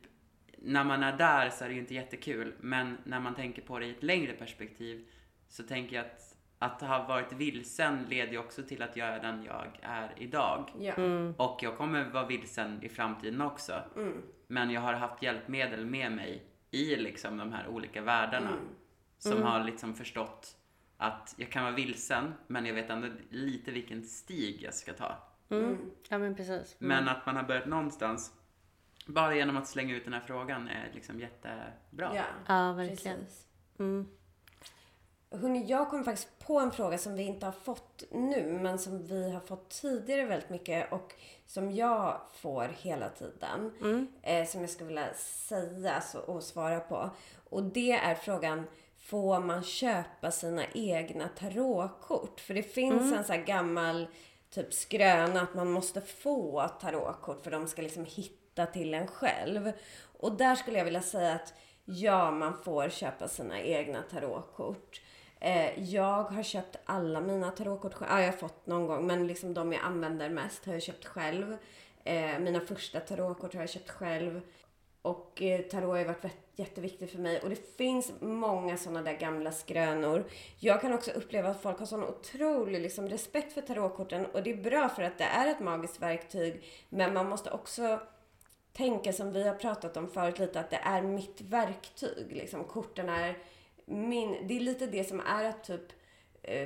när 0.58 0.84
man 0.84 1.04
är 1.04 1.18
där 1.18 1.50
så 1.50 1.64
är 1.64 1.70
det 1.70 1.74
ju 1.74 1.80
inte 1.80 1.94
jättekul. 1.94 2.54
Men 2.60 2.98
när 3.04 3.20
man 3.20 3.36
tänker 3.36 3.62
på 3.62 3.80
det 3.80 3.86
i 3.86 3.92
ett 3.92 4.04
längre 4.04 4.34
perspektiv 4.34 5.08
så 5.48 5.64
tänker 5.64 5.96
jag 5.96 6.06
att 6.06 6.36
att 6.60 6.82
ha 6.82 7.08
varit 7.08 7.32
vilsen 7.34 8.06
leder 8.10 8.32
ju 8.32 8.38
också 8.38 8.64
till 8.64 8.82
att 8.82 8.98
jag 8.98 9.08
är 9.08 9.20
den 9.20 9.44
jag 9.44 9.80
är 9.82 10.14
idag. 10.18 10.72
Ja. 10.80 10.94
Och 11.38 11.60
jag 11.64 11.78
kommer 11.78 12.10
vara 12.10 12.28
vilsen 12.28 12.84
i 12.84 12.90
framtiden 12.90 13.42
också. 13.42 13.84
Men 14.48 14.72
jag 14.72 14.82
har 14.82 14.94
haft 14.94 15.24
hjälpmedel 15.24 15.86
med 15.86 16.12
mig 16.12 16.44
i 16.72 16.96
liksom 16.96 17.38
de 17.38 17.54
här 17.54 17.68
olika 17.68 18.02
världarna. 18.02 18.50
Som 19.18 19.42
har 19.42 19.64
liksom 19.64 19.96
förstått 19.96 20.56
att 20.98 21.36
jag 21.38 21.52
kan 21.52 21.64
vara 21.64 21.76
vilsen, 21.76 22.34
men 22.48 22.66
jag 22.66 22.74
vet 22.74 22.90
ändå 22.90 23.08
lite 23.30 23.72
vilken 23.72 24.04
stig 24.04 24.62
jag 24.62 24.74
ska 24.74 24.94
ta. 24.94 25.18
Mm. 25.50 25.92
Ja 26.10 26.18
men 26.18 26.36
precis. 26.36 26.76
Men 26.80 27.08
att 27.08 27.26
man 27.26 27.36
har 27.36 27.44
börjat 27.44 27.66
någonstans, 27.66 28.32
bara 29.06 29.36
genom 29.36 29.58
att 29.58 29.68
slänga 29.68 29.96
ut 29.96 30.04
den 30.04 30.14
här 30.14 30.24
frågan 30.28 30.68
är 30.68 30.92
liksom 30.94 31.20
jättebra. 31.20 32.12
Ja, 32.16 32.24
Ja, 32.48 32.74
verkligen. 32.74 33.18
precis. 33.20 33.46
Mm. 33.80 34.08
Hörrni, 35.32 35.66
jag 35.66 35.90
kom 35.90 36.04
faktiskt 36.04 36.40
på 36.40 36.60
en 36.60 36.72
fråga 36.72 36.98
som 36.98 37.16
vi 37.16 37.24
inte 37.24 37.46
har 37.46 37.54
fått 37.54 38.04
nu, 38.12 38.60
men 38.62 38.80
som 38.80 39.04
vi 39.08 39.32
har 39.32 39.40
fått 39.40 39.70
tidigare 39.70 40.26
väldigt 40.26 40.50
mycket 40.50 40.92
och 40.92 41.14
som 41.46 41.72
jag 41.72 42.22
får 42.34 42.68
hela 42.68 43.10
tiden. 43.10 43.72
Eh, 44.22 44.46
som 44.48 44.62
jag 44.62 44.70
skulle 44.70 44.88
vilja 44.88 45.14
säga 45.14 46.02
så, 46.02 46.20
och 46.20 46.44
svara 46.44 46.80
på. 46.80 47.10
Och 47.50 47.64
det 47.64 47.92
är 47.92 48.16
frågan, 48.16 48.64
får 48.98 49.40
man 49.40 49.64
köpa 49.64 50.32
sina 50.32 50.64
egna 50.74 51.28
tarotkort? 51.28 52.40
För 52.40 52.54
det 52.54 52.64
finns 52.64 53.14
en 53.14 53.24
sån 53.24 53.36
här 53.36 53.44
gammal 53.46 54.08
typ 54.50 54.74
skröna 54.74 55.42
att 55.42 55.54
man 55.54 55.72
måste 55.72 56.02
få 56.02 56.68
tarotkort 56.82 57.44
för 57.44 57.52
de 57.52 57.68
ska 57.68 57.82
liksom 57.82 58.06
hitta 58.06 58.66
till 58.66 58.94
en 58.94 59.08
själv. 59.08 59.72
Och 60.20 60.32
där 60.32 60.56
skulle 60.56 60.78
jag 60.78 60.86
vilja 60.86 61.02
säga 61.02 61.34
att 61.34 61.54
ja, 61.86 62.32
man 62.32 62.64
får 62.64 62.90
köpa 62.90 63.28
sina 63.28 63.62
egna 63.62 64.02
tarotkort. 64.02 65.02
Eh, 65.40 65.84
jag 65.84 66.24
har 66.24 66.44
köpt 66.44 66.76
alla 66.86 67.22
mina 67.22 67.52
tarotkort 67.52 67.94
själv. 67.94 68.12
Ja, 68.12 68.20
jag 68.20 68.32
har 68.32 68.38
fått 68.38 68.68
någon 68.68 68.88
gång, 68.88 69.08
men 69.08 69.28
liksom 69.28 69.54
de 69.54 69.74
jag 69.74 69.84
använder 69.84 70.30
mest 70.30 70.66
har 70.66 70.74
jag 70.74 70.82
köpt 70.84 71.06
själv. 71.06 71.58
Eh, 72.04 72.40
mina 72.40 72.60
första 72.60 73.00
tarotkort 73.00 73.54
har 73.54 73.62
jag 73.62 73.70
köpt 73.70 73.90
själv. 73.90 74.42
Och 75.02 75.42
eh, 75.42 75.62
tarot 75.62 75.90
har 75.90 75.98
ju 75.98 76.06
varit 76.06 76.26
jätteviktigt 76.56 77.12
för 77.12 77.20
mig. 77.20 77.40
Och 77.40 77.50
det 77.50 77.78
finns 77.78 78.12
många 78.20 78.78
sådana 78.78 79.02
där 79.02 79.14
gamla 79.14 79.52
skrönor. 79.52 80.26
Jag 80.60 80.82
kan 80.82 80.94
också 80.94 81.12
uppleva 81.12 81.50
att 81.50 81.62
folk 81.62 81.80
har 81.80 81.86
sån 81.86 82.04
otrolig 82.04 82.82
liksom, 82.82 83.10
respekt 83.10 83.54
för 83.54 83.62
tarotkorten. 83.62 84.26
Och 84.26 84.44
det 84.44 84.52
är 84.52 84.64
bra 84.64 84.90
för 84.90 85.04
att 85.04 85.18
det 85.18 85.24
är 85.24 85.48
ett 85.48 85.60
magiskt 85.60 86.02
verktyg. 86.02 86.64
Men 86.90 87.14
man 87.14 87.30
måste 87.30 87.52
också 87.52 88.00
tänka 88.74 89.14
som 89.14 89.32
vi 89.32 89.48
har 89.48 89.56
pratat 89.56 89.98
om 89.98 90.08
förut 90.08 90.40
lite 90.40 90.60
att 90.60 90.70
det 90.70 90.82
är 90.84 91.02
mitt 91.02 91.42
verktyg. 91.42 92.36
Liksom. 92.36 92.64
Korten 92.64 93.10
är 93.10 93.38
min... 93.86 94.48
Det 94.48 94.56
är 94.56 94.60
lite 94.60 94.88
det 94.88 95.04
som 95.04 95.20
är 95.20 95.44
att 95.44 95.64
typ 95.64 95.99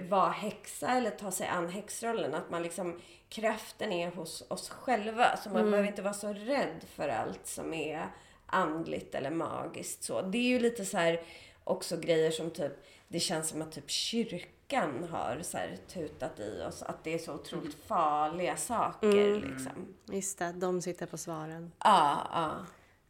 vara 0.09 0.29
häxa 0.29 0.89
eller 0.89 1.11
ta 1.11 1.31
sig 1.31 1.47
an 1.47 1.69
häxrollen. 1.69 2.33
Att 2.33 2.49
man 2.49 2.63
liksom, 2.63 2.99
kraften 3.29 3.91
är 3.91 4.11
hos 4.11 4.43
oss 4.47 4.69
själva. 4.69 5.37
Så 5.37 5.49
man 5.49 5.71
behöver 5.71 5.87
inte 5.87 6.01
vara 6.01 6.13
så 6.13 6.33
rädd 6.33 6.85
för 6.95 7.09
allt 7.09 7.47
som 7.47 7.73
är 7.73 8.07
andligt 8.45 9.15
eller 9.15 9.31
magiskt. 9.31 10.03
Så. 10.03 10.21
Det 10.21 10.37
är 10.37 10.49
ju 10.49 10.59
lite 10.59 10.85
så 10.85 10.97
här 10.97 11.21
också 11.63 11.97
grejer 11.97 12.31
som 12.31 12.51
typ, 12.51 12.71
det 13.07 13.19
känns 13.19 13.49
som 13.49 13.61
att 13.61 13.71
typ 13.71 13.89
kyrkan 13.89 15.07
har 15.11 15.39
så 15.41 15.57
här 15.57 15.77
tutat 15.87 16.39
i 16.39 16.63
oss. 16.67 16.83
Att 16.83 17.03
det 17.03 17.13
är 17.13 17.17
så 17.17 17.33
otroligt 17.33 17.75
farliga 17.87 18.57
saker 18.57 19.35
liksom. 19.35 19.95
Just 20.05 20.39
det, 20.39 20.51
de 20.51 20.81
sitter 20.81 21.05
på 21.05 21.17
svaren. 21.17 21.71
Ja, 21.79 22.27
ja. 22.33 22.65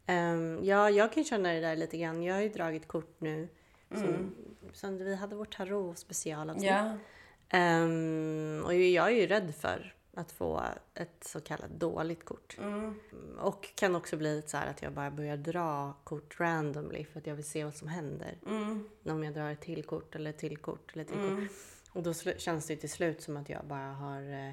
Ehm, 0.06 0.64
ja, 0.64 0.90
jag 0.90 1.12
kan 1.12 1.24
känna 1.24 1.52
det 1.52 1.60
där 1.60 1.76
lite 1.76 1.98
grann. 1.98 2.22
Jag 2.22 2.34
har 2.34 2.42
ju 2.42 2.48
dragit 2.48 2.88
kort 2.88 3.16
nu. 3.18 3.48
Som, 3.94 4.34
Mm. 4.64 4.74
som 4.74 4.98
vi 4.98 5.14
hade 5.14 5.36
vårt 5.36 5.56
tarot 5.56 5.98
specialavsnitt. 5.98 6.70
Ja. 6.70 6.96
Ehm, 7.48 8.62
och 8.64 8.74
jag 8.74 9.06
är 9.06 9.16
ju 9.16 9.26
rädd 9.26 9.54
för 9.54 9.94
att 10.14 10.32
få 10.32 10.62
ett 10.94 11.24
så 11.24 11.40
kallat 11.40 11.70
dåligt 11.70 12.24
kort. 12.24 12.56
Mm. 12.58 13.00
Och 13.38 13.68
kan 13.74 13.94
också 13.96 14.16
bli 14.16 14.42
så 14.46 14.56
här 14.56 14.66
att 14.66 14.82
jag 14.82 14.92
bara 14.92 15.10
börjar 15.10 15.36
dra 15.36 15.92
kort 16.04 16.40
randomly 16.40 17.04
för 17.04 17.20
att 17.20 17.26
jag 17.26 17.34
vill 17.34 17.44
se 17.44 17.64
vad 17.64 17.74
som 17.74 17.88
händer. 17.88 18.38
Mm. 18.46 18.88
Om 19.04 19.24
jag 19.24 19.34
drar 19.34 19.50
ett 19.50 19.60
till 19.60 19.84
kort 19.84 20.14
eller 20.14 20.32
till 20.32 20.56
kort 20.56 20.92
eller 20.94 21.04
till 21.04 21.16
kort. 21.16 21.50
Och 21.92 22.02
då 22.02 22.14
känns 22.14 22.66
det 22.66 22.76
till 22.76 22.90
slut 22.90 23.22
som 23.22 23.36
att 23.36 23.48
jag 23.48 23.64
bara 23.64 23.92
har 23.92 24.46
eh, 24.48 24.52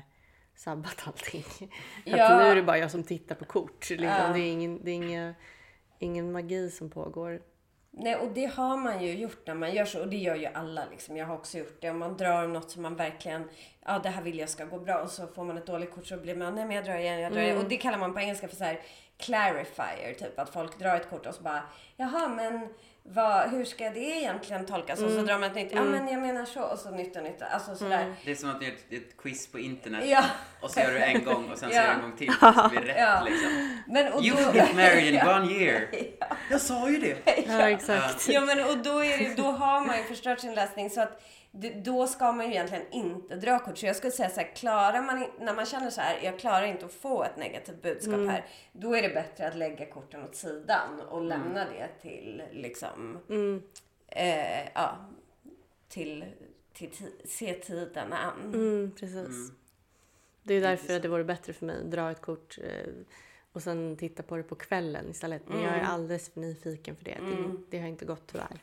sabbat 0.55 0.95
allting. 1.03 1.45
Ja. 2.05 2.26
Att 2.26 2.38
nu 2.38 2.43
är 2.43 2.55
det 2.55 2.64
bara 2.64 2.78
jag 2.78 2.91
som 2.91 3.03
tittar 3.03 3.36
på 3.36 3.45
kort. 3.45 3.89
Liksom. 3.89 4.05
Ja. 4.05 4.34
Det 4.34 4.39
är, 4.39 4.51
ingen, 4.51 4.84
det 4.84 4.91
är 4.91 4.95
inga, 4.95 5.36
ingen 5.99 6.32
magi 6.32 6.72
som 6.72 6.89
pågår. 6.89 7.41
Nej, 7.93 8.15
och 8.15 8.31
det 8.31 8.45
har 8.45 8.77
man 8.77 9.03
ju 9.03 9.13
gjort 9.13 9.47
när 9.47 9.55
man 9.55 9.73
gör 9.73 9.85
så. 9.85 10.01
Och 10.01 10.07
det 10.07 10.17
gör 10.17 10.35
ju 10.35 10.45
alla 10.45 10.85
liksom. 10.91 11.17
Jag 11.17 11.25
har 11.25 11.35
också 11.35 11.57
gjort 11.57 11.81
det. 11.81 11.89
Om 11.89 11.99
man 11.99 12.17
drar 12.17 12.47
något 12.47 12.71
som 12.71 12.81
man 12.81 12.95
verkligen, 12.95 13.49
ja 13.86 13.99
det 14.03 14.09
här 14.09 14.21
vill 14.21 14.39
jag 14.39 14.49
ska 14.49 14.65
gå 14.65 14.79
bra. 14.79 14.95
Och 14.95 15.09
så 15.09 15.27
får 15.27 15.43
man 15.43 15.57
ett 15.57 15.65
dåligt 15.65 15.91
kort 15.95 16.05
så 16.07 16.17
blir 16.17 16.36
man, 16.36 16.55
nej 16.55 16.65
men 16.65 16.75
jag 16.75 16.86
drar 16.86 16.95
igen, 16.97 17.19
jag 17.19 17.34
drar 17.34 17.41
igen. 17.41 17.57
Och 17.57 17.63
det 17.69 17.77
kallar 17.77 17.97
man 17.97 18.13
på 18.13 18.19
engelska 18.19 18.47
för 18.47 18.55
så 18.55 18.63
här 18.63 18.79
clarifier. 19.17 20.13
Typ 20.19 20.39
att 20.39 20.49
folk 20.53 20.79
drar 20.79 20.95
ett 20.95 21.09
kort 21.09 21.25
och 21.25 21.36
så 21.36 21.41
bara, 21.43 21.63
jaha 21.97 22.27
men 22.27 22.67
vad, 23.03 23.49
hur 23.49 23.65
ska 23.65 23.89
det 23.89 23.99
egentligen 23.99 24.65
tolkas? 24.65 25.01
Och 25.01 25.11
så 25.11 25.21
drar 25.21 25.34
man 25.39 25.43
ett 25.43 25.55
nytt, 25.55 25.71
ja 25.71 25.84
men 25.84 26.07
jag 26.07 26.21
menar 26.21 26.45
så. 26.45 26.61
Och 26.61 26.79
så 26.79 26.91
nytt 26.91 27.15
och 27.17 27.23
nytt. 27.23 27.41
Alltså 27.41 27.75
sådär. 27.75 28.15
Det 28.25 28.32
är 28.32 28.36
som 28.36 28.49
att 28.49 28.59
du 28.59 28.65
gör 28.65 28.73
ett, 28.73 28.93
ett 28.93 29.17
quiz 29.17 29.51
på 29.51 29.59
internet 29.59 30.03
Ja. 30.05 30.23
och 30.61 30.71
så 30.71 30.79
gör 30.79 30.91
du 30.91 30.99
en 30.99 31.23
gång 31.23 31.49
och 31.51 31.57
sen 31.57 31.69
så 31.69 31.75
Ja. 31.75 31.82
gör 31.82 31.88
du 31.88 31.93
en 31.95 32.01
gång 32.01 32.17
till 32.17 32.34
så 32.39 32.45
det 32.51 32.69
blir 32.69 32.82
rätt 32.82 32.95
Ja. 32.99 33.21
liksom. 33.29 33.79
Men, 33.88 34.13
och 34.13 34.23
You 34.23 34.36
då, 34.38 34.51
will 34.51 34.55
get 34.55 34.75
married 34.75 35.13
in 35.13 35.21
one 35.27 35.51
year. 35.53 35.88
Jag 36.49 36.61
sa 36.61 36.89
ju 36.89 36.97
det! 36.97 37.17
Ja, 37.47 37.69
exakt. 37.69 38.29
Ja 38.29 38.41
men 38.41 38.59
och 38.69 38.77
då, 38.77 39.03
är 39.03 39.17
det, 39.17 39.36
då 39.36 39.43
har 39.51 39.86
man 39.86 39.97
ju 39.97 40.03
förstört 40.03 40.39
sin 40.39 40.53
läsning 40.55 40.89
så 40.89 41.01
att 41.01 41.21
det, 41.51 41.69
då 41.69 42.07
ska 42.07 42.31
man 42.31 42.45
ju 42.45 42.51
egentligen 42.51 42.85
inte 42.91 43.35
dra 43.35 43.59
kort. 43.59 43.77
Så 43.77 43.85
jag 43.85 43.95
skulle 43.95 44.11
säga 44.11 44.29
så 44.29 44.39
här, 44.39 44.55
klarar 44.55 45.01
man 45.01 45.25
när 45.39 45.55
man 45.55 45.65
känner 45.65 45.89
så 45.89 46.01
här, 46.01 46.19
jag 46.23 46.39
klarar 46.39 46.63
inte 46.65 46.85
att 46.85 46.93
få 46.93 47.23
ett 47.23 47.37
negativt 47.37 47.81
budskap 47.81 48.13
Mm. 48.13 48.29
här. 48.29 48.45
Då 48.71 48.95
är 48.95 49.01
det 49.01 49.09
bättre 49.09 49.47
att 49.47 49.55
lägga 49.55 49.85
korten 49.85 50.23
åt 50.23 50.35
sidan 50.35 51.01
och 51.09 51.21
lämna 51.25 51.65
det 51.65 51.87
till 52.01 52.43
liksom, 52.51 53.19
Mm. 53.29 53.61
eh, 54.07 54.67
ja, 54.75 54.97
till, 55.89 56.25
till 56.73 56.89
ti- 56.89 57.27
se 57.27 57.53
tiden 57.53 58.13
an. 58.13 58.41
Mm, 58.53 58.91
precis. 58.99 59.51
Det 60.43 60.53
är 60.53 60.61
därför 60.61 60.99
det 60.99 61.07
vore 61.07 61.23
bättre 61.23 61.53
för 61.53 61.65
mig 61.65 61.77
att 61.85 61.91
dra 61.91 62.11
ett 62.11 62.21
kort 62.21 62.57
eh, 62.63 62.93
och 63.53 63.63
sen 63.63 63.97
titta 63.97 64.23
på 64.23 64.37
det 64.37 64.43
på 64.43 64.55
kvällen 64.55 65.09
istället. 65.09 65.41
Men 65.47 65.61
jag 65.61 65.73
är 65.73 65.81
alldeles 65.81 66.33
för 66.33 66.39
nyfiken 66.39 66.95
för 66.95 67.05
det. 67.05 67.17
Det, 67.21 67.55
det 67.69 67.79
har 67.79 67.87
inte 67.87 68.05
gått 68.05 68.27
tyvärr. 68.27 68.59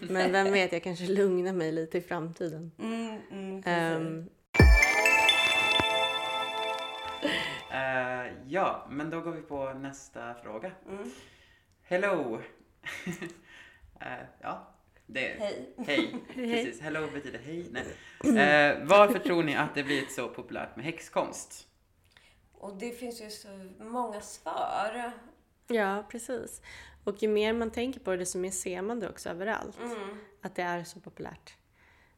Men 0.12 0.32
vem 0.32 0.52
vet, 0.52 0.72
jag 0.72 0.82
kanske 0.82 1.06
lugnar 1.06 1.52
mig 1.52 1.72
lite 1.72 1.98
i 1.98 2.00
framtiden. 2.00 2.70
Mm, 2.78 3.18
mm. 3.30 3.62
Ehm, 3.66 4.28
Eh, 7.74 8.32
ja, 8.46 8.86
men 8.90 9.10
då 9.10 9.20
går 9.20 9.32
vi 9.32 9.42
på 9.42 9.72
nästa 9.72 10.34
fråga. 10.34 10.70
Mm. 10.88 11.10
Hello! 11.82 12.40
Eh, 14.00 14.26
ja, 14.40 14.74
det 15.06 15.20
Hej. 15.20 15.74
Hej. 15.86 16.16
Precis, 16.34 16.80
hello 16.80 17.08
betyder 17.14 17.38
hej. 17.38 17.66
Nej. 17.70 18.72
Eh, 18.72 18.78
varför 18.84 19.18
tror 19.18 19.42
ni 19.42 19.56
att 19.56 19.74
det 19.74 19.82
blivit 19.82 20.12
så 20.12 20.28
populärt 20.28 20.76
med 20.76 20.84
häxkonst? 20.84 21.66
Och 22.64 22.76
det 22.76 22.90
finns 22.90 23.22
ju 23.22 23.30
så 23.30 23.48
många 23.78 24.20
svar. 24.20 25.12
ja, 25.66 26.04
precis. 26.08 26.62
Och 27.04 27.22
ju 27.22 27.28
mer 27.28 27.52
man 27.52 27.70
tänker 27.70 28.00
på 28.00 28.10
det, 28.10 28.16
desto 28.16 28.38
mer 28.38 28.50
ser 28.50 28.82
man 28.82 29.00
det 29.00 29.08
också 29.08 29.28
överallt. 29.28 29.78
Mm. 29.80 30.18
Att 30.40 30.54
det 30.54 30.62
är 30.62 30.84
så 30.84 31.00
populärt. 31.00 31.56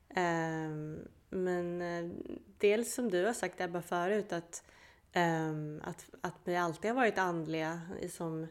Ehm, 0.08 1.08
men 1.30 1.82
eh, 1.82 2.10
dels 2.58 2.94
som 2.94 3.10
du 3.10 3.26
har 3.26 3.32
sagt 3.32 3.60
Ebba 3.60 3.82
förut 3.82 4.32
att, 4.32 4.64
ehm, 5.12 5.80
att, 5.84 6.06
att 6.20 6.40
vi 6.44 6.56
alltid 6.56 6.90
har 6.90 6.96
varit 6.96 7.18
andliga 7.18 7.80
som, 8.10 8.46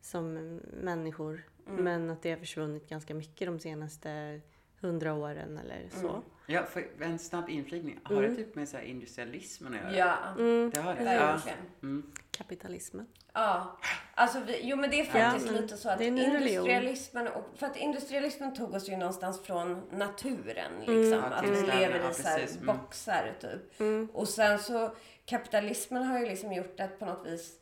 som 0.00 0.34
människor. 0.82 1.48
Men 1.66 2.10
att 2.10 2.22
det 2.22 2.30
har 2.30 2.38
försvunnit 2.38 2.88
ganska 2.88 3.14
mycket 3.14 3.48
de 3.48 3.60
senaste 3.60 4.40
hundra 4.86 5.14
åren 5.14 5.58
eller 5.58 5.88
så. 6.00 6.22
Ja, 6.46 6.62
för 6.62 6.86
en 7.00 7.18
snabb 7.18 7.48
inflygning. 7.50 8.00
Har 8.02 8.22
det 8.22 8.34
typ 8.34 8.54
med 8.54 8.68
så 8.68 8.76
här 8.76 8.84
industrialismen 8.84 9.74
att 9.74 9.96
göra? 9.96 9.96
Ja, 9.96 10.42
Det 10.72 10.80
har 10.80 10.94
det? 10.94 11.04
verkligen. 11.04 11.58
Ja. 11.80 11.86
Mm. 11.88 12.12
Kapitalismen. 12.30 13.06
Ja, 13.32 13.78
alltså 14.14 14.40
vi, 14.46 14.60
jo 14.62 14.76
men 14.76 14.90
det 14.90 15.00
är 15.00 15.04
faktiskt 15.04 15.52
Ja, 15.52 15.60
lite 15.60 15.76
så 15.76 15.90
att 15.90 16.00
industrialismen, 16.00 17.28
och, 17.28 17.44
för 17.56 17.66
att 17.66 17.76
industrialismen 17.76 18.54
tog 18.54 18.74
oss 18.74 18.88
ju 18.88 18.96
någonstans 18.96 19.40
från 19.40 19.82
naturen 19.92 20.72
liksom. 20.78 21.12
Ja, 21.12 21.22
att 21.22 21.44
vi 21.44 21.62
lever 21.66 22.00
ja, 22.04 22.10
i 22.10 22.14
så 22.14 22.28
här. 22.28 22.46
Mm. 22.62 22.66
boxar 22.66 23.32
typ. 23.40 23.80
Och 24.16 24.28
sen 24.28 24.58
så 24.58 24.94
kapitalismen 25.24 26.02
har 26.02 26.18
ju 26.18 26.26
liksom 26.26 26.52
gjort 26.52 26.80
att 26.80 26.98
på 26.98 27.04
något 27.06 27.26
vis 27.26 27.58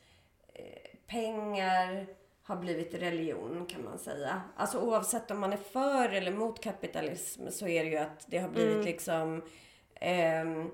eh, 0.55 0.99
pengar 1.07 2.07
har 2.45 2.57
blivit 2.57 2.95
religion 2.95 3.67
kan 3.69 3.85
man 3.85 3.99
säga. 3.99 4.43
Alltså 4.57 4.79
oavsett 4.79 5.31
om 5.31 5.41
man 5.41 5.53
är 5.53 5.57
för 5.57 6.09
eller 6.09 6.33
mot 6.33 6.63
kapitalism 6.63 7.49
så 7.51 7.67
är 7.67 7.85
det 7.85 7.91
ju 7.91 7.97
att 7.97 8.25
det 8.27 8.39
har 8.39 8.49
blivit 8.49 8.85
liksom 8.85 9.43
ehm, 9.95 10.71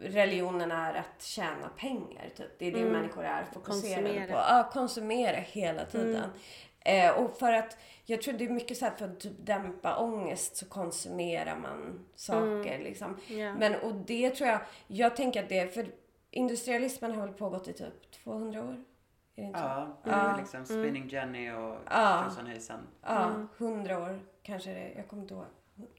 religionen 0.00 0.72
är 0.72 0.94
att 0.94 1.22
tjäna 1.22 1.68
pengar. 1.78 2.30
Typ. 2.36 2.58
Det 2.58 2.66
är 2.66 2.72
det 2.72 2.84
människor 2.84 3.24
är 3.24 3.44
fokuserade 3.52 4.02
Konsumera. 4.02 4.26
på. 4.26 4.32
Ja, 4.32 4.70
konsumera 4.72 5.36
hela 5.36 5.84
tiden. 5.84 6.30
Eh, 6.80 7.10
och 7.10 7.36
för 7.36 7.52
att, 7.52 7.76
jag 8.04 8.22
tror 8.22 8.34
det 8.34 8.44
är 8.44 8.48
mycket 8.48 8.76
så 8.76 8.84
här 8.84 8.92
för 8.96 9.04
att 9.04 9.20
typ 9.20 9.32
dämpa 9.38 9.96
ångest 9.96 10.56
så 10.56 10.66
konsumerar 10.66 11.56
man 11.56 12.06
saker 12.14 12.78
liksom. 12.78 13.18
Ja. 13.26 13.54
Men 13.54 13.74
och 13.74 13.94
det 13.94 14.30
tror 14.30 14.48
jag, 14.48 14.60
jag 14.86 15.16
tänker 15.16 15.42
att 15.42 15.48
det, 15.48 15.74
för 15.74 15.86
industrialismen 16.30 17.14
har 17.14 17.26
väl 17.26 17.34
pågått 17.36 17.68
i 17.68 17.72
typ 17.72 18.10
200 18.24 18.64
år? 18.64 18.84
Är 19.36 19.42
det 19.42 19.46
inte? 19.46 19.58
Ja, 19.60 19.86
det 20.04 20.10
är 20.10 20.36
liksom 20.36 20.64
Spinning 20.64 21.08
Jenny 21.08 21.50
och 21.52 21.76
Ja. 21.90 22.24
Tjosan 22.28 22.46
hejsan. 22.46 22.78
Ja, 23.02 23.30
100 23.58 23.98
år 23.98 24.20
kanske 24.42 24.70
det 24.70 24.92
Jag 24.96 25.08
kommer 25.08 25.22
inte 25.22 25.34
ihåg. 25.34 25.44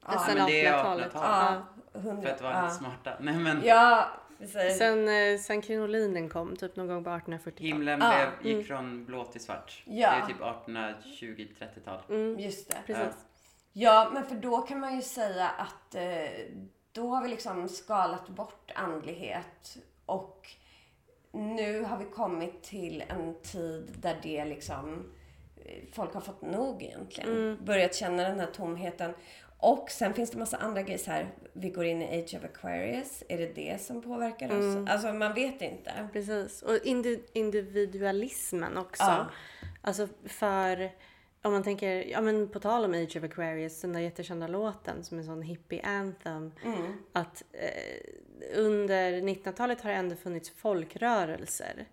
Ja, 0.06 0.24
men 0.28 0.46
det 0.46 0.66
är 0.66 0.72
1800-talet. 0.72 1.12
1800-talet. 1.12 1.62
ja 1.92 2.00
100. 2.00 2.22
För 2.22 2.28
att 2.34 2.42
vara 2.42 2.52
ja. 2.52 2.70
smarta. 2.70 3.16
Nej 3.20 3.38
men, 3.38 3.60
Ja, 3.64 4.08
precis. 4.38 4.78
Sen, 4.78 5.08
eh, 5.08 5.38
sen 5.38 5.62
krinolinen 5.62 6.28
kom, 6.28 6.56
typ 6.56 6.76
någon 6.76 6.86
gång 6.86 7.04
på 7.04 7.10
1840-talet. 7.10 7.60
himlen 7.60 8.00
Ja. 8.00 8.26
blev, 8.42 8.56
gick 8.56 8.66
från 8.66 9.04
blå 9.04 9.24
till 9.24 9.40
svart. 9.40 9.82
Ja. 9.86 10.10
Det 10.10 10.16
är 10.16 10.26
typ 10.26 10.40
1820-30-tal. 10.40 12.00
Just 12.40 12.68
det. 12.70 12.76
Precis. 12.86 13.24
Ja, 13.72 14.10
men 14.12 14.24
för 14.24 14.34
då 14.34 14.58
kan 14.58 14.80
man 14.80 14.96
ju 14.96 15.02
säga 15.02 15.48
att 15.48 15.94
eh, 15.94 16.02
då 16.92 17.08
har 17.08 17.22
vi 17.22 17.28
liksom 17.28 17.68
skalat 17.68 18.28
bort 18.28 18.70
andlighet 18.74 19.76
och 20.06 20.48
nu 21.36 21.82
har 21.82 21.98
vi 21.98 22.04
kommit 22.04 22.62
till 22.62 23.04
en 23.08 23.34
tid 23.42 23.92
där 24.00 24.16
det 24.22 24.44
liksom 24.44 25.12
eh, 25.64 25.82
folk 25.92 26.14
har 26.14 26.20
fått 26.20 26.42
nog 26.42 26.82
egentligen. 26.82 27.58
Börjat 27.64 27.94
känna 27.94 28.22
den 28.28 28.40
här 28.40 28.46
tomheten. 28.46 29.14
Och 29.58 29.90
sen 29.90 30.14
finns 30.14 30.30
det 30.30 30.38
massa 30.38 30.56
andra 30.56 30.82
grejer 30.82 30.98
så 30.98 31.10
här. 31.10 31.28
Vi 31.52 31.70
går 31.70 31.84
in 31.84 32.02
i 32.02 32.22
Age 32.22 32.34
of 32.34 32.44
Aquarius. 32.44 33.22
Är 33.28 33.38
det 33.38 33.54
det 33.54 33.82
som 33.82 34.02
påverkar 34.02 34.46
oss? 34.58 34.90
Alltså 34.90 35.12
man 35.12 35.34
vet 35.34 35.62
inte. 35.62 36.08
Precis. 36.12 36.62
Och 36.62 36.72
indi- 36.84 37.22
individualismen 37.32 38.76
också. 38.76 39.02
Ja. 39.04 39.26
Alltså 39.82 40.08
för, 40.24 40.90
om 41.46 41.52
man 41.52 41.62
tänker, 41.62 42.04
ja 42.10 42.20
men 42.20 42.48
på 42.48 42.60
tal 42.60 42.84
om 42.84 42.94
Age 42.94 43.16
of 43.16 43.24
Aquarius, 43.24 43.80
den 43.80 43.92
där 43.92 44.00
jättekända 44.00 44.46
låten 44.48 45.04
som 45.04 45.16
är 45.18 45.22
en 45.22 45.26
sån 45.26 45.42
hippie 45.42 45.82
anthem. 45.82 46.52
Att 47.12 47.44
eh, 47.52 48.58
under 48.58 49.12
1900-talet 49.12 49.80
har 49.80 49.90
det 49.90 49.96
ändå 49.96 50.16
funnits 50.16 50.50
folkrörelser. 50.50 51.86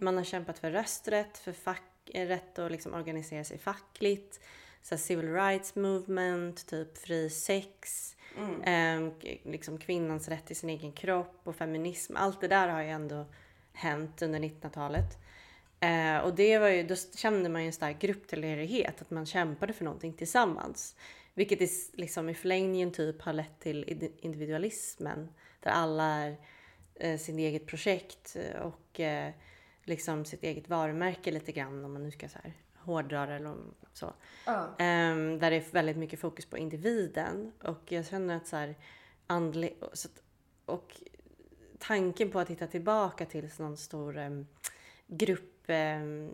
Man 0.00 0.16
har 0.16 0.24
kämpat 0.24 0.58
för 0.58 0.70
rösträtt, 0.70 1.38
för 1.38 1.52
fack, 1.52 1.82
eh, 2.14 2.26
rätt 2.26 2.58
att 2.58 2.72
liksom 2.72 2.94
organisera 2.94 3.44
sig 3.44 3.58
fackligt. 3.58 4.40
Så 4.82 4.96
civil 4.98 5.32
rights 5.34 5.74
movement, 5.76 6.66
typ 6.66 6.98
fri 6.98 7.30
sex. 7.30 8.16
ehm, 8.64 9.10
k- 9.10 9.28
liksom 9.44 9.78
kvinnans 9.78 10.28
rätt 10.28 10.46
till 10.46 10.56
sin 10.56 10.70
egen 10.70 10.92
kropp 10.92 11.40
och 11.44 11.56
feminism. 11.56 12.16
Allt 12.16 12.40
det 12.40 12.48
där 12.48 12.68
har 12.68 12.82
ju 12.82 12.88
ändå 12.88 13.24
hänt 13.72 14.22
under 14.22 14.38
1900-talet. 14.40 15.18
Eh, 15.80 16.18
och 16.18 16.34
det 16.34 16.58
var 16.58 16.68
ju, 16.68 16.82
då 16.82 16.94
kände 16.96 17.48
man 17.48 17.60
ju 17.62 17.66
en 17.66 17.72
stark 17.72 17.98
grupptillhörighet, 18.00 19.02
att 19.02 19.10
man 19.10 19.26
kämpade 19.26 19.72
för 19.72 19.84
någonting 19.84 20.12
tillsammans. 20.12 20.96
Vilket 21.34 21.60
i, 21.60 21.64
s- 21.64 21.90
liksom 21.94 22.28
i 22.28 22.34
förlängningen 22.34 22.92
typ 22.92 23.22
har 23.22 23.32
lett 23.32 23.60
till 23.60 23.84
indi- 23.84 24.12
individualismen. 24.20 25.28
Där 25.60 25.70
alla 25.70 26.04
är 26.04 26.36
eh, 26.94 27.18
sin 27.18 27.38
eget 27.38 27.66
projekt 27.66 28.36
eh, 28.36 28.60
och 28.60 29.00
eh, 29.00 29.32
liksom 29.84 30.24
sitt 30.24 30.42
eget 30.42 30.68
varumärke 30.68 31.30
lite 31.30 31.52
grann 31.52 31.84
om 31.84 31.92
man 31.92 32.02
nu 32.02 32.10
ska 32.10 32.28
så 32.28 32.38
här 32.42 32.52
hårdra 32.76 33.26
det 33.26 33.34
eller 33.34 33.54
så. 33.92 34.12
Ja. 34.46 34.68
Ehm, 34.78 35.38
där 35.38 35.50
det 35.50 35.56
är 35.56 35.72
väldigt 35.72 35.96
mycket 35.96 36.20
fokus 36.20 36.46
på 36.46 36.58
individen. 36.58 37.52
Och 37.62 37.92
jag 37.92 38.06
känner 38.06 38.36
att 38.36 38.46
så 38.46 38.56
här, 38.56 38.74
andlig, 39.26 39.76
så 39.92 40.08
att, 40.08 40.22
och 40.64 40.96
tanken 41.78 42.30
på 42.30 42.38
att 42.40 42.50
hitta 42.50 42.66
tillbaka 42.66 43.26
till 43.26 43.48
någon 43.58 43.76
stor 43.76 44.16
um, 44.18 44.46
grupp 45.06 45.59
em, 45.70 46.30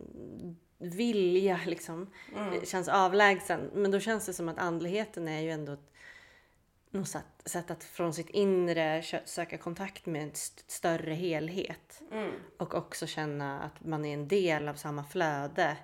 vilja 0.79 1.61
liksom 1.67 2.11
det 2.53 2.69
känns 2.69 2.89
avlägsen. 2.89 3.71
Men 3.75 3.91
då 3.91 4.01
känns 4.01 4.27
det 4.27 4.33
som 4.33 4.49
att 4.49 4.59
andligheten 4.59 5.29
är 5.29 5.41
ju 5.41 5.51
ändå 5.51 5.73
ett 5.73 5.93
något 6.91 7.17
sätt, 7.45 7.71
att 7.71 7.85
från 7.85 8.15
sitt 8.15 8.31
inre 8.31 9.03
söka 9.25 9.59
kontakt 9.59 10.07
med 10.07 10.23
en 10.23 10.31
st- 10.31 10.63
större 10.67 11.15
helhet. 11.15 12.03
Och 12.57 12.75
också 12.75 13.07
känna 13.07 13.61
att 13.63 13.85
man 13.85 14.05
är 14.05 14.15
en 14.15 14.29
del 14.29 14.69
av 14.69 14.75
samma 14.75 15.05
flöde 15.05 15.77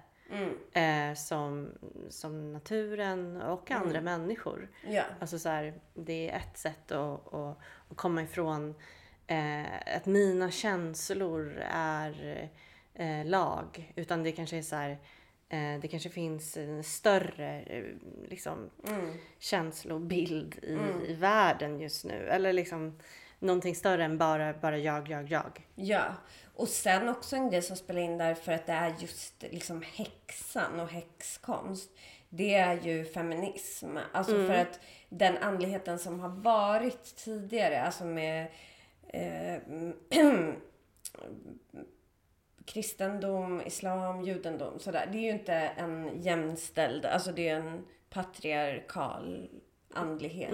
eh, 0.73 1.15
som, 1.15 1.71
som 2.09 2.53
naturen 2.53 3.43
och 3.43 3.71
andra 3.71 4.01
människor. 4.01 4.69
Ja. 4.89 5.03
Alltså 5.21 5.39
så 5.39 5.49
här, 5.49 5.75
det 5.95 6.31
är 6.31 6.37
ett 6.37 6.59
sätt 6.59 6.93
att, 6.93 7.35
att, 7.35 7.59
att 7.91 7.97
komma 7.97 8.23
ifrån 8.23 8.75
eh, 9.27 9.97
att 9.97 10.07
mina 10.07 10.51
känslor 10.51 11.63
är 11.71 12.51
eh, 12.95 13.25
lag. 13.25 13.93
Utan 13.97 14.23
det 14.23 14.33
kanske 14.33 14.57
är 14.57 14.63
så 14.63 14.77
här, 14.77 14.91
eh, 15.49 15.81
det 15.81 15.89
kanske 15.91 16.09
finns 16.09 16.57
en 16.57 16.85
större 16.85 17.63
eh, 17.63 17.85
liksom, 18.29 18.71
känslobild 19.39 20.55
i, 20.63 20.79
i 21.09 21.15
världen 21.15 21.81
just 21.81 22.05
nu. 22.05 22.29
Eller 22.29 22.53
liksom 22.53 22.99
någonting 23.39 23.75
större 23.75 24.05
än 24.05 24.19
bara, 24.19 24.53
bara 24.53 24.79
jag, 24.79 25.09
jag, 25.09 25.31
jag. 25.31 25.67
Ja, 25.75 26.15
och 26.55 26.69
sen 26.69 27.09
också 27.09 27.37
en 27.37 27.51
grej 27.51 27.63
som 27.63 27.77
spelar 27.77 28.01
in 28.01 28.19
där 28.19 28.35
för 28.35 28.53
att 28.53 28.67
det 28.67 28.73
är 28.73 28.95
just 28.99 29.43
liksom 29.43 29.83
häxan 29.83 30.81
och 30.81 30.89
häxkonst. 30.89 31.91
Det 32.29 32.55
är 32.55 32.81
ju 32.81 33.05
feminism. 33.05 33.97
Alltså 34.13 34.47
för 34.47 34.55
att 34.55 34.81
den 35.09 35.39
andligheten 35.39 35.99
som 35.99 36.21
har 36.21 36.29
varit 36.29 37.17
tidigare, 37.17 37.83
alltså 37.83 38.05
med 38.05 38.47
eh, 39.09 39.59
kristendom, 42.65 43.61
islam, 43.61 44.23
judendom, 44.25 44.79
sådär. 44.79 45.09
Det 45.13 45.19
är 45.19 45.23
ju 45.23 45.31
inte 45.31 45.55
en 45.55 46.23
jämställd, 46.23 47.05
alltså 47.05 47.33
det 47.33 47.49
är 47.49 47.57
en 47.57 47.85
patriarkal 48.11 49.49
andlighet. 49.95 50.53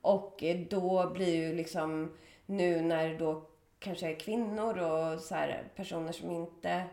Och 0.00 0.42
eh, 0.42 0.60
då 0.70 1.10
blir 1.10 1.34
ju 1.34 1.54
liksom 1.54 2.12
nu 2.46 2.80
när 2.80 3.18
då 3.18 3.42
kanske 3.78 4.14
kvinnor 4.14 4.78
och 4.78 5.20
så 5.20 5.34
här, 5.34 5.64
personer 5.76 6.12
som 6.12 6.30
inte 6.30 6.84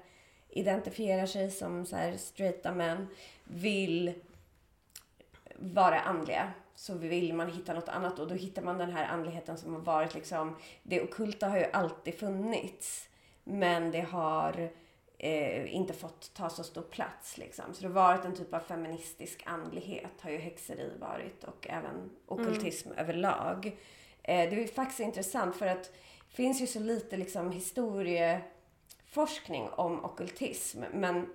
identifierar 0.50 1.26
sig 1.26 1.52
som 1.52 1.86
så 1.86 1.96
här 1.96 2.18
straighta 2.18 2.72
män 2.72 3.08
vill 3.44 4.14
vara 5.56 6.00
andliga 6.00 6.54
så 6.76 6.94
vill 6.94 7.34
man 7.34 7.52
hitta 7.52 7.74
något 7.74 7.90
annat 7.90 8.20
och 8.20 8.28
då 8.28 8.36
hittar 8.36 8.62
man 8.62 8.78
den 8.78 8.92
här 8.92 9.08
andligheten 9.08 9.58
som 9.58 9.74
har 9.74 9.82
varit 9.82 10.14
liksom 10.14 10.56
det 10.84 11.02
ockulta 11.02 11.48
har 11.48 11.58
ju 11.58 11.66
alltid 11.74 12.20
funnits 12.20 13.10
men 13.46 13.92
det 13.92 14.02
har 14.02 14.72
eh, 15.18 15.76
inte 15.76 15.94
fått 15.94 16.34
ta 16.34 16.50
så 16.50 16.64
stor 16.64 16.82
plats 16.82 17.38
liksom. 17.38 17.74
Så 17.74 17.82
det 17.82 17.88
har 17.88 17.94
varit 17.94 18.26
en 18.26 18.36
typ 18.36 18.54
av 18.54 18.60
feministisk 18.60 19.44
andlighet 19.46 20.22
har 20.22 20.32
ju 20.32 20.38
häxeri 20.38 20.92
varit 21.00 21.44
och 21.44 21.68
även 21.70 22.10
ockultism 22.26 22.92
överlag. 22.92 23.66
Eh, 24.24 24.50
det 24.50 24.64
är 24.64 24.68
faktiskt 24.68 25.00
intressant 25.00 25.56
för 25.56 25.68
att 25.68 25.84
det 26.30 26.36
finns 26.36 26.62
ju 26.62 26.68
så 26.68 26.80
lite 26.80 27.18
liksom 27.18 27.52
historieforskning 27.52 29.70
om 29.70 30.06
ockultism 30.06 30.84
men 30.94 31.30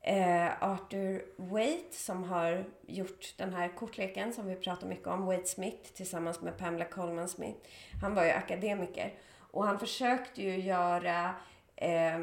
eh, 0.00 0.62
Arthur 0.62 1.24
Waite 1.36 1.96
som 1.96 2.24
har 2.24 2.64
gjort 2.86 3.34
den 3.36 3.54
här 3.54 3.68
kortleken 3.68 4.32
som 4.32 4.46
vi 4.46 4.56
pratar 4.56 4.86
mycket 4.86 5.06
om, 5.06 5.26
Waite 5.26 5.48
Smith 5.48 5.92
tillsammans 5.92 6.40
med 6.40 6.58
Pamela 6.58 6.84
Coleman 6.84 7.28
Smith. 7.28 7.58
Han 8.02 8.14
var 8.14 8.24
ju 8.24 8.30
akademiker 8.30 9.14
och 9.56 9.66
han 9.66 9.78
försökte 9.78 10.42
ju 10.42 10.60
göra 10.60 11.34
eh, 11.76 12.18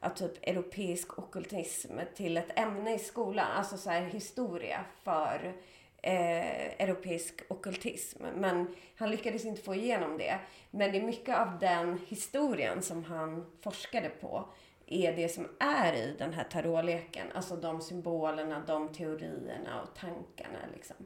att 0.00 0.16
typ 0.16 0.48
europeisk 0.48 1.18
ockultism 1.18 1.98
till 2.16 2.36
ett 2.36 2.58
ämne 2.58 2.94
i 2.94 2.98
skolan, 2.98 3.46
alltså 3.56 3.76
så 3.76 3.90
här 3.90 4.00
historia 4.02 4.84
för 5.02 5.54
eh, 6.02 6.82
europeisk 6.82 7.42
ockultism. 7.48 8.24
Men 8.36 8.74
han 8.96 9.10
lyckades 9.10 9.44
inte 9.44 9.62
få 9.62 9.74
igenom 9.74 10.18
det. 10.18 10.38
Men 10.70 10.92
det 10.92 10.98
är 10.98 11.02
mycket 11.02 11.38
av 11.38 11.58
den 11.58 11.98
historien 12.06 12.82
som 12.82 13.04
han 13.04 13.46
forskade 13.60 14.08
på 14.08 14.48
är 14.92 15.16
det 15.16 15.28
som 15.28 15.48
är 15.58 15.92
i 15.92 16.14
den 16.18 16.32
här 16.32 16.44
tarotleken. 16.44 17.26
Alltså 17.34 17.56
de 17.56 17.80
symbolerna, 17.80 18.62
de 18.66 18.88
teorierna 18.88 19.82
och 19.82 19.94
tankarna. 19.94 20.58
Liksom. 20.74 20.96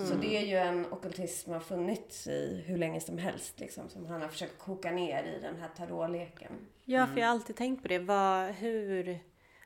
Så 0.00 0.14
det 0.14 0.36
är 0.36 0.46
ju 0.46 0.56
en 0.56 0.92
ockultism 0.92 1.44
som 1.44 1.52
har 1.52 1.60
funnits 1.60 2.26
i 2.26 2.64
hur 2.66 2.76
länge 2.76 3.00
som 3.00 3.18
helst. 3.18 3.60
Liksom, 3.60 3.88
som 3.88 4.06
han 4.06 4.22
har 4.22 4.28
försökt 4.28 4.58
koka 4.58 4.90
ner 4.90 5.22
i 5.24 5.40
den 5.42 5.56
här 5.56 5.68
tarotleken. 5.76 6.52
Ja, 6.84 7.06
för 7.06 7.20
jag 7.20 7.26
har 7.26 7.32
alltid 7.32 7.56
tänkt 7.56 7.82
på 7.82 7.88
det. 7.88 7.98
Vad, 7.98 8.50
hur 8.50 9.20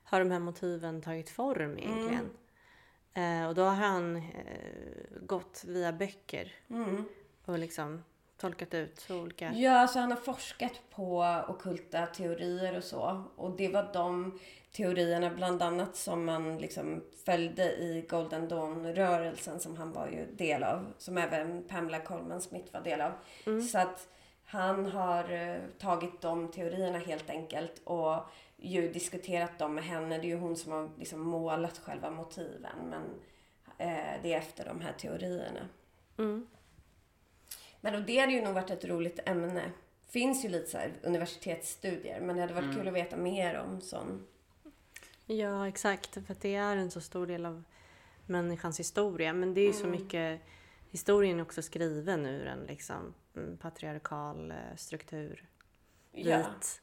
har 0.04 0.18
de 0.18 0.30
här 0.30 0.38
motiven 0.40 1.02
tagit 1.02 1.30
form 1.30 1.78
egentligen? 1.78 2.30
Eh, 3.14 3.48
och 3.48 3.54
då 3.54 3.62
har 3.62 3.74
han 3.74 4.16
eh, 4.16 4.22
gått 5.20 5.64
via 5.66 5.92
böcker 5.92 6.52
och 7.44 7.58
liksom 7.58 8.02
tolkat 8.42 8.74
ut 8.74 9.10
olika... 9.10 9.52
Ja, 9.52 9.78
alltså 9.78 9.98
han 9.98 10.10
har 10.10 10.18
forskat 10.18 10.72
på 10.90 11.18
ockulta 11.48 12.06
teorier 12.06 12.76
och 12.76 12.84
så. 12.84 13.24
Och 13.36 13.56
det 13.56 13.68
var 13.68 13.90
de 13.92 14.38
teorierna 14.72 15.30
bland 15.30 15.62
annat 15.62 15.96
som 15.96 16.24
man 16.24 16.58
liksom 16.58 17.04
följde 17.24 17.62
i 17.62 18.06
Golden 18.08 18.48
Dawn-rörelsen 18.48 19.60
som 19.60 19.76
han 19.76 19.92
var 19.92 20.06
ju 20.06 20.26
del 20.26 20.62
av. 20.62 20.92
Som 20.98 21.18
även 21.18 21.68
Pamela 21.68 22.00
Coleman 22.00 22.40
Smith 22.40 22.72
var 22.72 22.80
del 22.80 23.00
av. 23.00 23.12
Så 23.60 23.78
att 23.78 24.08
han 24.44 24.86
har 24.86 25.32
eh, 25.32 25.56
tagit 25.78 26.20
de 26.20 26.50
teorierna 26.50 26.98
helt 26.98 27.30
enkelt 27.30 27.80
och 27.84 28.16
ju 28.56 28.92
diskuterat 28.92 29.58
dem 29.58 29.74
med 29.74 29.84
henne. 29.84 30.18
Det 30.18 30.26
är 30.26 30.28
ju 30.28 30.38
hon 30.38 30.56
som 30.56 30.72
har 30.72 30.90
liksom 30.98 31.20
målat 31.20 31.78
själva 31.78 32.10
motiven. 32.10 32.76
Men 32.90 33.02
eh, 33.78 34.22
det 34.22 34.32
är 34.32 34.38
efter 34.38 34.64
de 34.64 34.80
här 34.80 34.92
teorierna. 34.92 35.68
Men 37.84 37.94
och 37.94 38.02
det 38.02 38.18
hade 38.18 38.32
ju 38.32 38.42
nog 38.42 38.54
varit 38.54 38.70
ett 38.70 38.84
roligt 38.84 39.18
ämne. 39.26 39.72
Finns 40.08 40.44
ju 40.44 40.48
lite 40.48 40.70
så 40.70 40.78
här 40.78 40.92
universitetsstudier, 41.02 42.20
men 42.20 42.36
det 42.36 42.42
hade 42.42 42.54
varit 42.54 42.74
kul 42.76 42.88
att 42.88 42.94
veta 42.94 43.16
mer 43.16 43.58
om 43.58 43.80
sån. 43.80 44.26
Ja, 45.26 45.68
exakt. 45.68 46.14
För 46.26 46.32
att 46.32 46.40
det 46.40 46.54
är 46.54 46.76
en 46.76 46.90
så 46.90 47.00
stor 47.00 47.26
del 47.26 47.46
av 47.46 47.64
människans 48.26 48.80
historia. 48.80 49.32
Men 49.32 49.54
det 49.54 49.60
är 49.60 49.66
ju 49.66 49.72
så 49.72 49.86
mycket... 49.86 50.40
Historien 50.90 51.38
är 51.38 51.42
också 51.42 51.62
skriven 51.62 52.26
ur 52.26 52.46
en 52.46 52.64
liksom, 52.66 53.14
mm, 53.36 53.56
patriarkal 53.56 54.50
eh, 54.50 54.56
struktur. 54.76 55.48
Ja. 56.12 56.36
Vit. 56.38 56.82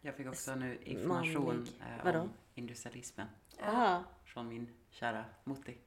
Jag 0.00 0.14
fick 0.14 0.26
också 0.26 0.54
nu 0.54 0.78
information 0.84 1.44
Manlig. 1.46 1.72
eh, 1.80 2.04
Vadå? 2.04 2.18
om 2.20 2.30
industrialismen 2.54 3.26
Ah. 3.62 4.00
från 4.24 4.48
min 4.48 4.68
kära 4.90 5.24
Mutti. 5.44 5.78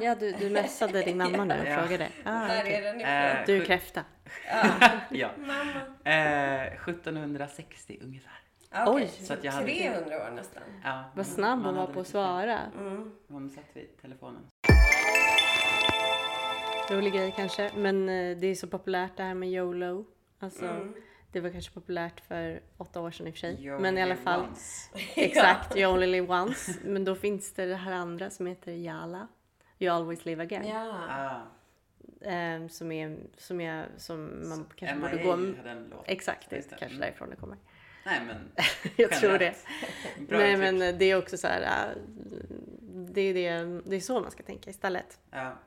Ja, 0.00 0.14
du, 0.14 0.32
du 0.32 0.50
messade 0.50 1.02
din 1.02 1.16
mamma 1.18 1.44
nu 1.44 1.60
och 1.60 1.66
Ja. 1.68 1.78
frågade. 1.82 2.08
Ah, 2.24 2.46
Där 2.48 2.60
okej. 2.60 2.74
är 2.74 2.82
den 2.82 3.00
ifrån. 3.00 3.12
Eh, 3.12 3.46
Du 3.46 3.56
är 3.62 3.64
kräfta. 3.66 4.04
ja. 5.10 5.30
Mamma. 5.38 5.80
Eh, 6.04 6.72
1760 6.88 7.98
ungefär. 8.02 8.32
Ah, 8.70 8.86
okej. 8.90 9.04
Oj. 9.18 9.24
Så 9.26 9.32
att 9.32 9.44
jag 9.44 9.52
hade- 9.52 9.66
300 9.66 10.16
år 10.26 10.30
nästan. 10.30 10.62
Ja, 10.84 11.04
Vad 11.14 11.26
snabb 11.26 11.64
hon 11.64 11.74
var 11.76 11.86
på 11.86 12.00
att 12.00 12.06
svara. 12.06 12.58
Mm. 12.78 13.12
Hon 13.28 13.50
satt 13.50 13.64
vid 13.74 14.02
telefonen. 14.02 14.42
Rolig 16.90 17.12
grej 17.12 17.32
kanske. 17.36 17.70
Men 17.76 18.08
eh, 18.08 18.36
det 18.36 18.46
är 18.46 18.54
så 18.54 18.66
populärt 18.66 19.16
det 19.16 19.22
här 19.22 19.34
med 19.34 19.48
YOLO. 19.48 20.04
Alltså, 20.40 20.64
Mm. 20.66 20.94
Det 21.32 21.40
var 21.40 21.50
kanske 21.50 21.72
populärt 21.72 22.20
för 22.20 22.60
åtta 22.76 23.00
år 23.00 23.10
sedan 23.10 23.26
i 23.26 23.30
och 23.30 23.34
för 23.34 23.38
sig. 23.40 23.66
You 23.66 23.78
men 23.80 23.98
i 23.98 24.02
alla 24.02 24.16
fall. 24.16 24.40
once. 24.40 24.90
Exakt, 25.16 25.76
you 25.76 25.92
only 25.92 26.06
live 26.06 26.28
once. 26.42 26.72
Men 26.84 27.04
då 27.04 27.14
finns 27.14 27.52
det 27.52 27.66
det 27.66 27.76
här 27.76 27.92
andra 27.92 28.30
som 28.30 28.46
heter 28.46 28.72
YALA. 28.72 29.28
You 29.80 29.94
always 29.96 30.24
live 30.24 30.42
again. 30.42 30.66
Ja. 30.68 31.04
Ah, 31.08 31.40
Ehm, 32.22 32.68
som 32.68 32.92
är, 32.92 33.16
som 33.36 33.60
är, 33.60 33.88
som 33.96 34.48
man 34.48 34.66
kanske 34.76 34.96
MIA 34.96 35.10
borde 35.10 35.22
gå... 35.22 35.30
hade 35.56 35.70
en 35.70 35.88
låt. 35.90 36.04
Exakt, 36.06 36.50
det 36.50 36.68
kanske 36.68 36.86
Mm. 36.86 37.00
därifrån 37.00 37.30
det 37.30 37.36
kommer. 37.36 37.56
Nej 38.06 38.20
men, 38.26 38.52
jag 38.96 39.10
tror 39.10 39.38
det. 39.38 39.54
Nej 40.28 40.52
uttryck. 40.52 40.58
men 40.80 40.98
det 40.98 41.04
är 41.04 41.18
också 41.18 41.36
så 41.36 41.46
här. 41.46 41.62
äh, 41.62 41.96
Det 42.82 43.20
är, 43.20 43.34
det, 43.34 43.80
det 43.90 43.96
är 43.96 44.00
så 44.00 44.20
man 44.20 44.30
ska 44.30 44.42
tänka 44.42 44.70
istället. 44.70 45.20
Ja. 45.30 45.58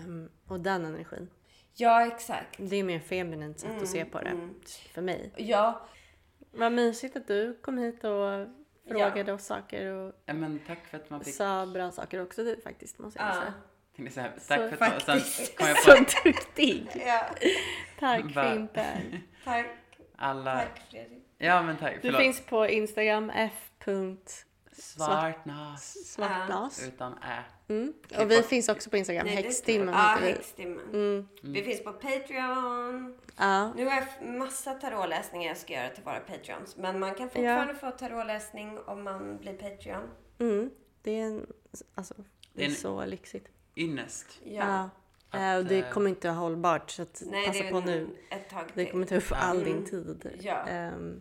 Ehm, 0.00 0.28
och 0.46 0.60
den 0.60 0.84
energin. 0.84 1.28
Ja, 1.74 2.06
exakt. 2.06 2.54
Det 2.58 2.76
är 2.76 2.84
mer 2.84 3.00
feminint 3.00 3.58
sätt 3.60 3.82
att 3.82 3.88
se 3.88 4.04
på 4.04 4.20
det. 4.20 4.28
mm. 4.30 4.54
För 4.94 5.02
mig. 5.02 5.30
Ja, 5.36 5.86
Vad 6.50 6.72
mysigt 6.72 7.16
att 7.16 7.26
du 7.26 7.54
kom 7.62 7.78
hit 7.78 8.04
och 8.04 8.46
frågade 8.88 9.32
oss 9.32 9.44
saker 9.46 9.86
och 9.86 10.12
Ja, 10.26 10.34
men 10.34 10.60
tack 10.66 10.86
för 10.86 10.96
att 10.96 11.10
man 11.10 11.24
fick... 11.24 11.34
sa 11.34 11.66
bra 11.66 11.90
saker 11.90 12.22
också 12.22 12.44
du 12.44 12.60
faktiskt 12.64 12.98
måste 12.98 13.18
jag 13.18 13.28
ja. 13.28 13.34
säga. 13.34 14.10
Så 14.10 14.20
här, 14.20 14.32
Så 14.38 14.48
tack 14.48 14.78
för 14.78 14.86
att 14.86 15.06
man... 15.06 15.20
Sen 15.20 15.46
kom 15.56 15.66
jag 15.68 15.78
Så 15.78 15.90
på 15.96 16.20
duktig! 16.24 16.86
ja. 17.06 17.26
Tack 17.98 18.24
där. 18.74 19.20
Tack, 19.44 19.66
alla... 20.16 20.54
tack 20.54 20.82
Fredrik. 20.90 21.24
Ja 21.38 21.62
men 21.62 21.76
tack, 21.76 21.94
Du 21.94 22.00
förlåt. 22.00 22.20
finns 22.20 22.46
på 22.46 22.66
Instagram 22.68 23.32
Svartnas. 24.72 25.96
f.svartnas. 25.96 26.88
Utan 26.88 27.12
ä. 27.12 27.42
Mm. 27.68 27.92
Och 28.18 28.30
vi 28.30 28.42
finns 28.42 28.68
också 28.68 28.90
på 28.90 28.96
Instagram, 28.96 29.26
Nej, 29.26 29.34
häxtimmen 29.36 29.88
Ja, 29.94 30.00
heter 30.14 30.26
vi. 30.26 30.32
Häxtimmen. 30.32 30.88
Mm. 30.92 31.28
Vi 31.42 31.62
finns 31.62 31.84
på 31.84 31.92
Patreon. 31.92 33.18
Ja. 33.36 33.72
Nu 33.74 33.84
har 33.86 33.92
jag 34.20 34.28
massa 34.38 34.74
tarotläsningar 34.74 35.48
jag 35.48 35.56
ska 35.56 35.72
göra 35.72 35.88
till 35.88 36.04
våra 36.04 36.20
Patreons. 36.20 36.76
Men 36.76 36.98
man 37.00 37.14
kan 37.14 37.28
fortfarande 37.30 37.74
få 37.74 37.90
tarotläsning 37.90 38.78
om 38.86 39.02
man 39.02 39.38
blir 39.38 39.52
Patreon. 39.52 40.02
Mm. 40.38 40.70
Det 41.02 41.20
är, 41.20 41.24
en, 41.24 41.46
alltså, 41.94 42.14
det 42.52 42.62
är 42.64 42.68
En- 42.68 42.74
så 42.74 43.04
lyxigt. 43.04 43.48
Ynnest. 43.76 44.26
Ja. 44.44 44.62
Att, 44.64 44.90
Eh, 45.40 45.56
och 45.56 45.64
det 45.64 45.78
eh, 45.78 45.90
kommer 45.90 46.10
inte 46.10 46.28
hållbart 46.28 46.90
så 46.90 47.02
att 47.02 47.22
Nej, 47.26 47.46
passa 47.46 47.62
det 47.62 47.68
är 47.68 47.72
på 47.72 47.80
nu. 47.80 48.08
ett 48.30 48.50
tag 48.50 48.64
Det 48.74 48.86
kommer 48.86 49.06
ta 49.06 49.16
upp 49.16 49.24
all 49.30 49.56
Mm. 49.62 49.72
din 49.72 49.84
tid. 49.84 50.38
Ja. 50.40 50.66
Ehm, 50.66 51.20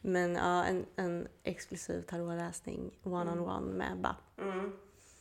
men 0.00 0.34
ja, 0.34 0.64
en, 0.64 0.86
en 0.96 1.28
exklusiv 1.42 2.02
tarotläsning 2.02 2.90
one-on-one 3.02 3.72
med 3.72 3.92
Ebba. 3.92 4.16
Mm. 4.42 4.72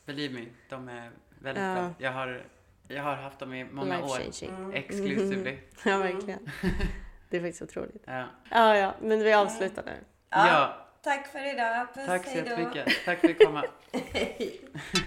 Believe 0.06 0.34
me, 0.34 0.46
de 0.70 0.90
är 0.90 1.12
väldigt 1.40 1.64
Ja. 1.64 1.74
bra. 1.74 1.94
Jag 1.98 2.12
har, 2.12 2.44
jag 2.88 3.04
har 3.04 3.16
haft 3.16 3.40
dem 3.40 3.54
i 3.54 3.64
många 3.64 4.04
år. 4.04 4.20
Life 4.20 4.32
changing. 4.32 4.58
Mm. 4.58 4.74
Exclusively. 4.74 5.58
Ja, 5.86 5.98
verkligen. 5.98 6.50
Det 7.30 7.38
är 7.38 7.42
faktiskt 7.42 7.62
otroligt. 7.62 8.04
Ja. 8.06 8.26
Ja, 8.52 8.78
ja, 8.78 8.94
men 9.02 9.20
vi 9.20 9.34
avslutar 9.34 9.84
nu. 9.86 9.92
Ja. 10.30 10.48
ja, 10.48 10.88
Tack 11.02 11.28
för 11.28 11.54
idag. 11.54 11.88
Puss, 11.94 12.06
tack 12.06 12.26
så 12.28 12.38
jättemycket. 12.38 12.88
Tack 13.06 13.20
för 13.20 13.30
att 13.30 13.38
du 13.40 13.46
kom. 13.46 13.62